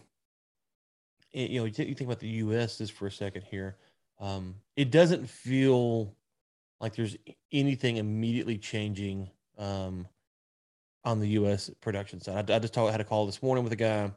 You 1.33 1.59
know, 1.59 1.65
you 1.65 1.71
think 1.71 2.01
about 2.01 2.19
the 2.19 2.27
U.S. 2.27 2.77
just 2.77 2.93
for 2.93 3.07
a 3.07 3.11
second 3.11 3.43
here. 3.43 3.77
Um, 4.19 4.55
it 4.75 4.91
doesn't 4.91 5.29
feel 5.29 6.13
like 6.79 6.95
there's 6.95 7.15
anything 7.51 7.97
immediately 7.97 8.57
changing 8.57 9.29
um, 9.57 10.07
on 11.03 11.19
the 11.19 11.29
U.S. 11.29 11.69
production 11.81 12.19
side. 12.19 12.49
I, 12.49 12.55
I 12.55 12.59
just 12.59 12.73
talked, 12.73 12.91
had 12.91 13.01
a 13.01 13.05
call 13.05 13.25
this 13.25 13.41
morning 13.41 13.63
with 13.63 13.73
a 13.73 13.77
guy, 13.77 14.11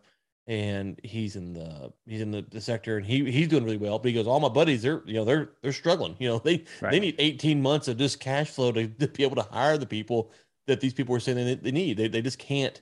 and 0.47 1.01
he's 1.03 1.37
in 1.37 1.55
the 1.55 1.93
he's 2.07 2.21
in 2.21 2.31
the, 2.31 2.45
the 2.51 2.61
sector, 2.61 2.97
and 2.97 3.07
he 3.07 3.31
he's 3.31 3.49
doing 3.49 3.65
really 3.65 3.77
well. 3.77 3.99
But 3.99 4.09
he 4.09 4.15
goes, 4.15 4.27
all 4.27 4.41
my 4.41 4.49
buddies, 4.49 4.83
they're 4.83 5.03
you 5.07 5.15
know 5.15 5.25
they're 5.25 5.51
they're 5.63 5.73
struggling. 5.73 6.17
You 6.21 6.29
know 6.29 6.39
they 6.39 6.65
right. 6.81 6.91
they 6.91 7.01
need 7.01 7.17
18 7.19 7.63
months 7.63 7.89
of 7.89 7.97
just 7.97 8.21
cash 8.21 8.51
flow 8.51 8.73
to, 8.73 8.87
to 8.87 9.09
be 9.09 9.23
able 9.23 9.37
to 9.37 9.49
hire 9.51 9.79
the 9.79 9.87
people 9.87 10.31
that 10.67 10.81
these 10.81 10.95
people 10.95 11.15
are 11.15 11.21
saying 11.21 11.37
they, 11.37 11.55
they 11.55 11.73
need. 11.73 11.97
They 11.97 12.09
they 12.09 12.23
just 12.23 12.39
can't. 12.39 12.81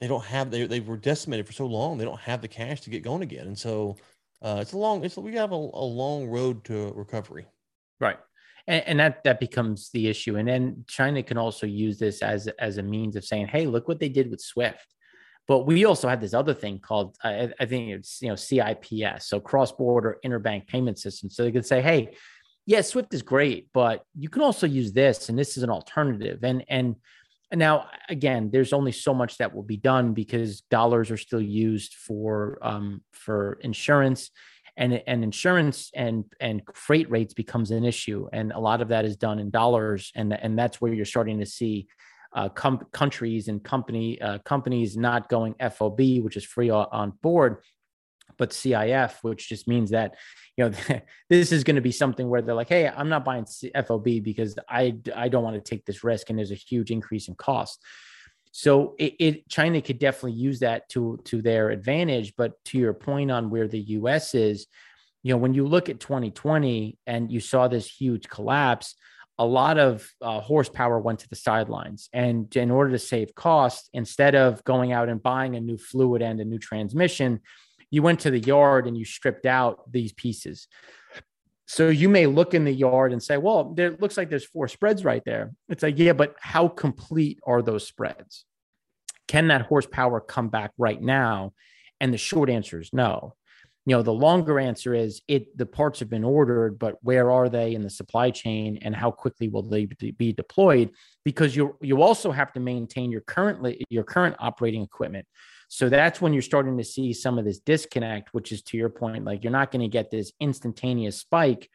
They 0.00 0.08
don't 0.08 0.24
have 0.24 0.50
they 0.50 0.66
they 0.66 0.80
were 0.80 0.96
decimated 0.96 1.46
for 1.46 1.52
so 1.52 1.66
long. 1.66 1.98
They 1.98 2.04
don't 2.04 2.20
have 2.20 2.40
the 2.40 2.48
cash 2.48 2.80
to 2.82 2.90
get 2.90 3.02
going 3.02 3.22
again, 3.22 3.46
and 3.46 3.58
so 3.58 3.96
uh, 4.42 4.58
it's 4.60 4.72
a 4.72 4.78
long. 4.78 5.04
It's 5.04 5.16
we 5.16 5.34
have 5.34 5.52
a, 5.52 5.54
a 5.54 5.56
long 5.56 6.26
road 6.26 6.64
to 6.64 6.92
recovery. 6.94 7.46
Right 8.00 8.18
and, 8.66 8.84
and, 8.86 9.00
that 9.00 9.24
that 9.24 9.40
becomes 9.40 9.90
the 9.90 10.08
issue 10.08 10.36
and 10.36 10.48
then 10.48 10.84
china 10.88 11.22
can 11.22 11.36
also 11.36 11.66
use 11.66 11.98
this 11.98 12.22
as 12.22 12.48
as 12.58 12.78
a 12.78 12.82
means 12.82 13.16
of 13.16 13.24
saying 13.24 13.46
hey 13.46 13.66
look 13.66 13.88
what 13.88 14.00
they 14.00 14.08
did 14.08 14.30
with 14.30 14.40
swift 14.40 14.86
but 15.48 15.66
we 15.66 15.84
also 15.84 16.08
had 16.08 16.20
this 16.20 16.34
other 16.34 16.54
thing 16.54 16.78
called 16.78 17.16
I, 17.22 17.52
I 17.58 17.66
think 17.66 17.90
it's 17.90 18.22
you 18.22 18.28
know 18.28 18.36
cips 18.36 19.26
so 19.26 19.40
cross-border 19.40 20.18
interbank 20.24 20.66
payment 20.66 20.98
system 20.98 21.30
so 21.30 21.42
they 21.42 21.52
could 21.52 21.66
say 21.66 21.82
hey 21.82 22.14
yeah 22.66 22.80
swift 22.80 23.12
is 23.12 23.22
great 23.22 23.68
but 23.72 24.04
you 24.16 24.28
can 24.28 24.42
also 24.42 24.66
use 24.66 24.92
this 24.92 25.28
and 25.28 25.38
this 25.38 25.56
is 25.56 25.62
an 25.62 25.70
alternative 25.70 26.40
and 26.44 26.64
and 26.68 26.96
now 27.52 27.86
again 28.08 28.50
there's 28.50 28.72
only 28.72 28.92
so 28.92 29.12
much 29.12 29.38
that 29.38 29.54
will 29.54 29.62
be 29.62 29.76
done 29.76 30.12
because 30.12 30.60
dollars 30.62 31.10
are 31.10 31.16
still 31.16 31.40
used 31.40 31.94
for 31.94 32.58
um, 32.62 33.02
for 33.12 33.58
insurance 33.62 34.30
and 34.76 35.02
and 35.06 35.24
insurance 35.24 35.90
and 35.94 36.24
and 36.40 36.62
freight 36.74 37.10
rates 37.10 37.34
becomes 37.34 37.70
an 37.70 37.84
issue 37.84 38.28
and 38.32 38.52
a 38.52 38.58
lot 38.58 38.80
of 38.80 38.88
that 38.88 39.04
is 39.04 39.16
done 39.16 39.38
in 39.38 39.50
dollars 39.50 40.12
and 40.14 40.32
and 40.32 40.58
that's 40.58 40.80
where 40.80 40.92
you're 40.92 41.04
starting 41.04 41.38
to 41.38 41.46
see 41.46 41.88
uh, 42.32 42.48
com- 42.48 42.86
countries 42.92 43.48
and 43.48 43.62
company 43.62 44.20
uh, 44.20 44.38
companies 44.44 44.96
not 44.96 45.28
going 45.28 45.54
FOB, 45.54 46.00
which 46.20 46.36
is 46.36 46.44
free 46.44 46.70
on 46.70 47.12
board, 47.22 47.56
but 48.40 48.50
CIF, 48.50 49.22
which 49.22 49.48
just 49.48 49.68
means 49.68 49.90
that 49.90 50.16
you 50.56 50.64
know 50.64 51.00
this 51.28 51.52
is 51.52 51.62
going 51.62 51.76
to 51.76 51.82
be 51.82 51.92
something 51.92 52.28
where 52.28 52.42
they're 52.42 52.54
like, 52.56 52.70
hey, 52.70 52.88
I'm 52.88 53.08
not 53.08 53.24
buying 53.24 53.46
FOB 53.86 54.04
because 54.24 54.58
I 54.68 54.96
I 55.14 55.28
don't 55.28 55.44
want 55.44 55.62
to 55.62 55.70
take 55.70 55.84
this 55.84 56.02
risk, 56.02 56.30
and 56.30 56.38
there's 56.38 56.50
a 56.50 56.56
huge 56.56 56.90
increase 56.90 57.28
in 57.28 57.36
cost. 57.36 57.84
So 58.52 58.96
it, 58.98 59.14
it, 59.20 59.48
China 59.48 59.80
could 59.80 60.00
definitely 60.00 60.32
use 60.32 60.58
that 60.60 60.88
to 60.88 61.20
to 61.26 61.40
their 61.40 61.70
advantage. 61.70 62.32
But 62.36 62.52
to 62.66 62.78
your 62.78 62.94
point 62.94 63.30
on 63.30 63.50
where 63.50 63.68
the 63.68 63.80
U.S. 64.00 64.34
is, 64.34 64.66
you 65.22 65.32
know, 65.32 65.38
when 65.38 65.54
you 65.54 65.66
look 65.66 65.88
at 65.88 66.00
2020 66.00 66.98
and 67.06 67.30
you 67.30 67.40
saw 67.40 67.68
this 67.68 67.86
huge 67.86 68.28
collapse, 68.28 68.96
a 69.38 69.44
lot 69.44 69.78
of 69.78 70.10
uh, 70.20 70.40
horsepower 70.40 70.98
went 70.98 71.20
to 71.20 71.28
the 71.28 71.36
sidelines. 71.36 72.08
And 72.12 72.54
in 72.56 72.70
order 72.70 72.90
to 72.90 72.98
save 72.98 73.34
costs, 73.34 73.88
instead 73.92 74.34
of 74.34 74.64
going 74.64 74.92
out 74.92 75.08
and 75.08 75.22
buying 75.22 75.56
a 75.56 75.60
new 75.60 75.78
fluid 75.78 76.20
and 76.20 76.40
a 76.40 76.44
new 76.44 76.58
transmission, 76.58 77.40
you 77.90 78.02
went 78.02 78.20
to 78.20 78.30
the 78.30 78.38
yard 78.38 78.86
and 78.86 78.96
you 78.96 79.04
stripped 79.04 79.46
out 79.46 79.90
these 79.90 80.12
pieces. 80.12 80.68
So 81.66 81.88
you 81.88 82.08
may 82.08 82.26
look 82.26 82.54
in 82.54 82.64
the 82.64 82.72
yard 82.72 83.12
and 83.12 83.22
say, 83.22 83.36
well, 83.36 83.72
there 83.74 83.96
looks 84.00 84.16
like 84.16 84.28
there's 84.28 84.44
four 84.44 84.66
spreads 84.66 85.04
right 85.04 85.22
there. 85.24 85.52
It's 85.68 85.82
like, 85.82 85.98
yeah, 85.98 86.14
but 86.14 86.34
how 86.40 86.66
complete 86.66 87.38
are 87.46 87.62
those 87.62 87.86
spreads? 87.86 88.44
Can 89.28 89.48
that 89.48 89.62
horsepower 89.62 90.20
come 90.20 90.48
back 90.48 90.72
right 90.78 91.00
now? 91.00 91.52
And 92.00 92.12
the 92.12 92.18
short 92.18 92.50
answer 92.50 92.80
is 92.80 92.90
no. 92.92 93.34
You 93.86 93.96
know, 93.96 94.02
the 94.02 94.12
longer 94.12 94.58
answer 94.58 94.94
is 94.94 95.22
it 95.28 95.56
the 95.56 95.64
parts 95.64 96.00
have 96.00 96.10
been 96.10 96.24
ordered, 96.24 96.78
but 96.78 96.96
where 97.02 97.30
are 97.30 97.48
they 97.48 97.74
in 97.74 97.82
the 97.82 97.90
supply 97.90 98.30
chain 98.30 98.78
and 98.82 98.94
how 98.94 99.10
quickly 99.10 99.48
will 99.48 99.62
they 99.62 99.86
be 99.86 100.32
deployed? 100.32 100.90
Because 101.24 101.56
you 101.56 101.76
you 101.80 102.02
also 102.02 102.30
have 102.30 102.52
to 102.54 102.60
maintain 102.60 103.10
your 103.10 103.22
currently 103.22 103.84
your 103.88 104.04
current 104.04 104.36
operating 104.38 104.82
equipment. 104.82 105.26
So 105.72 105.88
that's 105.88 106.20
when 106.20 106.32
you're 106.32 106.42
starting 106.42 106.76
to 106.78 106.84
see 106.84 107.12
some 107.12 107.38
of 107.38 107.44
this 107.44 107.60
disconnect, 107.60 108.34
which 108.34 108.50
is 108.50 108.60
to 108.62 108.76
your 108.76 108.88
point, 108.88 109.24
like 109.24 109.44
you're 109.44 109.52
not 109.52 109.70
going 109.70 109.82
to 109.82 109.88
get 109.88 110.10
this 110.10 110.32
instantaneous 110.40 111.20
spike. 111.20 111.70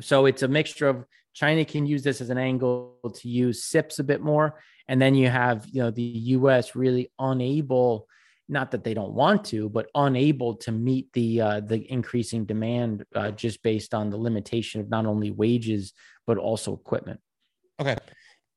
So 0.00 0.24
it's 0.24 0.42
a 0.42 0.48
mixture 0.48 0.88
of 0.88 1.04
China 1.34 1.62
can 1.66 1.84
use 1.84 2.02
this 2.02 2.22
as 2.22 2.30
an 2.30 2.38
angle 2.38 2.96
to 3.14 3.28
use 3.28 3.64
CIPS 3.64 3.98
a 3.98 4.04
bit 4.04 4.22
more. 4.22 4.58
And 4.88 5.00
then 5.00 5.14
you 5.14 5.28
have, 5.28 5.66
you 5.70 5.82
know, 5.82 5.90
the 5.90 6.02
US 6.02 6.74
really 6.74 7.12
unable, 7.18 8.08
not 8.48 8.70
that 8.70 8.82
they 8.82 8.94
don't 8.94 9.12
want 9.12 9.44
to, 9.46 9.68
but 9.68 9.90
unable 9.94 10.54
to 10.56 10.72
meet 10.72 11.12
the 11.12 11.42
uh, 11.42 11.60
the 11.60 11.80
increasing 11.92 12.46
demand 12.46 13.04
uh, 13.14 13.30
just 13.30 13.62
based 13.62 13.92
on 13.92 14.08
the 14.08 14.16
limitation 14.16 14.80
of 14.80 14.88
not 14.88 15.04
only 15.04 15.30
wages, 15.30 15.92
but 16.26 16.38
also 16.38 16.72
equipment. 16.72 17.20
Okay 17.78 17.96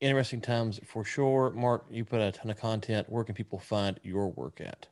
interesting 0.02 0.42
times 0.42 0.80
for 0.86 1.04
sure. 1.04 1.52
Mark, 1.52 1.86
you 1.90 2.06
put 2.06 2.22
a 2.22 2.32
ton 2.32 2.52
of 2.52 2.60
content. 2.60 3.10
Where 3.10 3.24
can 3.24 3.36
people 3.36 3.60
find 3.60 4.00
your 4.04 4.32
work 4.32 4.62
at? 4.62 4.88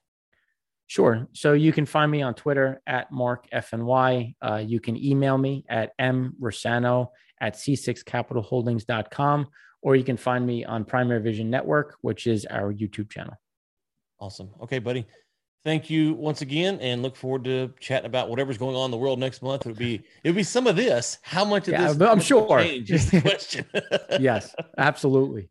Sure. 0.88 1.28
So 1.34 1.54
you 1.54 1.72
can 1.72 1.86
find 1.86 2.12
me 2.12 2.22
on 2.22 2.34
Twitter 2.34 2.82
at 2.86 3.12
Mark 3.12 3.49
FNY. 3.51 4.36
Uh, 4.41 4.64
you 4.66 4.80
can 4.80 5.01
email 5.04 5.38
me 5.38 5.66
at 5.70 5.97
mrossano 5.99 7.08
at 7.41 7.56
c6capitalholdings.com, 7.56 9.47
or 9.82 9.95
you 9.95 10.04
can 10.04 10.18
find 10.18 10.45
me 10.45 10.66
on 10.66 10.86
Primary 10.86 11.22
Vision 11.22 11.49
Network, 11.49 11.95
which 12.01 12.28
is 12.28 12.45
our 12.45 12.74
YouTube 12.74 13.10
channel. 13.10 13.36
Awesome. 14.20 14.49
Okay, 14.62 14.80
buddy 14.80 15.06
thank 15.64 15.89
you 15.89 16.14
once 16.14 16.41
again 16.41 16.80
and 16.80 17.01
look 17.01 17.16
forward 17.16 17.43
to 17.45 17.74
chatting 17.80 18.05
about 18.05 18.30
whatever's 18.30 18.57
going 18.57 18.76
on 18.76 18.86
in 18.86 18.91
the 18.91 18.97
world 18.97 19.20
next 19.20 19.41
month. 19.41 19.66
It'll 19.66 19.78
be 19.78 20.03
it'll 20.24 20.36
be 20.36 20.43
some 20.43 20.68
of 20.68 20.76
this. 20.76 21.20
How 21.22 21.45
much 21.45 21.68
of 21.68 21.74
yeah, 21.74 21.93
this 21.93 22.01
I'm 22.01 22.20
sure 22.20 22.59
change 22.59 22.91
is 22.91 23.09
the 23.09 23.22
question. 23.22 23.66
yes, 24.20 24.55
absolutely. 24.78 25.49